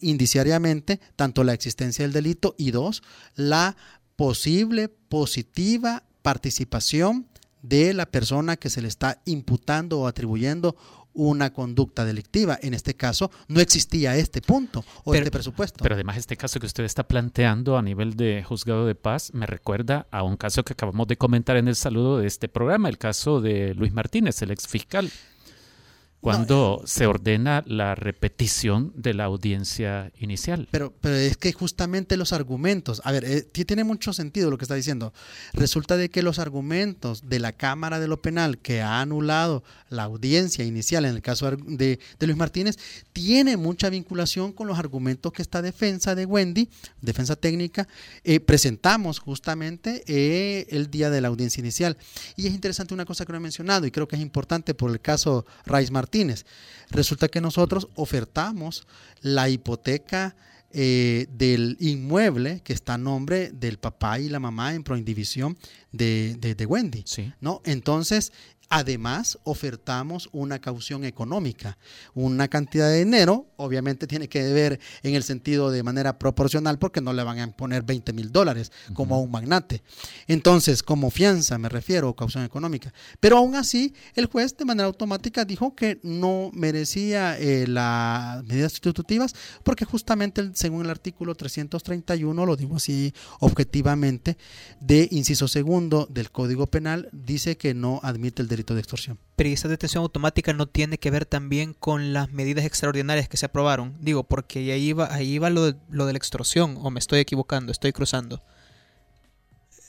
indiciariamente, 0.00 1.00
tanto 1.16 1.44
la 1.44 1.54
existencia 1.54 2.04
del 2.04 2.12
delito 2.12 2.54
y 2.58 2.72
dos, 2.72 3.02
la 3.34 3.74
posible 4.16 4.88
positiva 4.88 6.04
participación 6.20 7.26
de 7.62 7.94
la 7.94 8.06
persona 8.06 8.56
que 8.56 8.70
se 8.70 8.82
le 8.82 8.88
está 8.88 9.20
imputando 9.24 10.00
o 10.00 10.06
atribuyendo 10.06 10.76
una 11.14 11.52
conducta 11.52 12.04
delictiva. 12.04 12.58
En 12.62 12.74
este 12.74 12.94
caso, 12.94 13.30
no 13.48 13.60
existía 13.60 14.14
este 14.16 14.40
punto 14.40 14.84
o 15.02 15.10
Pero- 15.10 15.24
este 15.24 15.30
presupuesto. 15.32 15.82
Pero 15.82 15.96
además 15.96 16.16
este 16.16 16.36
caso 16.36 16.60
que 16.60 16.66
usted 16.66 16.84
está 16.84 17.02
planteando 17.08 17.76
a 17.76 17.82
nivel 17.82 18.14
de 18.14 18.44
juzgado 18.44 18.86
de 18.86 18.94
paz 18.94 19.32
me 19.34 19.46
recuerda 19.46 20.06
a 20.12 20.22
un 20.22 20.36
caso 20.36 20.62
que 20.64 20.74
acabamos 20.74 21.08
de 21.08 21.16
comentar 21.16 21.56
en 21.56 21.66
el 21.66 21.74
saludo 21.74 22.18
de 22.18 22.28
este 22.28 22.48
programa, 22.48 22.88
el 22.88 22.98
caso 22.98 23.40
de 23.40 23.74
Luis 23.74 23.92
Martínez, 23.92 24.40
el 24.42 24.52
ex 24.52 24.68
fiscal, 24.68 25.10
cuando 26.20 26.82
se 26.84 27.06
ordena 27.06 27.62
la 27.66 27.94
repetición 27.94 28.92
de 28.96 29.14
la 29.14 29.24
audiencia 29.24 30.10
inicial. 30.18 30.66
Pero, 30.70 30.92
pero 31.00 31.14
es 31.14 31.36
que 31.36 31.52
justamente 31.52 32.16
los 32.16 32.32
argumentos, 32.32 33.00
a 33.04 33.12
ver, 33.12 33.24
eh, 33.24 33.42
ti- 33.42 33.64
tiene 33.64 33.84
mucho 33.84 34.12
sentido 34.12 34.50
lo 34.50 34.58
que 34.58 34.64
está 34.64 34.74
diciendo. 34.74 35.12
Resulta 35.52 35.96
de 35.96 36.08
que 36.10 36.22
los 36.22 36.38
argumentos 36.40 37.28
de 37.28 37.38
la 37.38 37.52
Cámara 37.52 38.00
de 38.00 38.08
lo 38.08 38.20
Penal 38.20 38.58
que 38.58 38.82
ha 38.82 39.00
anulado 39.00 39.62
la 39.90 40.02
audiencia 40.02 40.64
inicial 40.64 41.04
en 41.04 41.14
el 41.14 41.22
caso 41.22 41.50
de, 41.50 42.00
de 42.18 42.26
Luis 42.26 42.36
Martínez, 42.36 42.76
tiene 43.12 43.56
mucha 43.56 43.88
vinculación 43.88 44.52
con 44.52 44.66
los 44.66 44.78
argumentos 44.78 45.32
que 45.32 45.42
esta 45.42 45.62
defensa 45.62 46.14
de 46.16 46.26
Wendy, 46.26 46.68
defensa 47.00 47.36
técnica, 47.36 47.86
eh, 48.24 48.40
presentamos 48.40 49.20
justamente 49.20 50.02
eh, 50.08 50.66
el 50.70 50.90
día 50.90 51.10
de 51.10 51.20
la 51.20 51.28
audiencia 51.28 51.60
inicial. 51.60 51.96
Y 52.36 52.48
es 52.48 52.54
interesante 52.54 52.92
una 52.92 53.04
cosa 53.04 53.24
que 53.24 53.32
no 53.32 53.38
he 53.38 53.40
mencionado 53.40 53.86
y 53.86 53.90
creo 53.92 54.08
que 54.08 54.16
es 54.16 54.22
importante 54.22 54.74
por 54.74 54.90
el 54.90 55.00
caso 55.00 55.46
Raiz 55.64 55.90
Martínez. 55.92 56.07
Resulta 56.90 57.28
que 57.28 57.40
nosotros 57.40 57.88
ofertamos 57.94 58.86
la 59.20 59.48
hipoteca 59.48 60.36
eh, 60.70 61.26
del 61.30 61.78
inmueble 61.80 62.60
que 62.62 62.74
está 62.74 62.94
a 62.94 62.98
nombre 62.98 63.50
del 63.52 63.78
papá 63.78 64.18
y 64.18 64.28
la 64.28 64.38
mamá 64.38 64.74
en 64.74 64.82
proindivisión 64.82 65.56
de, 65.92 66.36
de, 66.38 66.54
de 66.54 66.66
Wendy. 66.66 67.04
Sí. 67.06 67.32
¿no? 67.40 67.62
Entonces, 67.64 68.32
además, 68.70 69.38
ofertamos 69.44 70.28
una 70.32 70.58
caución 70.60 71.04
económica, 71.04 71.78
una 72.14 72.48
cantidad 72.48 72.88
de 72.90 72.98
dinero, 73.04 73.46
obviamente 73.56 74.06
tiene 74.06 74.28
que 74.28 74.42
ver 74.52 74.78
en 75.02 75.14
el 75.14 75.22
sentido 75.22 75.70
de 75.70 75.82
manera 75.82 76.18
proporcional 76.18 76.78
porque 76.78 77.00
no 77.00 77.12
le 77.12 77.22
van 77.22 77.38
a 77.40 77.50
poner 77.56 77.82
20 77.82 78.12
mil 78.12 78.30
dólares 78.30 78.70
como 78.94 79.14
a 79.14 79.18
un 79.18 79.30
magnate. 79.30 79.82
Entonces, 80.26 80.82
como 80.82 81.10
fianza 81.10 81.58
me 81.58 81.68
refiero, 81.68 82.14
caución 82.14 82.44
económica. 82.44 82.92
Pero 83.20 83.38
aún 83.38 83.54
así, 83.56 83.94
el 84.14 84.26
juez 84.26 84.56
de 84.56 84.64
manera 84.64 84.86
automática 84.86 85.44
dijo 85.44 85.74
que 85.74 85.98
no 86.02 86.50
merecía 86.52 87.38
eh, 87.38 87.66
las 87.66 88.44
medidas 88.44 88.72
sustitutivas 88.72 89.34
porque 89.62 89.84
justamente 89.84 90.40
el- 90.40 90.54
según 90.56 90.84
el 90.84 90.90
artículo 90.90 91.34
331, 91.34 92.44
lo 92.46 92.56
digo 92.56 92.76
así 92.76 93.12
objetivamente, 93.40 94.36
de 94.80 95.08
inciso 95.10 95.48
segundo 95.48 96.06
del 96.10 96.30
Código 96.30 96.66
Penal, 96.66 97.08
dice 97.12 97.56
que 97.56 97.74
no 97.74 98.00
admite 98.02 98.42
el 98.42 98.48
delito 98.58 98.74
de 98.74 98.80
extorsión. 98.80 99.18
Pero 99.36 99.48
¿y 99.48 99.52
esa 99.52 99.68
detención 99.68 100.02
automática 100.02 100.52
no 100.52 100.66
tiene 100.66 100.98
que 100.98 101.10
ver 101.10 101.24
también 101.24 101.74
con 101.74 102.12
las 102.12 102.30
medidas 102.32 102.64
extraordinarias 102.64 103.28
que 103.28 103.36
se 103.36 103.46
aprobaron. 103.46 103.96
Digo, 104.00 104.24
porque 104.24 104.72
ahí 104.72 104.92
va, 104.92 105.12
ahí 105.14 105.38
va 105.38 105.48
lo 105.50 105.66
de, 105.66 105.76
lo 105.90 106.06
de 106.06 106.12
la 106.12 106.18
extorsión, 106.18 106.76
o 106.80 106.90
me 106.90 106.98
estoy 106.98 107.20
equivocando, 107.20 107.72
estoy 107.72 107.92
cruzando. 107.92 108.42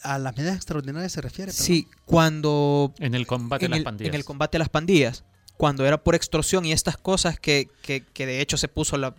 A 0.03 0.17
las 0.17 0.37
medidas 0.37 0.55
extraordinarias 0.55 1.11
se 1.11 1.21
refiere. 1.21 1.51
perdón. 1.51 1.65
Sí, 1.65 1.87
cuando 2.05 2.93
En 2.99 3.15
el 3.15 3.27
combate 3.27 3.65
en 3.65 3.71
a 3.71 3.75
las 3.75 3.79
el, 3.79 3.83
pandillas. 3.83 4.09
en 4.09 4.15
el 4.15 4.25
combate 4.25 4.57
a 4.57 4.59
las 4.59 4.69
pandillas, 4.69 5.23
cuando 5.57 5.85
era 5.85 6.01
por 6.03 6.15
extorsión 6.15 6.65
y 6.65 6.71
estas 6.71 6.95
cosas 6.95 7.39
que, 7.39 7.67
que, 7.81 8.03
que 8.13 8.25
de 8.25 8.39
hecho 8.39 8.55
se 8.55 8.69
puso 8.69 8.97
la, 8.97 9.13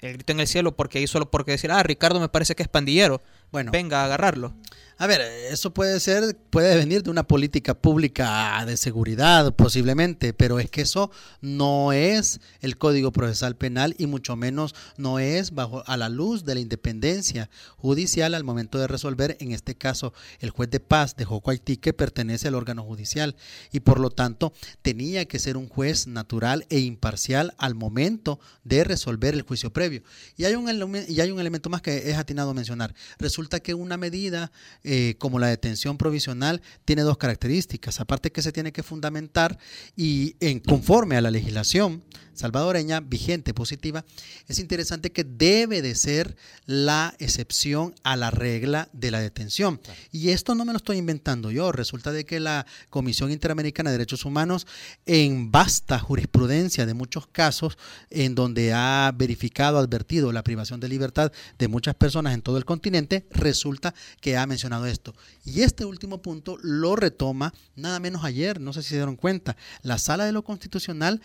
el 0.00 0.14
grito 0.14 0.32
en 0.32 0.40
el 0.40 0.46
cielo 0.46 0.76
porque 0.76 0.98
ahí 0.98 1.06
solo 1.06 1.30
porque 1.30 1.52
decir, 1.52 1.70
ah, 1.70 1.82
Ricardo 1.82 2.20
me 2.20 2.28
parece 2.28 2.54
que 2.54 2.62
es 2.62 2.68
pandillero, 2.68 3.22
Bueno, 3.56 3.72
venga 3.72 4.02
a 4.02 4.04
agarrarlo. 4.04 4.52
A 4.98 5.06
ver, 5.06 5.20
eso 5.50 5.74
puede 5.74 6.00
ser, 6.00 6.38
puede 6.48 6.74
venir 6.74 7.02
de 7.02 7.10
una 7.10 7.26
política 7.26 7.74
pública 7.74 8.64
de 8.64 8.78
seguridad, 8.78 9.54
posiblemente, 9.54 10.32
pero 10.32 10.58
es 10.58 10.70
que 10.70 10.80
eso 10.80 11.10
no 11.42 11.92
es 11.92 12.40
el 12.62 12.78
Código 12.78 13.12
Procesal 13.12 13.56
Penal 13.56 13.94
y 13.98 14.06
mucho 14.06 14.36
menos 14.36 14.74
no 14.96 15.18
es 15.18 15.50
bajo 15.50 15.86
a 15.86 15.98
la 15.98 16.08
luz 16.08 16.46
de 16.46 16.54
la 16.54 16.60
independencia 16.60 17.50
judicial 17.76 18.32
al 18.32 18.42
momento 18.42 18.78
de 18.78 18.86
resolver. 18.86 19.36
En 19.38 19.52
este 19.52 19.74
caso, 19.74 20.14
el 20.40 20.48
juez 20.48 20.70
de 20.70 20.80
paz 20.80 21.14
de 21.14 21.26
Haití 21.44 21.76
que 21.76 21.92
pertenece 21.92 22.48
al 22.48 22.54
órgano 22.54 22.82
judicial 22.82 23.36
y 23.72 23.80
por 23.80 24.00
lo 24.00 24.08
tanto 24.08 24.54
tenía 24.80 25.26
que 25.26 25.38
ser 25.38 25.58
un 25.58 25.68
juez 25.68 26.06
natural 26.06 26.64
e 26.70 26.78
imparcial 26.78 27.54
al 27.58 27.74
momento 27.74 28.40
de 28.64 28.82
resolver 28.82 29.34
el 29.34 29.42
juicio 29.42 29.74
previo. 29.74 30.02
Y 30.38 30.46
hay 30.46 30.54
un, 30.54 30.96
y 31.06 31.20
hay 31.20 31.30
un 31.30 31.38
elemento 31.38 31.68
más 31.68 31.82
que 31.82 32.10
es 32.10 32.16
atinado 32.16 32.54
mencionar. 32.54 32.94
Resulta 33.18 33.45
que 33.48 33.74
una 33.74 33.96
medida 33.96 34.52
eh, 34.84 35.14
como 35.18 35.38
la 35.38 35.48
detención 35.48 35.98
provisional 35.98 36.62
tiene 36.84 37.02
dos 37.02 37.16
características. 37.18 38.00
Aparte 38.00 38.32
que 38.32 38.42
se 38.42 38.52
tiene 38.52 38.72
que 38.72 38.82
fundamentar 38.82 39.58
y 39.96 40.36
en 40.40 40.60
conforme 40.60 41.16
a 41.16 41.20
la 41.20 41.30
legislación 41.30 42.02
salvadoreña 42.36 43.00
vigente 43.00 43.54
positiva, 43.54 44.04
es 44.48 44.58
interesante 44.58 45.12
que 45.12 45.24
debe 45.24 45.82
de 45.82 45.94
ser 45.94 46.36
la 46.66 47.14
excepción 47.18 47.94
a 48.02 48.16
la 48.16 48.30
regla 48.30 48.88
de 48.92 49.10
la 49.10 49.20
detención. 49.20 49.80
Y 50.12 50.30
esto 50.30 50.54
no 50.54 50.64
me 50.64 50.72
lo 50.72 50.78
estoy 50.78 50.98
inventando 50.98 51.50
yo. 51.50 51.72
Resulta 51.72 52.12
de 52.12 52.24
que 52.24 52.40
la 52.40 52.66
Comisión 52.90 53.30
Interamericana 53.30 53.90
de 53.90 53.98
Derechos 53.98 54.24
Humanos, 54.24 54.66
en 55.06 55.50
vasta 55.50 55.98
jurisprudencia 55.98 56.86
de 56.86 56.94
muchos 56.94 57.26
casos, 57.26 57.78
en 58.10 58.34
donde 58.34 58.72
ha 58.72 59.12
verificado, 59.16 59.78
advertido 59.78 60.32
la 60.32 60.44
privación 60.44 60.80
de 60.80 60.88
libertad 60.88 61.32
de 61.58 61.68
muchas 61.68 61.94
personas 61.94 62.34
en 62.34 62.42
todo 62.42 62.58
el 62.58 62.64
continente, 62.64 63.26
resulta 63.30 63.94
que 64.20 64.36
ha 64.36 64.46
mencionado 64.46 64.86
esto. 64.86 65.14
Y 65.44 65.62
este 65.62 65.84
último 65.84 66.22
punto 66.22 66.58
lo 66.62 66.96
retoma 66.96 67.54
nada 67.74 68.00
menos 68.00 68.24
ayer, 68.24 68.60
no 68.60 68.72
sé 68.72 68.82
si 68.82 68.90
se 68.90 68.96
dieron 68.96 69.16
cuenta, 69.16 69.56
la 69.82 69.98
Sala 69.98 70.24
de 70.24 70.32
lo 70.32 70.44
Constitucional 70.44 71.20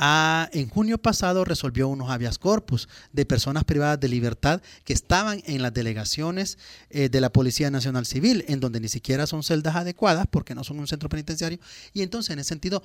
ah, 0.00 0.48
en 0.52 0.68
junio 0.68 0.98
pasado 0.98 1.44
resolvió 1.44 1.86
unos 1.86 2.10
habeas 2.10 2.38
corpus 2.38 2.88
de 3.12 3.26
personas 3.26 3.64
privadas 3.64 4.00
de 4.00 4.08
libertad 4.08 4.62
que 4.84 4.94
estaban 4.94 5.42
en 5.44 5.60
las 5.62 5.74
delegaciones 5.74 6.58
eh, 6.88 7.10
de 7.10 7.20
la 7.20 7.30
Policía 7.30 7.70
Nacional 7.70 8.06
Civil, 8.06 8.44
en 8.48 8.58
donde 8.58 8.80
ni 8.80 8.88
siquiera 8.88 9.26
son 9.26 9.42
celdas 9.42 9.76
adecuadas 9.76 10.26
porque 10.28 10.54
no 10.54 10.64
son 10.64 10.80
un 10.80 10.88
centro 10.88 11.10
penitenciario. 11.10 11.60
Y 11.92 12.00
entonces, 12.02 12.32
en 12.32 12.38
ese 12.38 12.48
sentido, 12.48 12.82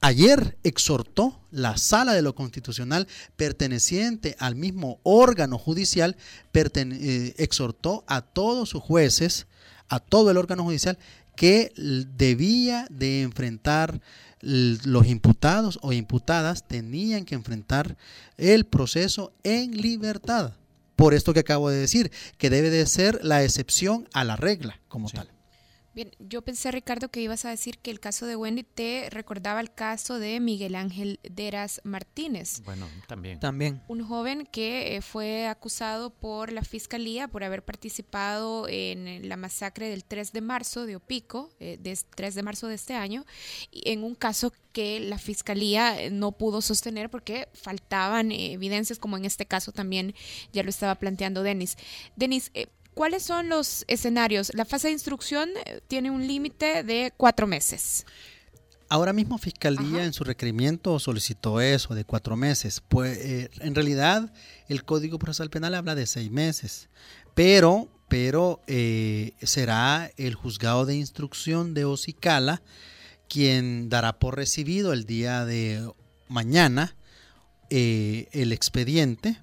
ayer 0.00 0.58
exhortó 0.64 1.40
la 1.52 1.76
Sala 1.76 2.12
de 2.12 2.22
lo 2.22 2.34
Constitucional 2.34 3.06
perteneciente 3.36 4.34
al 4.40 4.56
mismo 4.56 4.98
órgano 5.04 5.58
judicial, 5.58 6.16
eh, 6.52 7.34
exhortó 7.38 8.04
a 8.08 8.22
todos 8.22 8.70
sus 8.70 8.82
jueces, 8.82 9.46
a 9.88 10.00
todo 10.00 10.32
el 10.32 10.36
órgano 10.36 10.64
judicial, 10.64 10.98
que 11.36 11.72
debía 11.76 12.86
de 12.90 13.22
enfrentar 13.22 14.00
los 14.46 15.06
imputados 15.06 15.78
o 15.82 15.92
imputadas 15.92 16.66
tenían 16.66 17.24
que 17.24 17.34
enfrentar 17.34 17.96
el 18.36 18.64
proceso 18.64 19.32
en 19.42 19.76
libertad. 19.76 20.52
Por 20.94 21.14
esto 21.14 21.34
que 21.34 21.40
acabo 21.40 21.68
de 21.68 21.78
decir, 21.78 22.12
que 22.38 22.48
debe 22.48 22.70
de 22.70 22.86
ser 22.86 23.18
la 23.22 23.42
excepción 23.42 24.08
a 24.12 24.24
la 24.24 24.36
regla 24.36 24.80
como 24.88 25.10
tal. 25.10 25.28
Bien, 25.96 26.10
yo 26.18 26.42
pensé, 26.42 26.70
Ricardo, 26.72 27.08
que 27.08 27.22
ibas 27.22 27.46
a 27.46 27.48
decir 27.48 27.78
que 27.78 27.90
el 27.90 28.00
caso 28.00 28.26
de 28.26 28.36
Wendy 28.36 28.64
te 28.64 29.08
recordaba 29.08 29.60
el 29.62 29.72
caso 29.72 30.18
de 30.18 30.38
Miguel 30.40 30.74
Ángel 30.74 31.18
Deras 31.22 31.80
Martínez. 31.84 32.60
Bueno, 32.66 32.86
también. 33.08 33.40
También. 33.40 33.82
Un 33.88 34.06
joven 34.06 34.46
que 34.52 34.96
eh, 34.96 35.00
fue 35.00 35.46
acusado 35.46 36.10
por 36.10 36.52
la 36.52 36.64
fiscalía 36.64 37.28
por 37.28 37.44
haber 37.44 37.64
participado 37.64 38.68
en 38.68 39.26
la 39.26 39.38
masacre 39.38 39.88
del 39.88 40.04
3 40.04 40.34
de 40.34 40.42
marzo 40.42 40.84
de 40.84 40.96
Opico, 40.96 41.48
eh, 41.60 41.78
de 41.80 41.98
3 42.14 42.34
de 42.34 42.42
marzo 42.42 42.68
de 42.68 42.74
este 42.74 42.92
año, 42.92 43.24
y 43.70 43.90
en 43.90 44.04
un 44.04 44.16
caso 44.16 44.52
que 44.76 45.00
la 45.00 45.16
fiscalía 45.16 45.98
eh, 45.98 46.10
no 46.10 46.32
pudo 46.32 46.60
sostener 46.60 47.08
porque 47.08 47.48
faltaban 47.54 48.30
eh, 48.30 48.52
evidencias, 48.52 48.98
como 48.98 49.16
en 49.16 49.24
este 49.24 49.46
caso 49.46 49.72
también 49.72 50.14
ya 50.52 50.62
lo 50.62 50.68
estaba 50.68 50.96
planteando 50.96 51.42
Denis. 51.42 51.78
Denis, 52.14 52.50
eh, 52.52 52.66
¿cuáles 52.96 53.22
son 53.22 53.50
los 53.50 53.84
escenarios? 53.88 54.50
La 54.54 54.64
fase 54.64 54.88
de 54.88 54.94
instrucción 54.94 55.50
eh, 55.66 55.82
tiene 55.86 56.10
un 56.10 56.26
límite 56.26 56.82
de 56.82 57.12
cuatro 57.14 57.46
meses. 57.46 58.06
Ahora 58.88 59.12
mismo 59.12 59.36
Fiscalía 59.36 59.98
Ajá. 59.98 60.04
en 60.04 60.14
su 60.14 60.24
requerimiento 60.24 60.98
solicitó 60.98 61.60
eso 61.60 61.94
de 61.94 62.04
cuatro 62.04 62.36
meses. 62.36 62.82
Pues 62.88 63.18
eh, 63.18 63.50
en 63.60 63.74
realidad 63.74 64.32
el 64.68 64.84
Código 64.84 65.18
Procesal 65.18 65.50
Penal 65.50 65.74
habla 65.74 65.94
de 65.94 66.06
seis 66.06 66.30
meses, 66.30 66.88
pero, 67.34 67.88
pero 68.08 68.62
eh, 68.66 69.34
será 69.42 70.10
el 70.16 70.34
juzgado 70.34 70.86
de 70.86 70.96
instrucción 70.96 71.74
de 71.74 71.84
Ocicala 71.84 72.62
quien 73.28 73.90
dará 73.90 74.18
por 74.18 74.36
recibido 74.36 74.94
el 74.94 75.04
día 75.04 75.44
de 75.44 75.86
mañana 76.28 76.96
eh, 77.68 78.28
el 78.30 78.52
expediente 78.52 79.40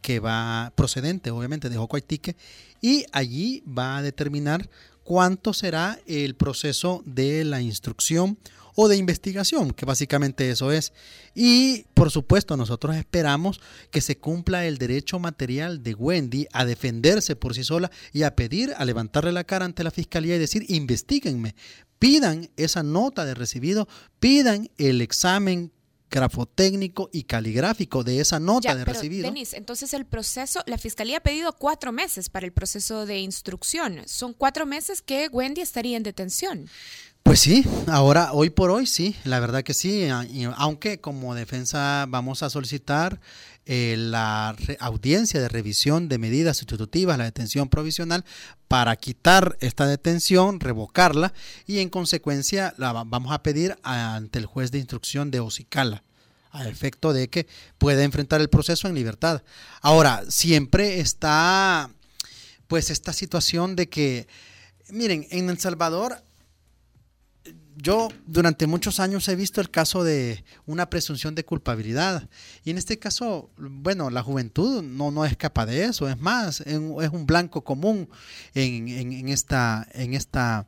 que 0.00 0.20
va 0.20 0.72
procedente, 0.74 1.30
obviamente, 1.30 1.68
de 1.68 1.76
Jocoaitique, 1.76 2.36
y 2.80 3.04
allí 3.12 3.62
va 3.66 3.98
a 3.98 4.02
determinar 4.02 4.68
cuánto 5.04 5.52
será 5.52 5.98
el 6.06 6.34
proceso 6.34 7.02
de 7.04 7.44
la 7.44 7.60
instrucción 7.60 8.38
o 8.74 8.88
de 8.88 8.96
investigación, 8.96 9.72
que 9.72 9.84
básicamente 9.84 10.50
eso 10.50 10.72
es. 10.72 10.92
Y 11.34 11.84
por 11.94 12.10
supuesto 12.10 12.56
nosotros 12.56 12.96
esperamos 12.96 13.60
que 13.90 14.00
se 14.00 14.18
cumpla 14.18 14.66
el 14.66 14.78
derecho 14.78 15.18
material 15.18 15.82
de 15.82 15.94
Wendy 15.94 16.46
a 16.52 16.64
defenderse 16.64 17.36
por 17.36 17.54
sí 17.54 17.64
sola 17.64 17.90
y 18.12 18.22
a 18.22 18.36
pedir, 18.36 18.72
a 18.76 18.84
levantarle 18.84 19.32
la 19.32 19.44
cara 19.44 19.64
ante 19.64 19.84
la 19.84 19.90
fiscalía 19.90 20.36
y 20.36 20.38
decir, 20.38 20.64
investiguenme. 20.68 21.54
pidan 21.98 22.48
esa 22.56 22.82
nota 22.82 23.26
de 23.26 23.34
recibido, 23.34 23.86
pidan 24.20 24.70
el 24.78 25.02
examen 25.02 25.72
grafotécnico 26.10 27.08
y 27.12 27.24
caligráfico 27.24 28.04
de 28.04 28.20
esa 28.20 28.40
nota 28.40 28.70
Ya, 28.70 28.74
de 28.74 28.84
pero, 28.84 28.94
recibido. 28.94 29.32
Entonces 29.52 29.94
el 29.94 30.04
proceso, 30.06 30.62
la 30.66 30.78
fiscalía 30.78 31.18
ha 31.18 31.20
pedido 31.20 31.52
cuatro 31.52 31.92
meses 31.92 32.28
para 32.28 32.46
el 32.46 32.52
proceso 32.52 33.06
de 33.06 33.18
instrucción. 33.20 34.02
Son 34.06 34.34
cuatro 34.34 34.66
meses 34.66 35.02
que 35.02 35.28
Wendy 35.28 35.60
estaría 35.60 35.96
en 35.96 36.02
detención. 36.02 36.68
Pues 37.22 37.40
sí, 37.40 37.64
ahora, 37.86 38.32
hoy 38.32 38.50
por 38.50 38.70
hoy 38.70 38.86
sí, 38.86 39.14
la 39.24 39.40
verdad 39.40 39.62
que 39.62 39.74
sí, 39.74 40.08
aunque 40.56 41.00
como 41.00 41.34
defensa 41.34 42.06
vamos 42.08 42.42
a 42.42 42.50
solicitar 42.50 43.20
eh, 43.72 43.94
la 43.96 44.56
audiencia 44.80 45.40
de 45.40 45.48
revisión 45.48 46.08
de 46.08 46.18
medidas 46.18 46.56
sustitutivas, 46.56 47.16
la 47.16 47.24
detención 47.24 47.68
provisional, 47.68 48.24
para 48.66 48.96
quitar 48.96 49.56
esta 49.60 49.86
detención, 49.86 50.58
revocarla 50.58 51.32
y 51.68 51.78
en 51.78 51.88
consecuencia 51.88 52.74
la 52.78 52.92
va- 52.92 53.04
vamos 53.04 53.30
a 53.32 53.44
pedir 53.44 53.76
ante 53.84 54.40
el 54.40 54.46
juez 54.46 54.72
de 54.72 54.78
instrucción 54.78 55.30
de 55.30 55.38
Ocicala 55.38 56.02
a 56.50 56.68
efecto 56.68 57.12
de 57.12 57.28
que 57.28 57.46
pueda 57.78 58.02
enfrentar 58.02 58.40
el 58.40 58.48
proceso 58.48 58.88
en 58.88 58.94
libertad. 58.96 59.42
Ahora, 59.82 60.24
siempre 60.28 60.98
está 60.98 61.90
pues 62.66 62.90
esta 62.90 63.12
situación 63.12 63.76
de 63.76 63.88
que, 63.88 64.26
miren, 64.88 65.28
en 65.30 65.48
El 65.48 65.58
Salvador 65.60 66.24
yo 67.82 68.08
durante 68.26 68.66
muchos 68.66 69.00
años 69.00 69.26
he 69.28 69.36
visto 69.36 69.60
el 69.60 69.70
caso 69.70 70.04
de 70.04 70.44
una 70.66 70.90
presunción 70.90 71.34
de 71.34 71.44
culpabilidad 71.44 72.28
y 72.64 72.70
en 72.70 72.78
este 72.78 72.98
caso, 72.98 73.50
bueno, 73.56 74.10
la 74.10 74.22
juventud 74.22 74.82
no, 74.82 75.10
no 75.10 75.24
escapa 75.24 75.66
de 75.66 75.84
eso, 75.84 76.08
es 76.08 76.18
más, 76.18 76.60
es 76.60 76.76
un- 76.76 77.26
blanco 77.26 77.62
común 77.64 78.08
en, 78.54 78.88
en- 78.88 79.12
en 79.12 79.28
esta, 79.28 79.86
en 79.92 80.14
esta 80.14 80.66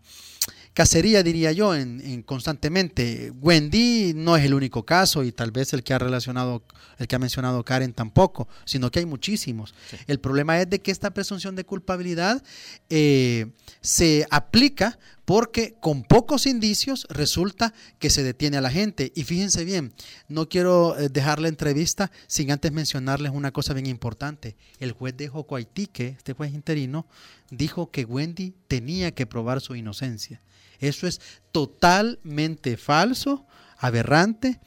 cacería, 0.75 1.23
diría 1.23 1.53
yo, 1.53 1.75
en, 1.75 2.01
en 2.01 2.23
constantemente. 2.23 3.31
Wendy 3.41 4.13
no 4.15 4.37
es 4.37 4.45
el 4.45 4.55
único 4.55 4.85
caso 4.87 5.23
y 5.23 5.33
tal 5.33 5.51
vez 5.51 5.73
el 5.75 5.83
que 5.83 5.93
ha 5.93 5.99
relacionado, 5.99 6.63
el 6.99 7.07
que 7.09 7.17
ha 7.17 7.19
mencionado 7.19 7.63
Karen 7.65 7.93
tampoco, 7.93 8.49
sino 8.65 8.91
que 8.91 9.01
hay 9.01 9.07
muchísimos. 9.07 9.75
El 10.07 10.19
problema 10.19 10.59
es 10.61 10.71
de 10.71 10.81
que 10.81 10.91
esta 10.91 11.13
presunción 11.13 11.57
de 11.57 11.65
culpabilidad 11.65 12.43
eh, 12.89 13.53
se 13.83 14.27
aplica 14.31 14.99
porque 15.25 15.77
con 15.81 16.03
pocos 16.03 16.47
indicios 16.47 17.07
resulta 17.09 17.73
que 17.99 18.11
se 18.11 18.23
detiene 18.23 18.57
a 18.57 18.61
la 18.61 18.71
gente. 18.71 19.13
Y 19.15 19.25
fíjense 19.25 19.65
bien, 19.65 19.93
no 20.29 20.49
quiero 20.49 20.99
eh, 20.99 21.09
dejar 21.09 21.41
la 21.41 21.49
entrevista 21.49 22.11
sin 22.27 22.51
antes 22.51 22.73
mencionarles 22.73 23.33
una 23.33 23.53
cosa 23.53 23.75
bien 23.75 23.87
importante. 23.87 24.57
El 24.81 24.93
juez 24.93 25.17
de 25.17 25.29
Jocoaitique, 25.29 26.09
este 26.19 26.33
juez 26.33 26.53
interino, 26.53 27.07
dijo 27.51 27.91
que 27.91 28.05
Wendy 28.05 28.55
tenía 28.69 29.13
que 29.13 29.27
probar 29.27 29.61
su 29.61 29.77
inocencia. 29.77 30.43
Eso 30.81 31.07
es 31.07 31.21
totalmente 31.53 32.77
falso, 32.77 33.47
aberrante, 33.79 34.61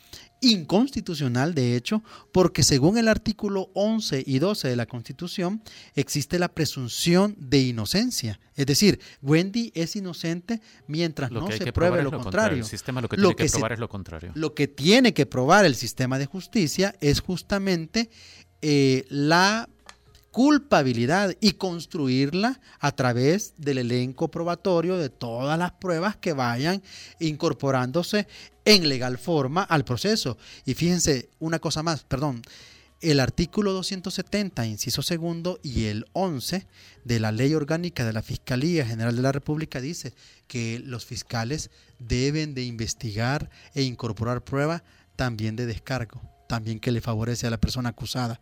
inconstitucional 0.52 1.54
de 1.54 1.76
hecho, 1.76 2.04
porque 2.32 2.64
según 2.64 2.98
el 2.98 3.08
artículo 3.08 3.70
11 3.74 4.24
y 4.26 4.40
12 4.40 4.68
de 4.68 4.76
la 4.76 4.86
Constitución 4.86 5.62
existe 5.96 6.40
la 6.40 6.50
presunción 6.50 7.36
de 7.38 7.62
inocencia. 7.62 8.40
Es 8.56 8.66
decir, 8.66 9.00
Wendy 9.22 9.72
es 9.76 9.96
inocente 9.96 10.62
mientras 10.88 11.32
Lo 11.32 11.42
no 11.42 11.52
se 11.52 11.72
pruebe 11.74 12.04
lo 12.04 12.12
contrario. 12.12 12.60
El 12.60 12.66
sistema 12.66 13.02
lo 13.02 13.10
que 13.10 13.18
tiene 13.18 13.36
que 13.36 13.50
probar 13.50 13.74
es 13.74 13.80
lo 13.80 13.90
contrario. 13.90 14.32
Lo 14.36 14.54
que 14.54 14.68
tiene 14.68 15.14
que 15.14 15.26
probar 15.26 15.66
el 15.66 15.76
sistema 15.76 16.18
de 16.18 16.26
justicia 16.26 16.96
es 17.02 17.20
justamente 17.20 18.10
eh, 18.62 19.06
la 19.10 19.70
culpabilidad 20.36 21.34
y 21.40 21.54
construirla 21.54 22.60
a 22.82 22.92
través 22.92 23.54
del 23.56 23.78
elenco 23.78 24.28
probatorio 24.28 24.98
de 24.98 25.08
todas 25.10 25.58
las 25.58 25.72
pruebas 25.72 26.18
que 26.18 26.34
vayan 26.34 26.84
incorporándose 27.22 28.28
en 28.66 28.90
legal 28.90 29.18
forma 29.18 29.64
al 29.64 29.86
proceso. 29.86 30.38
Y 30.66 30.74
fíjense, 30.74 31.30
una 31.40 31.60
cosa 31.60 31.84
más, 31.84 32.04
perdón, 32.04 32.42
el 33.00 33.22
artículo 33.22 33.72
270, 33.72 34.66
inciso 34.66 35.02
segundo, 35.02 35.58
y 35.64 35.86
el 35.86 36.06
11 36.12 36.68
de 37.06 37.20
la 37.22 37.32
Ley 37.32 37.54
Orgánica 37.54 38.04
de 38.04 38.12
la 38.12 38.22
Fiscalía 38.22 38.86
General 38.86 39.16
de 39.16 39.22
la 39.22 39.32
República 39.32 39.80
dice 39.80 40.14
que 40.50 40.80
los 40.80 41.06
fiscales 41.06 41.72
deben 41.98 42.54
de 42.54 42.66
investigar 42.66 43.50
e 43.74 43.84
incorporar 43.84 44.44
prueba 44.44 44.84
también 45.16 45.56
de 45.56 45.66
descargo, 45.66 46.22
también 46.50 46.82
que 46.82 46.92
le 46.92 47.00
favorece 47.00 47.48
a 47.48 47.52
la 47.52 47.58
persona 47.58 47.88
acusada. 47.88 48.42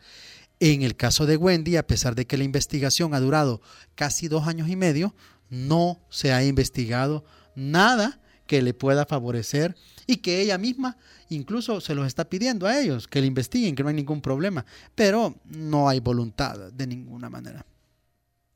En 0.66 0.82
el 0.82 0.96
caso 0.96 1.26
de 1.26 1.36
Wendy, 1.36 1.76
a 1.76 1.86
pesar 1.86 2.16
de 2.16 2.26
que 2.26 2.38
la 2.38 2.46
investigación 2.46 3.14
ha 3.14 3.20
durado 3.20 3.62
casi 3.96 4.30
dos 4.30 4.48
años 4.48 4.70
y 4.70 4.78
medio, 4.78 5.14
no 5.50 6.00
se 6.08 6.32
ha 6.32 6.42
investigado 6.42 7.26
nada 7.54 8.22
que 8.48 8.62
le 8.62 8.74
pueda 8.74 9.06
favorecer 9.06 9.76
y 10.08 10.18
que 10.18 10.40
ella 10.40 10.58
misma 10.58 10.96
incluso 11.28 11.82
se 11.82 11.94
los 11.94 12.08
está 12.08 12.30
pidiendo 12.30 12.66
a 12.66 12.80
ellos, 12.80 13.10
que 13.10 13.20
le 13.20 13.28
investiguen, 13.28 13.76
que 13.76 13.84
no 13.84 13.90
hay 13.90 13.96
ningún 13.96 14.22
problema, 14.22 14.66
pero 14.96 15.36
no 15.44 15.90
hay 15.90 16.00
voluntad 16.00 16.72
de 16.72 16.88
ninguna 16.88 17.30
manera. 17.30 17.66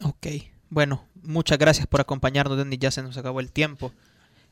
Ok, 0.02 0.28
bueno, 0.70 1.06
muchas 1.24 1.58
gracias 1.58 1.88
por 1.88 2.00
acompañarnos, 2.00 2.58
Denis. 2.58 2.80
Ya 2.80 2.90
se 2.90 3.04
nos 3.04 3.18
acabó 3.18 3.42
el 3.42 3.52
tiempo. 3.52 3.92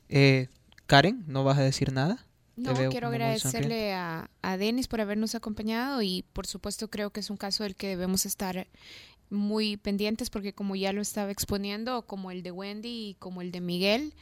Eh, 0.09 0.49
Karen, 0.87 1.23
¿no 1.25 1.45
vas 1.45 1.57
a 1.57 1.61
decir 1.61 1.93
nada? 1.93 2.25
No, 2.55 2.73
quiero 2.89 3.07
agradecerle 3.07 3.93
a, 3.93 4.29
a 4.41 4.57
Denis 4.57 4.87
por 4.87 5.01
habernos 5.01 5.35
acompañado 5.35 6.01
y 6.01 6.23
por 6.33 6.47
supuesto 6.47 6.89
creo 6.89 7.09
que 7.09 7.19
es 7.19 7.29
un 7.29 7.37
caso 7.37 7.63
del 7.63 7.75
que 7.75 7.87
debemos 7.87 8.25
estar 8.25 8.67
muy 9.29 9.77
pendientes 9.77 10.29
porque 10.29 10.53
como 10.53 10.75
ya 10.75 10.93
lo 10.93 11.01
estaba 11.01 11.31
exponiendo, 11.31 12.03
como 12.03 12.31
el 12.31 12.43
de 12.43 12.51
Wendy 12.51 13.09
y 13.09 13.13
como 13.15 13.41
el 13.41 13.51
de 13.51 13.61
Miguel, 13.61 14.13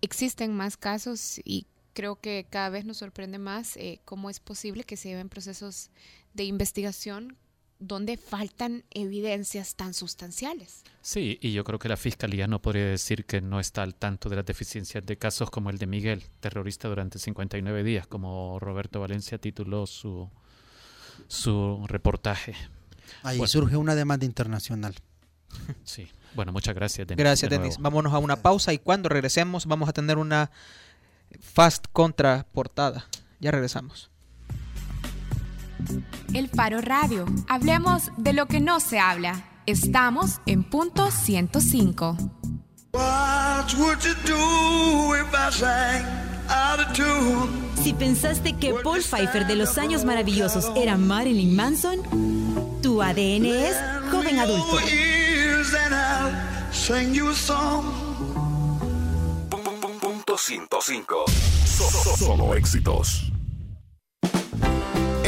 existen 0.00 0.54
más 0.54 0.76
casos 0.76 1.40
y 1.44 1.66
creo 1.94 2.20
que 2.20 2.46
cada 2.48 2.68
vez 2.68 2.84
nos 2.84 2.98
sorprende 2.98 3.38
más 3.38 3.76
eh, 3.76 4.00
cómo 4.04 4.30
es 4.30 4.40
posible 4.40 4.84
que 4.84 4.96
se 4.96 5.08
lleven 5.08 5.28
procesos 5.28 5.90
de 6.34 6.44
investigación 6.44 7.36
donde 7.80 8.16
faltan 8.16 8.84
evidencias 8.90 9.74
tan 9.76 9.94
sustanciales. 9.94 10.82
Sí, 11.00 11.38
y 11.40 11.52
yo 11.52 11.62
creo 11.64 11.78
que 11.78 11.88
la 11.88 11.96
fiscalía 11.96 12.46
no 12.48 12.60
podría 12.60 12.86
decir 12.86 13.24
que 13.24 13.40
no 13.40 13.60
está 13.60 13.82
al 13.82 13.94
tanto 13.94 14.28
de 14.28 14.36
las 14.36 14.44
deficiencias 14.46 15.04
de 15.06 15.16
casos 15.16 15.50
como 15.50 15.70
el 15.70 15.78
de 15.78 15.86
Miguel, 15.86 16.24
terrorista 16.40 16.88
durante 16.88 17.18
59 17.18 17.82
días, 17.84 18.06
como 18.06 18.58
Roberto 18.58 19.00
Valencia 19.00 19.38
tituló 19.38 19.86
su, 19.86 20.28
su 21.28 21.84
reportaje. 21.86 22.54
Ahí 23.22 23.38
Bueno. 23.38 23.48
surge 23.48 23.76
una 23.76 23.94
demanda 23.94 24.26
internacional. 24.26 24.94
Sí, 25.84 26.08
bueno, 26.34 26.52
muchas 26.52 26.74
gracias. 26.74 27.06
Denis, 27.06 27.18
Gracias, 27.18 27.50
de 27.50 27.58
Denis. 27.58 27.78
Vámonos 27.78 28.12
a 28.12 28.18
una 28.18 28.36
pausa 28.36 28.72
y 28.74 28.78
cuando 28.78 29.08
regresemos 29.08 29.64
vamos 29.66 29.88
a 29.88 29.92
tener 29.92 30.18
una 30.18 30.50
fast 31.40 31.86
contra 31.92 32.46
portada. 32.52 33.06
Ya 33.40 33.50
regresamos. 33.50 34.10
El 36.34 36.48
Faro 36.48 36.80
Radio. 36.80 37.26
Hablemos 37.48 38.10
de 38.16 38.32
lo 38.32 38.46
que 38.46 38.60
no 38.60 38.80
se 38.80 38.98
habla. 38.98 39.44
Estamos 39.66 40.40
en 40.46 40.62
punto 40.64 41.10
105. 41.10 42.16
What 42.92 43.74
would 43.78 43.98
you 44.02 44.14
do 44.26 45.14
if 45.14 45.26
I 45.34 45.50
sang 45.52 46.04
out 46.48 46.80
of 46.80 46.92
tune? 46.94 47.48
Si 47.82 47.92
pensaste 47.92 48.54
que 48.54 48.74
Paul 48.82 49.02
Pfeiffer 49.02 49.46
de 49.46 49.56
los 49.56 49.78
años 49.78 50.04
maravillosos 50.04 50.70
era 50.76 50.96
Marilyn 50.96 51.54
Manson, 51.54 52.00
tu 52.82 53.02
ADN 53.02 53.46
es 53.46 53.76
joven 54.10 54.38
adulto. 54.38 54.80
Ears 54.80 55.74
and 55.74 55.94
I'll 55.94 56.72
sing 56.72 57.12
you 57.14 57.28
a 57.28 57.34
song. 57.34 57.84
Punto 60.00 60.36
105. 60.38 61.24
So- 61.66 61.90
so- 61.90 62.16
Solo 62.16 62.54
éxitos. 62.54 63.30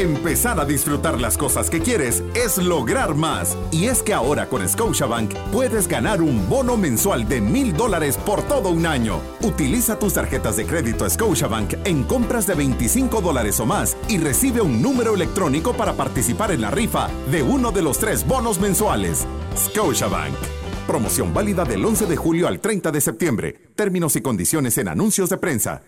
Empezar 0.00 0.58
a 0.58 0.64
disfrutar 0.64 1.20
las 1.20 1.36
cosas 1.36 1.68
que 1.68 1.80
quieres 1.80 2.24
es 2.34 2.56
lograr 2.56 3.14
más. 3.14 3.58
Y 3.70 3.84
es 3.84 4.02
que 4.02 4.14
ahora 4.14 4.48
con 4.48 4.66
Scotiabank 4.66 5.34
puedes 5.52 5.86
ganar 5.86 6.22
un 6.22 6.48
bono 6.48 6.78
mensual 6.78 7.28
de 7.28 7.42
mil 7.42 7.74
dólares 7.74 8.16
por 8.16 8.40
todo 8.44 8.70
un 8.70 8.86
año. 8.86 9.20
Utiliza 9.42 9.98
tus 9.98 10.14
tarjetas 10.14 10.56
de 10.56 10.64
crédito 10.64 11.06
Scotiabank 11.06 11.74
en 11.84 12.04
compras 12.04 12.46
de 12.46 12.54
25 12.54 13.20
dólares 13.20 13.60
o 13.60 13.66
más 13.66 13.94
y 14.08 14.16
recibe 14.16 14.62
un 14.62 14.80
número 14.80 15.14
electrónico 15.14 15.74
para 15.74 15.92
participar 15.92 16.50
en 16.50 16.62
la 16.62 16.70
rifa 16.70 17.10
de 17.30 17.42
uno 17.42 17.70
de 17.70 17.82
los 17.82 17.98
tres 17.98 18.26
bonos 18.26 18.58
mensuales. 18.58 19.26
Scotiabank. 19.54 20.32
Promoción 20.86 21.34
válida 21.34 21.66
del 21.66 21.84
11 21.84 22.06
de 22.06 22.16
julio 22.16 22.48
al 22.48 22.60
30 22.60 22.90
de 22.90 23.02
septiembre. 23.02 23.54
Términos 23.76 24.16
y 24.16 24.22
condiciones 24.22 24.78
en 24.78 24.88
anuncios 24.88 25.28
de 25.28 25.36
prensa. 25.36 25.82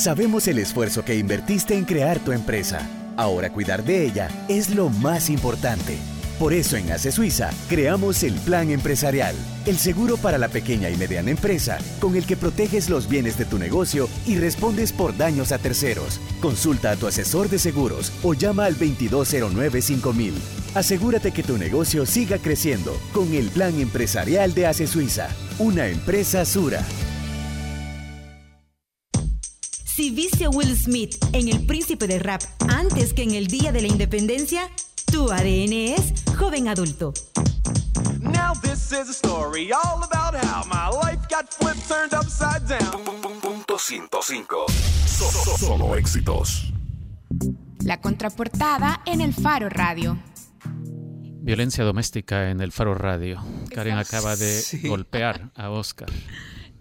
Sabemos 0.00 0.48
el 0.48 0.58
esfuerzo 0.58 1.04
que 1.04 1.14
invertiste 1.14 1.74
en 1.74 1.84
crear 1.84 2.20
tu 2.20 2.32
empresa. 2.32 2.88
Ahora 3.18 3.52
cuidar 3.52 3.84
de 3.84 4.06
ella 4.06 4.30
es 4.48 4.74
lo 4.74 4.88
más 4.88 5.28
importante. 5.28 5.98
Por 6.38 6.54
eso 6.54 6.78
en 6.78 6.90
ACE 6.90 7.12
Suiza 7.12 7.50
creamos 7.68 8.22
el 8.22 8.32
Plan 8.32 8.70
Empresarial, 8.70 9.36
el 9.66 9.76
seguro 9.76 10.16
para 10.16 10.38
la 10.38 10.48
pequeña 10.48 10.88
y 10.88 10.96
mediana 10.96 11.30
empresa, 11.30 11.76
con 12.00 12.16
el 12.16 12.24
que 12.24 12.38
proteges 12.38 12.88
los 12.88 13.10
bienes 13.10 13.36
de 13.36 13.44
tu 13.44 13.58
negocio 13.58 14.08
y 14.26 14.38
respondes 14.38 14.90
por 14.90 15.14
daños 15.18 15.52
a 15.52 15.58
terceros. 15.58 16.18
Consulta 16.40 16.92
a 16.92 16.96
tu 16.96 17.06
asesor 17.06 17.50
de 17.50 17.58
seguros 17.58 18.10
o 18.22 18.32
llama 18.32 18.64
al 18.64 18.78
2209 18.78 19.82
5000. 19.82 20.34
Asegúrate 20.76 21.30
que 21.32 21.42
tu 21.42 21.58
negocio 21.58 22.06
siga 22.06 22.38
creciendo 22.38 22.98
con 23.12 23.34
el 23.34 23.50
plan 23.50 23.78
empresarial 23.78 24.54
de 24.54 24.66
Ace 24.66 24.86
Suiza, 24.86 25.28
una 25.58 25.88
empresa 25.88 26.46
Sura. 26.46 26.82
Si 30.00 30.08
viste 30.08 30.46
a 30.46 30.48
Will 30.48 30.74
Smith 30.78 31.14
en 31.34 31.48
El 31.48 31.66
Príncipe 31.66 32.06
de 32.06 32.18
Rap 32.18 32.40
antes 32.70 33.12
que 33.12 33.22
en 33.22 33.34
el 33.34 33.48
Día 33.48 33.70
de 33.70 33.82
la 33.82 33.88
Independencia, 33.88 34.62
tu 35.12 35.30
ADN 35.30 35.74
es 35.74 36.14
joven 36.38 36.68
adulto. 36.68 37.12
Now 38.18 38.54
this 38.62 38.92
is 38.92 39.10
a 39.10 39.12
story 39.12 39.70
all 39.72 40.02
about 40.02 40.34
how 40.42 40.64
my 40.64 40.88
life 41.04 41.20
got 41.28 41.52
flipped, 41.52 41.86
turned 41.86 42.14
upside 42.14 42.66
down. 42.66 43.04
Punto 43.42 43.76
105. 43.76 44.64
Solo 45.58 45.94
éxitos. 45.94 46.72
La 47.84 48.00
contraportada 48.00 49.02
en 49.04 49.20
el 49.20 49.34
Faro 49.34 49.68
Radio. 49.68 50.18
Violencia 51.42 51.84
doméstica 51.84 52.48
en 52.50 52.62
el 52.62 52.72
Faro 52.72 52.94
Radio. 52.94 53.44
Karen 53.68 53.98
acaba 53.98 54.34
de 54.36 54.62
Sí. 54.62 54.80
golpear 54.88 55.50
a 55.54 55.68
Oscar. 55.68 56.08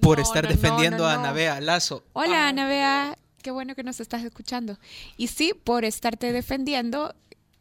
Por 0.10 0.18
No, 0.18 0.24
estar 0.24 0.43
no, 0.45 0.49
defendiendo 0.49 1.03
no, 1.03 1.05
a. 1.05 1.14
Anabea 1.14 1.62
Lazo. 1.62 2.03
Hola, 2.14 2.47
Ana 2.47 2.68
Bea, 2.68 3.16
qué 3.43 3.51
bueno 3.51 3.76
que 3.76 3.84
nos 3.84 3.99
estás 3.99 4.24
escuchando. 4.24 4.80
Y 5.18 5.28
sí, 5.28 5.53
por 5.53 5.86
estarte 5.86 6.34
defendiendo, 6.34 7.14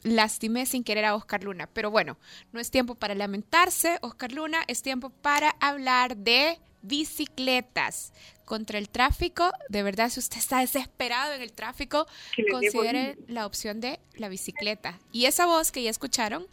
lastimé 0.03 0.65
sin 0.65 0.83
querer 0.83 1.05
a 1.05 1.15
Oscar 1.15 1.45
Luna. 1.45 1.69
Pero 1.71 1.91
bueno, 1.91 2.17
no 2.53 2.59
es 2.59 2.71
tiempo 2.71 2.95
para 2.95 3.15
lamentarse, 3.15 3.99
Oscar 4.01 4.33
Luna, 4.33 4.61
es 4.67 4.81
tiempo 4.81 5.11
para 5.11 5.57
hablar 5.61 6.17
de 6.17 6.59
bicicletas 6.81 8.15
contra 8.49 8.79
el 8.79 8.89
tráfico. 8.89 9.53
De 9.69 9.83
verdad, 9.83 10.09
si 10.09 10.19
usted 10.19 10.39
está 10.39 10.61
desesperado 10.67 11.35
en 11.35 11.43
el 11.43 11.53
tráfico, 11.53 12.07
considere 12.51 13.17
la 13.29 13.47
opción 13.47 13.81
de 13.81 14.01
la 14.17 14.29
bicicleta. 14.29 14.99
Y 15.13 15.27
esa 15.27 15.47
voz 15.47 15.71
que 15.71 15.83
ya 15.83 15.91
escucharon 15.91 16.47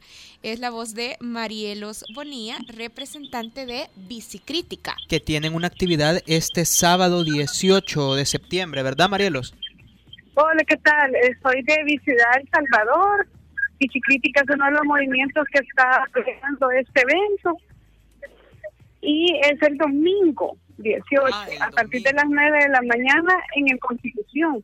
es 0.44 0.60
la 0.60 0.70
voz 0.70 0.94
de 0.94 1.16
Marielos 1.22 2.04
Bonilla, 2.14 2.58
representante 2.68 3.66
de 3.66 3.88
Bicicrítica. 3.96 4.96
Que 5.08 5.20
tienen 5.20 5.56
una 5.56 5.68
actividad 5.68 6.22
este 6.28 6.66
sábado 6.66 7.24
18 7.24 8.16
de 8.16 8.26
septiembre, 8.26 8.84
¿verdad, 8.84 9.10
Marielos? 9.10 9.56
Hola, 10.36 10.64
¿qué 10.68 10.76
tal? 10.78 11.16
Eh, 11.16 11.36
Soy 11.42 11.64
de 11.64 11.78
Biciudad 11.86 12.42
El 12.42 12.50
Salvador. 12.50 13.28
Bicicrítica 13.80 14.42
es 14.42 14.50
uno 14.54 14.66
de 14.66 14.72
los 14.72 14.84
movimientos 14.84 15.46
que 15.52 15.64
está 15.64 16.04
apoyando 16.04 16.70
este 16.72 17.02
evento. 17.02 17.58
Y 19.02 19.40
es 19.44 19.62
el 19.62 19.78
domingo 19.78 20.58
18, 20.78 21.34
a 21.62 21.70
partir 21.72 22.02
de 22.04 22.14
las 22.14 22.26
9 22.28 22.64
de 22.64 22.70
la 22.70 22.82
mañana 22.82 23.34
en 23.56 23.70
el 23.72 23.80
Constitución. 23.80 24.64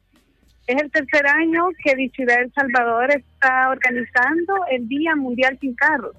Es 0.67 0.81
el 0.81 0.91
tercer 0.91 1.27
año 1.27 1.69
que 1.83 1.95
Biciudad 1.95 2.41
El 2.41 2.53
Salvador 2.53 3.11
está 3.11 3.69
organizando 3.69 4.53
el 4.69 4.87
Día 4.87 5.15
Mundial 5.15 5.57
Sin 5.59 5.73
Carros. 5.75 6.15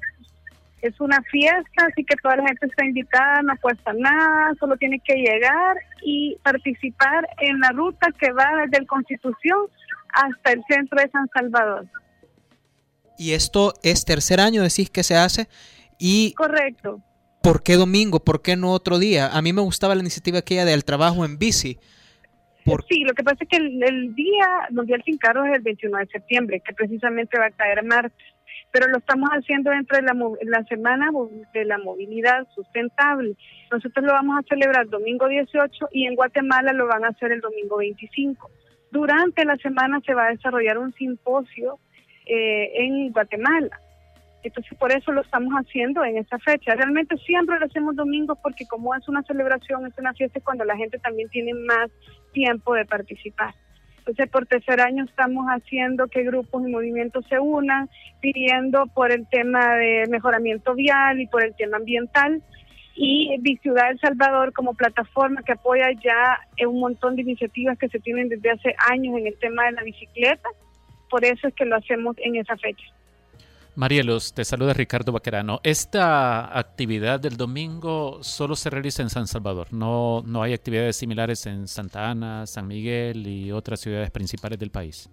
Es 0.80 1.00
una 1.00 1.22
fiesta, 1.30 1.86
así 1.86 2.04
que 2.04 2.16
toda 2.16 2.36
la 2.36 2.48
gente 2.48 2.66
está 2.66 2.84
invitada, 2.84 3.42
no 3.42 3.54
cuesta 3.60 3.92
nada, 3.92 4.52
solo 4.58 4.76
tiene 4.76 4.98
que 4.98 5.14
llegar 5.14 5.76
y 6.04 6.36
participar 6.42 7.28
en 7.40 7.60
la 7.60 7.70
ruta 7.70 8.08
que 8.18 8.32
va 8.32 8.48
desde 8.64 8.78
el 8.78 8.86
Constitución 8.86 9.68
hasta 10.12 10.52
el 10.52 10.62
centro 10.68 11.00
de 11.00 11.08
San 11.10 11.28
Salvador. 11.32 11.86
Y 13.16 13.32
esto 13.34 13.74
es 13.84 14.04
tercer 14.04 14.40
año, 14.40 14.62
decís 14.62 14.90
que 14.90 15.04
se 15.04 15.14
hace. 15.14 15.48
¿Y 15.98 16.32
Correcto. 16.34 17.00
Por 17.42 17.62
qué 17.62 17.74
domingo? 17.74 18.20
¿Por 18.20 18.42
qué 18.42 18.56
no 18.56 18.70
otro 18.72 18.98
día? 18.98 19.28
A 19.28 19.42
mí 19.42 19.52
me 19.52 19.62
gustaba 19.62 19.94
la 19.94 20.00
iniciativa 20.00 20.38
aquella 20.38 20.64
del 20.64 20.84
trabajo 20.84 21.24
en 21.24 21.38
bici. 21.38 21.78
Sí, 22.88 23.02
lo 23.04 23.12
que 23.14 23.24
pasa 23.24 23.38
es 23.40 23.48
que 23.48 23.56
el, 23.56 23.82
el 23.82 24.14
Día 24.14 24.46
Mundial 24.70 25.02
Sin 25.04 25.18
Carros 25.18 25.48
es 25.48 25.56
el 25.56 25.62
21 25.62 25.98
de 25.98 26.06
septiembre, 26.06 26.62
que 26.64 26.72
precisamente 26.72 27.38
va 27.38 27.46
a 27.46 27.50
caer 27.50 27.84
martes, 27.84 28.26
pero 28.70 28.86
lo 28.88 28.98
estamos 28.98 29.28
haciendo 29.30 29.70
dentro 29.70 29.96
de 29.96 30.04
la, 30.04 30.14
la 30.42 30.64
Semana 30.64 31.10
de 31.52 31.64
la 31.64 31.78
Movilidad 31.78 32.46
Sustentable. 32.54 33.34
Nosotros 33.70 34.06
lo 34.06 34.12
vamos 34.12 34.38
a 34.38 34.48
celebrar 34.48 34.88
domingo 34.88 35.26
18 35.26 35.88
y 35.92 36.06
en 36.06 36.14
Guatemala 36.14 36.72
lo 36.72 36.86
van 36.86 37.04
a 37.04 37.08
hacer 37.08 37.32
el 37.32 37.40
domingo 37.40 37.78
25. 37.78 38.48
Durante 38.92 39.44
la 39.44 39.56
semana 39.56 40.00
se 40.06 40.14
va 40.14 40.26
a 40.26 40.30
desarrollar 40.30 40.78
un 40.78 40.92
simposio 40.94 41.78
eh, 42.26 42.70
en 42.76 43.10
Guatemala. 43.10 43.80
Entonces, 44.42 44.76
por 44.76 44.90
eso 44.92 45.12
lo 45.12 45.20
estamos 45.20 45.52
haciendo 45.54 46.04
en 46.04 46.18
esa 46.18 46.38
fecha. 46.38 46.74
Realmente 46.74 47.16
siempre 47.18 47.58
lo 47.60 47.66
hacemos 47.66 47.94
domingos 47.94 48.38
porque 48.42 48.66
como 48.66 48.94
es 48.94 49.08
una 49.08 49.22
celebración, 49.22 49.86
es 49.86 49.96
una 49.98 50.12
fiesta, 50.14 50.38
es 50.38 50.44
cuando 50.44 50.64
la 50.64 50.76
gente 50.76 50.98
también 50.98 51.28
tiene 51.28 51.54
más 51.54 51.90
tiempo 52.32 52.74
de 52.74 52.84
participar. 52.84 53.54
Entonces, 53.98 54.28
por 54.30 54.46
tercer 54.46 54.80
año 54.80 55.04
estamos 55.04 55.46
haciendo 55.46 56.08
que 56.08 56.24
grupos 56.24 56.66
y 56.66 56.72
movimientos 56.72 57.24
se 57.28 57.38
unan, 57.38 57.88
pidiendo 58.20 58.86
por 58.88 59.12
el 59.12 59.28
tema 59.28 59.76
de 59.76 60.06
mejoramiento 60.10 60.74
vial 60.74 61.20
y 61.20 61.28
por 61.28 61.44
el 61.44 61.54
tema 61.54 61.76
ambiental. 61.76 62.42
Y 62.96 63.36
Biciudad 63.40 63.92
El 63.92 64.00
Salvador 64.00 64.52
como 64.52 64.74
plataforma 64.74 65.42
que 65.44 65.52
apoya 65.52 65.86
ya 66.02 66.40
un 66.66 66.80
montón 66.80 67.14
de 67.14 67.22
iniciativas 67.22 67.78
que 67.78 67.88
se 67.88 68.00
tienen 68.00 68.28
desde 68.28 68.50
hace 68.50 68.74
años 68.90 69.16
en 69.16 69.28
el 69.28 69.38
tema 69.38 69.66
de 69.66 69.72
la 69.72 69.82
bicicleta. 69.84 70.48
Por 71.08 71.24
eso 71.24 71.46
es 71.46 71.54
que 71.54 71.64
lo 71.64 71.76
hacemos 71.76 72.16
en 72.18 72.36
esa 72.36 72.56
fecha. 72.56 72.84
Marielos, 73.74 74.34
te 74.34 74.44
saluda 74.44 74.74
Ricardo 74.74 75.12
Baquerano. 75.12 75.60
Esta 75.62 76.58
actividad 76.58 77.18
del 77.20 77.38
domingo 77.38 78.22
solo 78.22 78.54
se 78.54 78.68
realiza 78.68 79.00
en 79.00 79.08
San 79.08 79.26
Salvador. 79.26 79.68
No, 79.72 80.22
no 80.26 80.42
hay 80.42 80.52
actividades 80.52 80.96
similares 80.96 81.46
en 81.46 81.66
Santa 81.66 82.10
Ana, 82.10 82.46
San 82.46 82.68
Miguel 82.68 83.26
y 83.26 83.50
otras 83.50 83.80
ciudades 83.80 84.10
principales 84.10 84.58
del 84.58 84.70
país. 84.70 85.08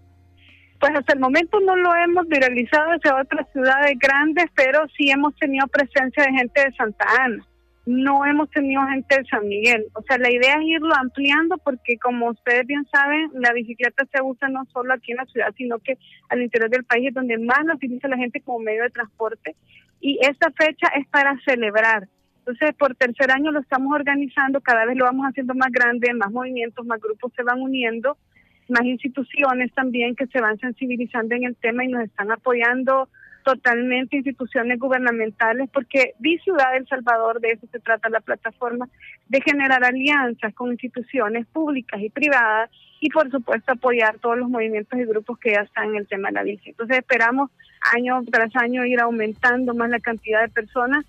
Pues 0.77 0.91
hasta 0.93 1.13
el 1.13 1.19
momento 1.19 1.57
no 1.61 1.75
lo 1.77 1.95
hemos 1.95 2.27
viralizado 2.27 2.91
hacia 2.91 3.15
otras 3.15 3.47
ciudades 3.53 3.97
grandes, 3.97 4.45
pero 4.55 4.85
sí 4.97 5.09
hemos 5.09 5.33
tenido 5.35 5.65
presencia 5.67 6.23
de 6.23 6.31
gente 6.33 6.61
de 6.61 6.75
Santa 6.75 7.05
Ana. 7.17 7.45
No 7.89 8.23
hemos 8.23 8.51
tenido 8.51 8.85
gente 8.85 9.17
de 9.17 9.25
San 9.25 9.47
Miguel. 9.47 9.87
O 9.95 10.03
sea, 10.03 10.19
la 10.19 10.31
idea 10.31 10.53
es 10.59 10.61
irlo 10.63 10.93
ampliando 10.93 11.57
porque, 11.57 11.97
como 11.97 12.29
ustedes 12.29 12.67
bien 12.67 12.85
saben, 12.91 13.31
la 13.33 13.51
bicicleta 13.51 14.05
se 14.13 14.21
usa 14.21 14.47
no 14.47 14.63
solo 14.65 14.93
aquí 14.93 15.11
en 15.11 15.17
la 15.17 15.25
ciudad, 15.25 15.51
sino 15.57 15.79
que 15.79 15.97
al 16.29 16.43
interior 16.43 16.69
del 16.69 16.83
país 16.83 17.07
es 17.07 17.15
donde 17.15 17.39
más 17.39 17.65
la 17.65 17.73
utiliza 17.73 18.07
la 18.07 18.17
gente 18.17 18.41
como 18.41 18.59
medio 18.59 18.83
de 18.83 18.91
transporte. 18.91 19.55
Y 19.99 20.19
esta 20.21 20.51
fecha 20.51 20.87
es 20.99 21.07
para 21.07 21.35
celebrar. 21.43 22.07
Entonces, 22.37 22.75
por 22.75 22.93
tercer 22.93 23.31
año 23.31 23.51
lo 23.51 23.59
estamos 23.59 23.91
organizando, 23.91 24.61
cada 24.61 24.85
vez 24.85 24.95
lo 24.95 25.05
vamos 25.05 25.25
haciendo 25.25 25.55
más 25.55 25.71
grande, 25.71 26.13
más 26.13 26.29
movimientos, 26.31 26.85
más 26.85 27.01
grupos 27.01 27.33
se 27.35 27.41
van 27.41 27.59
uniendo 27.59 28.19
más 28.69 28.85
instituciones 28.85 29.73
también 29.73 30.15
que 30.15 30.27
se 30.27 30.39
van 30.39 30.59
sensibilizando 30.59 31.33
en 31.33 31.45
el 31.45 31.55
tema 31.55 31.83
y 31.83 31.87
nos 31.87 32.03
están 32.03 32.31
apoyando 32.31 33.09
totalmente 33.49 34.17
instituciones 34.17 34.77
gubernamentales 34.77 35.69
porque 35.73 36.13
Vi 36.19 36.37
Ciudad 36.39 36.73
del 36.73 36.87
Salvador, 36.87 37.41
de 37.41 37.51
eso 37.51 37.65
se 37.71 37.79
trata 37.79 38.07
la 38.09 38.19
plataforma, 38.19 38.87
de 39.27 39.41
generar 39.41 39.83
alianzas 39.83 40.53
con 40.53 40.71
instituciones 40.71 41.47
públicas 41.47 41.99
y 41.99 42.11
privadas 42.11 42.69
y 42.99 43.09
por 43.09 43.31
supuesto 43.31 43.71
apoyar 43.71 44.19
todos 44.19 44.37
los 44.37 44.49
movimientos 44.49 44.99
y 44.99 45.05
grupos 45.05 45.39
que 45.39 45.53
ya 45.53 45.61
están 45.61 45.89
en 45.89 45.95
el 45.95 46.07
tema 46.07 46.27
de 46.27 46.35
la 46.35 46.43
bici. 46.43 46.69
Entonces 46.69 46.99
esperamos 46.99 47.49
año 47.95 48.21
tras 48.31 48.55
año 48.55 48.85
ir 48.85 48.99
aumentando 48.99 49.73
más 49.73 49.89
la 49.89 49.99
cantidad 49.99 50.41
de 50.41 50.49
personas 50.49 51.03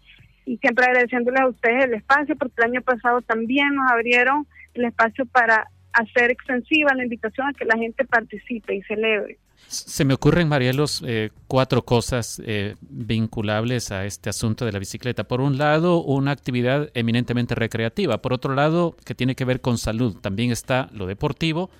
y 0.46 0.56
siempre 0.56 0.86
agradeciéndoles 0.86 1.40
a 1.42 1.48
ustedes 1.48 1.84
el 1.84 1.94
espacio 1.94 2.36
porque 2.36 2.54
el 2.58 2.70
año 2.70 2.80
pasado 2.80 3.20
también 3.20 3.74
nos 3.74 3.90
abrieron 3.90 4.46
el 4.72 4.86
espacio 4.86 5.26
para 5.26 5.68
hacer 5.92 6.30
extensiva 6.30 6.94
la 6.94 7.04
invitación 7.04 7.48
a 7.48 7.52
que 7.52 7.66
la 7.66 7.76
gente 7.76 8.06
participe 8.06 8.76
y 8.76 8.82
celebre. 8.82 9.36
Se 9.68 10.04
me 10.04 10.14
ocurren, 10.14 10.48
Marielos, 10.48 11.02
eh, 11.06 11.30
cuatro 11.46 11.84
cosas 11.84 12.42
eh, 12.44 12.76
vinculables 12.80 13.92
a 13.92 14.04
este 14.04 14.30
asunto 14.30 14.64
de 14.64 14.72
la 14.72 14.80
bicicleta. 14.80 15.24
Por 15.24 15.40
un 15.40 15.58
lado, 15.58 16.02
una 16.02 16.32
actividad 16.32 16.90
eminentemente 16.94 17.54
recreativa. 17.54 18.20
Por 18.20 18.32
otro 18.32 18.54
lado, 18.54 18.96
que 19.04 19.14
tiene 19.14 19.36
que 19.36 19.44
ver 19.44 19.60
con 19.60 19.78
salud. 19.78 20.16
También 20.20 20.50
está 20.50 20.88
lo 20.92 21.06
deportivo, 21.06 21.70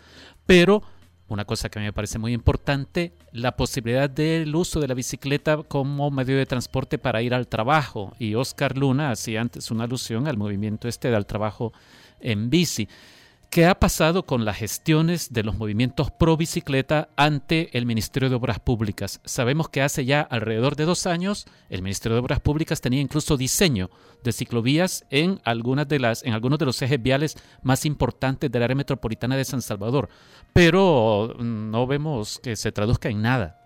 pero 0.46 0.84
una 1.30 1.44
cosa 1.44 1.68
que 1.68 1.78
a 1.78 1.82
mí 1.82 1.86
me 1.86 1.92
parece 1.92 2.18
muy 2.18 2.32
importante, 2.32 3.12
la 3.30 3.56
posibilidad 3.56 4.10
del 4.10 4.52
uso 4.54 4.80
de 4.80 4.88
la 4.88 4.94
bicicleta 4.94 5.58
como 5.62 6.10
medio 6.10 6.36
de 6.36 6.44
transporte 6.44 6.98
para 6.98 7.22
ir 7.22 7.34
al 7.34 7.46
trabajo. 7.46 8.14
Y 8.18 8.34
Oscar 8.34 8.76
Luna 8.76 9.12
hacía 9.12 9.40
antes 9.40 9.70
una 9.70 9.84
alusión 9.84 10.26
al 10.26 10.36
movimiento 10.36 10.88
este 10.88 11.08
del 11.08 11.26
trabajo 11.26 11.72
en 12.18 12.50
bici. 12.50 12.88
¿Qué 13.50 13.66
ha 13.66 13.80
pasado 13.80 14.26
con 14.26 14.44
las 14.44 14.58
gestiones 14.58 15.32
de 15.32 15.42
los 15.42 15.58
movimientos 15.58 16.12
pro 16.12 16.36
bicicleta 16.36 17.08
ante 17.16 17.76
el 17.76 17.84
Ministerio 17.84 18.30
de 18.30 18.36
Obras 18.36 18.60
Públicas? 18.60 19.20
Sabemos 19.24 19.68
que 19.68 19.82
hace 19.82 20.04
ya 20.04 20.20
alrededor 20.20 20.76
de 20.76 20.84
dos 20.84 21.04
años 21.04 21.46
el 21.68 21.82
Ministerio 21.82 22.14
de 22.14 22.20
Obras 22.20 22.38
Públicas 22.38 22.80
tenía 22.80 23.00
incluso 23.00 23.36
diseño 23.36 23.90
de 24.22 24.30
ciclovías 24.30 25.04
en 25.10 25.40
algunas 25.42 25.88
de 25.88 25.98
las 25.98 26.22
en 26.22 26.32
algunos 26.32 26.60
de 26.60 26.66
los 26.66 26.80
ejes 26.80 27.02
viales 27.02 27.36
más 27.60 27.84
importantes 27.86 28.52
del 28.52 28.62
área 28.62 28.76
metropolitana 28.76 29.34
de 29.36 29.44
San 29.44 29.62
Salvador, 29.62 30.10
pero 30.52 31.34
no 31.40 31.88
vemos 31.88 32.38
que 32.40 32.54
se 32.54 32.70
traduzca 32.70 33.08
en 33.08 33.20
nada. 33.20 33.59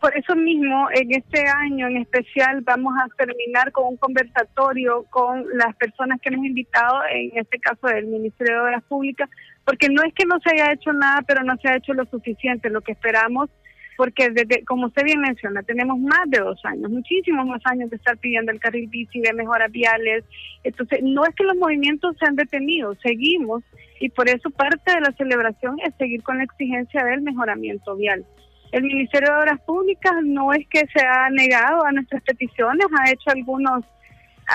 Por 0.00 0.16
eso 0.16 0.34
mismo, 0.34 0.88
en 0.92 1.12
este 1.12 1.46
año 1.46 1.86
en 1.86 1.98
especial, 1.98 2.60
vamos 2.62 2.92
a 2.98 3.08
terminar 3.16 3.70
con 3.70 3.86
un 3.86 3.96
conversatorio 3.96 5.04
con 5.10 5.44
las 5.54 5.76
personas 5.76 6.20
que 6.20 6.28
hemos 6.28 6.44
invitado, 6.44 7.02
en 7.10 7.30
este 7.38 7.58
caso 7.60 7.86
del 7.86 8.06
Ministerio 8.06 8.54
de 8.54 8.60
Obras 8.62 8.82
Públicas, 8.84 9.30
porque 9.64 9.88
no 9.88 10.02
es 10.02 10.12
que 10.12 10.26
no 10.26 10.40
se 10.40 10.50
haya 10.50 10.72
hecho 10.72 10.92
nada, 10.92 11.22
pero 11.22 11.44
no 11.44 11.56
se 11.58 11.68
ha 11.68 11.76
hecho 11.76 11.94
lo 11.94 12.04
suficiente. 12.06 12.68
Lo 12.68 12.80
que 12.80 12.92
esperamos 12.92 13.48
porque 13.96 14.30
desde, 14.30 14.64
como 14.64 14.86
usted 14.86 15.04
bien 15.04 15.20
menciona, 15.20 15.62
tenemos 15.62 15.98
más 15.98 16.28
de 16.28 16.38
dos 16.38 16.62
años, 16.64 16.90
muchísimos 16.90 17.46
más 17.46 17.62
años 17.64 17.90
de 17.90 17.96
estar 17.96 18.16
pidiendo 18.18 18.52
el 18.52 18.60
carril 18.60 18.88
bici, 18.88 19.20
de 19.20 19.32
mejoras 19.32 19.72
viales. 19.72 20.24
Entonces, 20.64 21.00
no 21.02 21.24
es 21.24 21.34
que 21.34 21.44
los 21.44 21.56
movimientos 21.56 22.14
se 22.18 22.26
han 22.26 22.36
detenido, 22.36 22.94
seguimos 22.96 23.64
y 23.98 24.10
por 24.10 24.28
eso 24.28 24.50
parte 24.50 24.92
de 24.92 25.00
la 25.00 25.12
celebración 25.12 25.78
es 25.80 25.94
seguir 25.96 26.22
con 26.22 26.38
la 26.38 26.44
exigencia 26.44 27.04
del 27.04 27.22
mejoramiento 27.22 27.96
vial. 27.96 28.24
El 28.72 28.82
Ministerio 28.82 29.32
de 29.32 29.38
Obras 29.38 29.60
Públicas 29.62 30.14
no 30.24 30.52
es 30.52 30.66
que 30.68 30.86
se 30.92 31.04
ha 31.04 31.30
negado 31.30 31.84
a 31.84 31.92
nuestras 31.92 32.22
peticiones, 32.22 32.86
ha 32.98 33.10
hecho 33.10 33.30
algunos 33.30 33.84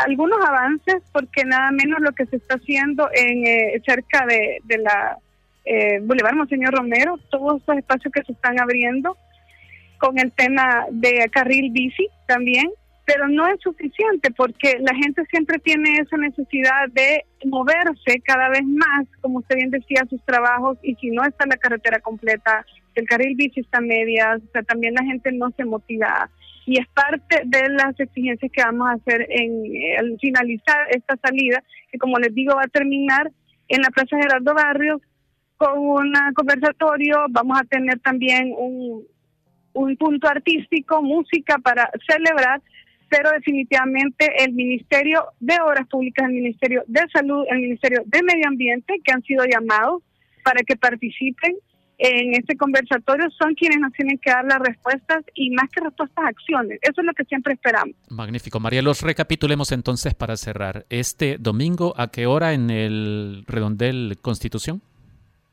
algunos 0.06 0.40
avances 0.46 1.04
porque 1.12 1.44
nada 1.44 1.70
menos 1.72 2.00
lo 2.00 2.14
que 2.14 2.26
se 2.28 2.38
está 2.38 2.56
haciendo 2.56 3.10
en 3.14 3.46
eh, 3.46 3.82
cerca 3.86 4.26
de, 4.26 4.60
de 4.64 4.78
la 4.78 5.18
eh, 5.66 6.00
Boulevard 6.02 6.36
Monseñor 6.36 6.74
Romero, 6.74 7.20
todos 7.30 7.60
estos 7.60 7.78
espacios 7.78 8.14
que 8.14 8.24
se 8.24 8.32
están 8.32 8.60
abriendo 8.60 9.18
con 9.98 10.18
el 10.18 10.32
tema 10.32 10.86
de 10.90 11.30
carril 11.32 11.72
bici 11.72 12.08
también, 12.26 12.72
pero 13.06 13.28
no 13.28 13.46
es 13.48 13.60
suficiente 13.62 14.32
porque 14.32 14.78
la 14.80 14.96
gente 14.96 15.24
siempre 15.30 15.60
tiene 15.60 15.98
esa 15.98 16.18
necesidad 16.18 16.88
de 16.92 17.26
moverse 17.46 18.20
cada 18.24 18.50
vez 18.50 18.64
más, 18.64 19.06
como 19.22 19.40
usted 19.40 19.58
bien 19.58 19.70
decía, 19.70 20.06
sus 20.10 20.24
trabajos 20.26 20.78
y 20.82 20.96
si 20.96 21.12
no 21.12 21.24
está 21.24 21.46
la 21.46 21.58
carretera 21.58 22.00
completa, 22.00 22.66
el 22.96 23.06
carril 23.08 23.36
bici 23.36 23.62
está 23.62 23.80
a 23.80 23.82
medias, 23.82 24.42
o 24.42 24.52
sea, 24.52 24.64
también 24.64 24.94
la 24.94 25.04
gente 25.04 25.32
no 25.32 25.52
se 25.52 25.66
motiva. 25.66 26.30
Y 26.66 26.80
es 26.80 26.88
parte 26.90 27.42
de 27.46 27.70
las 27.70 28.00
exigencias 28.00 28.52
que 28.52 28.64
vamos 28.64 28.88
a 28.88 28.94
hacer 28.94 29.26
en 29.30 29.66
eh, 29.66 29.98
al 29.98 30.18
finalizar 30.20 30.88
esta 30.92 31.18
salida, 31.18 31.64
que 31.92 31.98
como 31.98 32.20
les 32.20 32.34
digo 32.36 32.56
va 32.56 32.64
a 32.64 32.68
terminar 32.68 33.32
en 33.68 33.82
la 33.82 33.90
Plaza 33.90 34.18
Gerardo 34.18 34.54
Barrios 34.54 35.02
con 35.58 35.78
un 35.78 36.14
conversatorio, 36.34 37.26
vamos 37.30 37.60
a 37.60 37.64
tener 37.64 38.00
también 38.00 38.54
un, 38.58 39.04
un 39.74 39.98
punto 39.98 40.28
artístico, 40.28 41.02
música 41.02 41.58
para 41.60 41.90
celebrar, 42.08 42.62
pero 43.10 43.30
definitivamente 43.32 44.44
el 44.44 44.54
Ministerio 44.54 45.26
de 45.40 45.56
Obras 45.62 45.88
Públicas, 45.88 46.26
el 46.26 46.34
Ministerio 46.34 46.84
de 46.88 47.02
Salud, 47.14 47.46
el 47.50 47.60
Ministerio 47.60 48.04
de 48.06 48.24
Medio 48.24 48.48
Ambiente, 48.48 49.00
que 49.04 49.12
han 49.12 49.22
sido 49.24 49.44
llamados 49.46 50.02
para 50.44 50.62
que 50.64 50.76
participen 50.76 51.56
en 52.02 52.34
este 52.34 52.58
conversatorio 52.58 53.30
son 53.30 53.54
quienes 53.54 53.80
nos 53.80 53.94
tienen 53.94 54.18
que 54.18 54.32
dar 54.32 54.44
las 54.44 54.60
respuestas 54.60 55.24
y 55.36 55.52
más 55.52 55.70
que 55.70 55.82
respuestas, 55.82 56.26
acciones. 56.26 56.80
Eso 56.82 57.02
es 57.02 57.06
lo 57.06 57.14
que 57.14 57.24
siempre 57.26 57.54
esperamos. 57.54 57.96
Magnífico. 58.10 58.60
María, 58.60 58.82
los 58.82 59.04
recapitulemos 59.04 59.72
entonces 59.72 60.16
para 60.16 60.36
cerrar. 60.36 60.86
Este 60.90 61.38
domingo, 61.40 61.94
¿a 61.98 62.10
qué 62.10 62.26
hora 62.26 62.54
en 62.54 62.72
el 62.72 63.44
redondel 63.48 64.18
Constitución? 64.22 64.82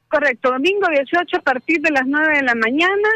Correcto, 0.08 0.50
domingo 0.50 0.88
18 0.88 1.36
a 1.36 1.42
partir 1.42 1.82
de 1.82 1.90
las 1.90 2.06
9 2.06 2.38
de 2.38 2.42
la 2.42 2.54
mañana 2.54 3.08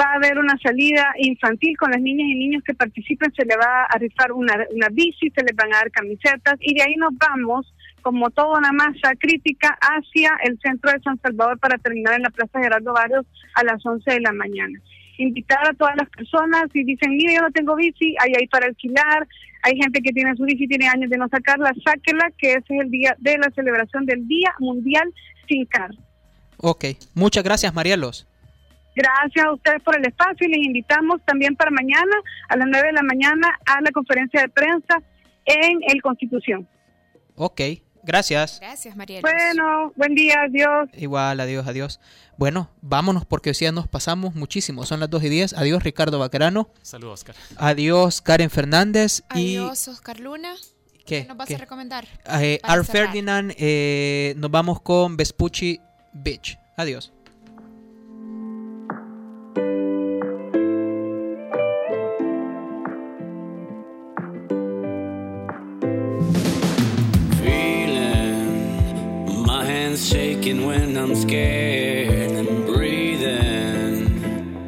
va 0.00 0.12
a 0.12 0.14
haber 0.14 0.38
una 0.38 0.56
salida 0.62 1.12
infantil 1.18 1.76
con 1.76 1.90
las 1.90 2.00
niñas 2.00 2.28
y 2.28 2.34
niños 2.36 2.62
que 2.64 2.72
participen, 2.72 3.32
se 3.34 3.44
le 3.44 3.56
va 3.56 3.84
a 3.84 3.98
rifar 3.98 4.32
una, 4.32 4.54
una 4.74 4.88
bici, 4.90 5.28
se 5.30 5.42
les 5.42 5.54
van 5.54 5.74
a 5.74 5.78
dar 5.78 5.90
camisetas 5.90 6.54
y 6.60 6.74
de 6.74 6.82
ahí 6.82 6.94
nos 6.96 7.10
vamos 7.18 7.66
como 8.02 8.30
toda 8.30 8.58
una 8.58 8.72
masa 8.72 9.14
crítica 9.18 9.78
hacia 9.80 10.30
el 10.44 10.58
centro 10.60 10.90
de 10.92 11.00
San 11.00 11.18
Salvador 11.20 11.58
para 11.58 11.78
terminar 11.78 12.14
en 12.14 12.22
la 12.22 12.30
Plaza 12.30 12.60
Gerardo 12.60 12.92
Barrios 12.92 13.26
a 13.54 13.64
las 13.64 13.84
11 13.84 14.10
de 14.10 14.20
la 14.20 14.32
mañana. 14.32 14.78
Invitar 15.18 15.68
a 15.68 15.74
todas 15.74 15.96
las 15.96 16.08
personas 16.10 16.66
y 16.74 16.84
dicen, 16.84 17.10
mire, 17.10 17.34
yo 17.34 17.42
no 17.42 17.50
tengo 17.50 17.74
bici, 17.74 18.14
hay 18.20 18.32
ahí 18.38 18.46
para 18.46 18.66
alquilar, 18.66 19.26
hay 19.62 19.76
gente 19.76 20.00
que 20.00 20.12
tiene 20.12 20.34
su 20.36 20.44
bici, 20.44 20.68
tiene 20.68 20.88
años 20.88 21.10
de 21.10 21.18
no 21.18 21.28
sacarla, 21.28 21.72
sáquela, 21.84 22.30
que 22.38 22.52
ese 22.52 22.74
es 22.74 22.80
el 22.82 22.90
día 22.90 23.16
de 23.18 23.38
la 23.38 23.50
celebración 23.50 24.06
del 24.06 24.26
Día 24.28 24.54
Mundial 24.60 25.12
Sin 25.48 25.66
Car. 25.66 25.90
Ok, 26.58 26.84
muchas 27.14 27.44
gracias 27.44 27.74
Marielos. 27.74 28.26
Gracias 28.94 29.44
a 29.44 29.52
ustedes 29.52 29.80
por 29.82 29.96
el 29.96 30.06
espacio 30.06 30.48
y 30.48 30.50
les 30.50 30.66
invitamos 30.66 31.20
también 31.24 31.54
para 31.54 31.70
mañana 31.70 32.16
a 32.48 32.56
las 32.56 32.66
9 32.68 32.88
de 32.88 32.92
la 32.92 33.02
mañana 33.02 33.58
a 33.64 33.80
la 33.80 33.90
conferencia 33.92 34.40
de 34.40 34.48
prensa 34.48 35.00
en 35.44 35.78
el 35.86 36.02
Constitución. 36.02 36.68
Ok, 37.36 37.60
gracias. 38.08 38.58
Gracias, 38.58 38.96
María. 38.96 39.20
Bueno, 39.20 39.92
buen 39.94 40.14
día, 40.14 40.34
adiós. 40.46 40.88
Igual, 40.94 41.38
adiós, 41.38 41.66
adiós. 41.68 42.00
Bueno, 42.36 42.70
vámonos 42.80 43.24
porque 43.24 43.50
hoy 43.50 43.72
nos 43.72 43.86
pasamos 43.86 44.34
muchísimo. 44.34 44.84
Son 44.86 44.98
las 44.98 45.10
2 45.10 45.24
y 45.24 45.28
10. 45.28 45.52
Adiós, 45.52 45.82
Ricardo 45.84 46.18
Bacarano. 46.18 46.70
Saludos, 46.82 47.20
Oscar. 47.20 47.36
Adiós, 47.56 48.20
Karen 48.22 48.50
Fernández. 48.50 49.22
Adiós, 49.28 49.86
Oscar 49.86 50.18
Luna. 50.18 50.54
¿Qué? 51.04 51.24
nos 51.24 51.36
vas 51.36 51.48
¿Qué? 51.48 51.54
a 51.54 51.58
recomendar? 51.58 52.06
Eh, 52.40 52.60
Art? 52.62 52.84
Ferdinand, 52.84 53.54
eh, 53.56 54.34
nos 54.36 54.50
vamos 54.50 54.80
con 54.82 55.16
Vespucci 55.16 55.80
Beach. 56.12 56.58
Adiós. 56.76 57.12
When 70.46 70.96
I'm 70.96 71.14
scared 71.16 72.30
and 72.30 72.64
breathing. 72.64 74.06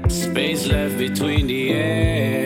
Space 0.08 0.66
left 0.66 0.98
between 0.98 1.46
the 1.46 1.70
air 1.72 2.39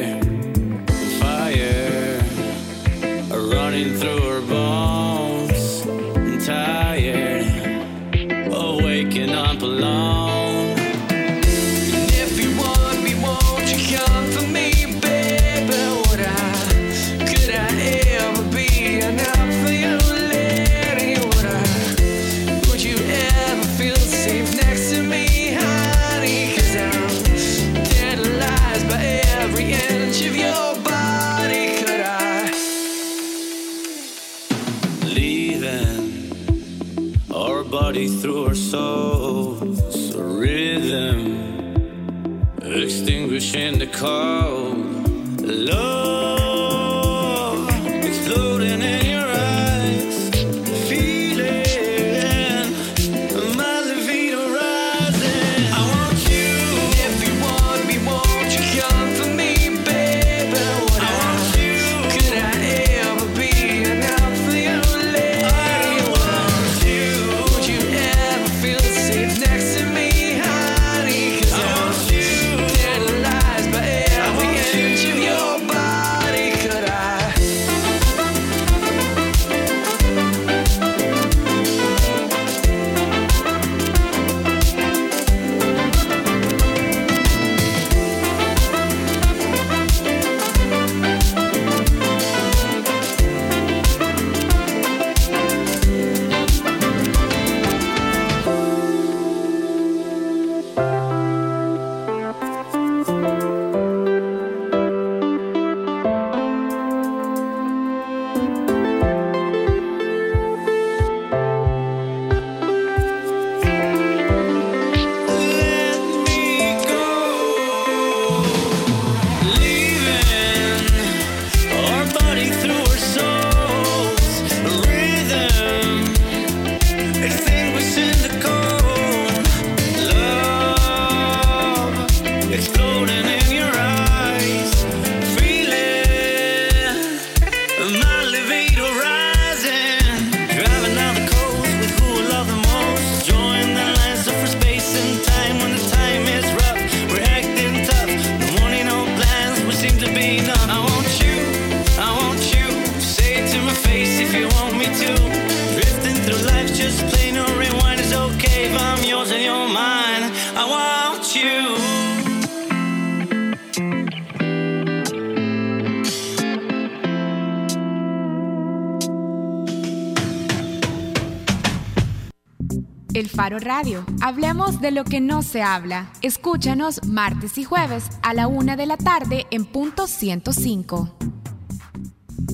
Radio. 173.64 174.04
Hablemos 174.20 174.80
de 174.80 174.92
lo 174.92 175.04
que 175.04 175.20
no 175.20 175.42
se 175.42 175.62
habla. 175.62 176.12
Escúchanos 176.22 177.04
martes 177.04 177.58
y 177.58 177.64
jueves 177.64 178.04
a 178.22 178.34
la 178.34 178.46
una 178.46 178.76
de 178.76 178.86
la 178.86 178.96
tarde 178.96 179.46
en 179.50 179.64
punto 179.64 180.06
105. 180.06 181.16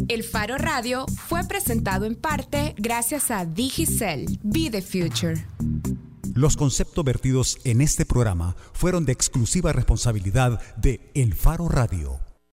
El 0.08 0.24
Faro 0.24 0.56
Radio 0.56 1.06
fue 1.28 1.44
presentado 1.44 2.06
en 2.06 2.14
parte 2.14 2.74
gracias 2.78 3.30
a 3.30 3.44
Digicel. 3.44 4.38
Be 4.42 4.70
the 4.70 4.82
Future. 4.82 5.46
Los 6.34 6.56
conceptos 6.56 7.04
vertidos 7.04 7.58
en 7.64 7.80
este 7.80 8.06
programa 8.06 8.56
fueron 8.72 9.04
de 9.04 9.12
exclusiva 9.12 9.72
responsabilidad 9.72 10.60
de 10.76 11.10
El 11.14 11.34
Faro 11.34 11.68
Radio. 11.68 12.09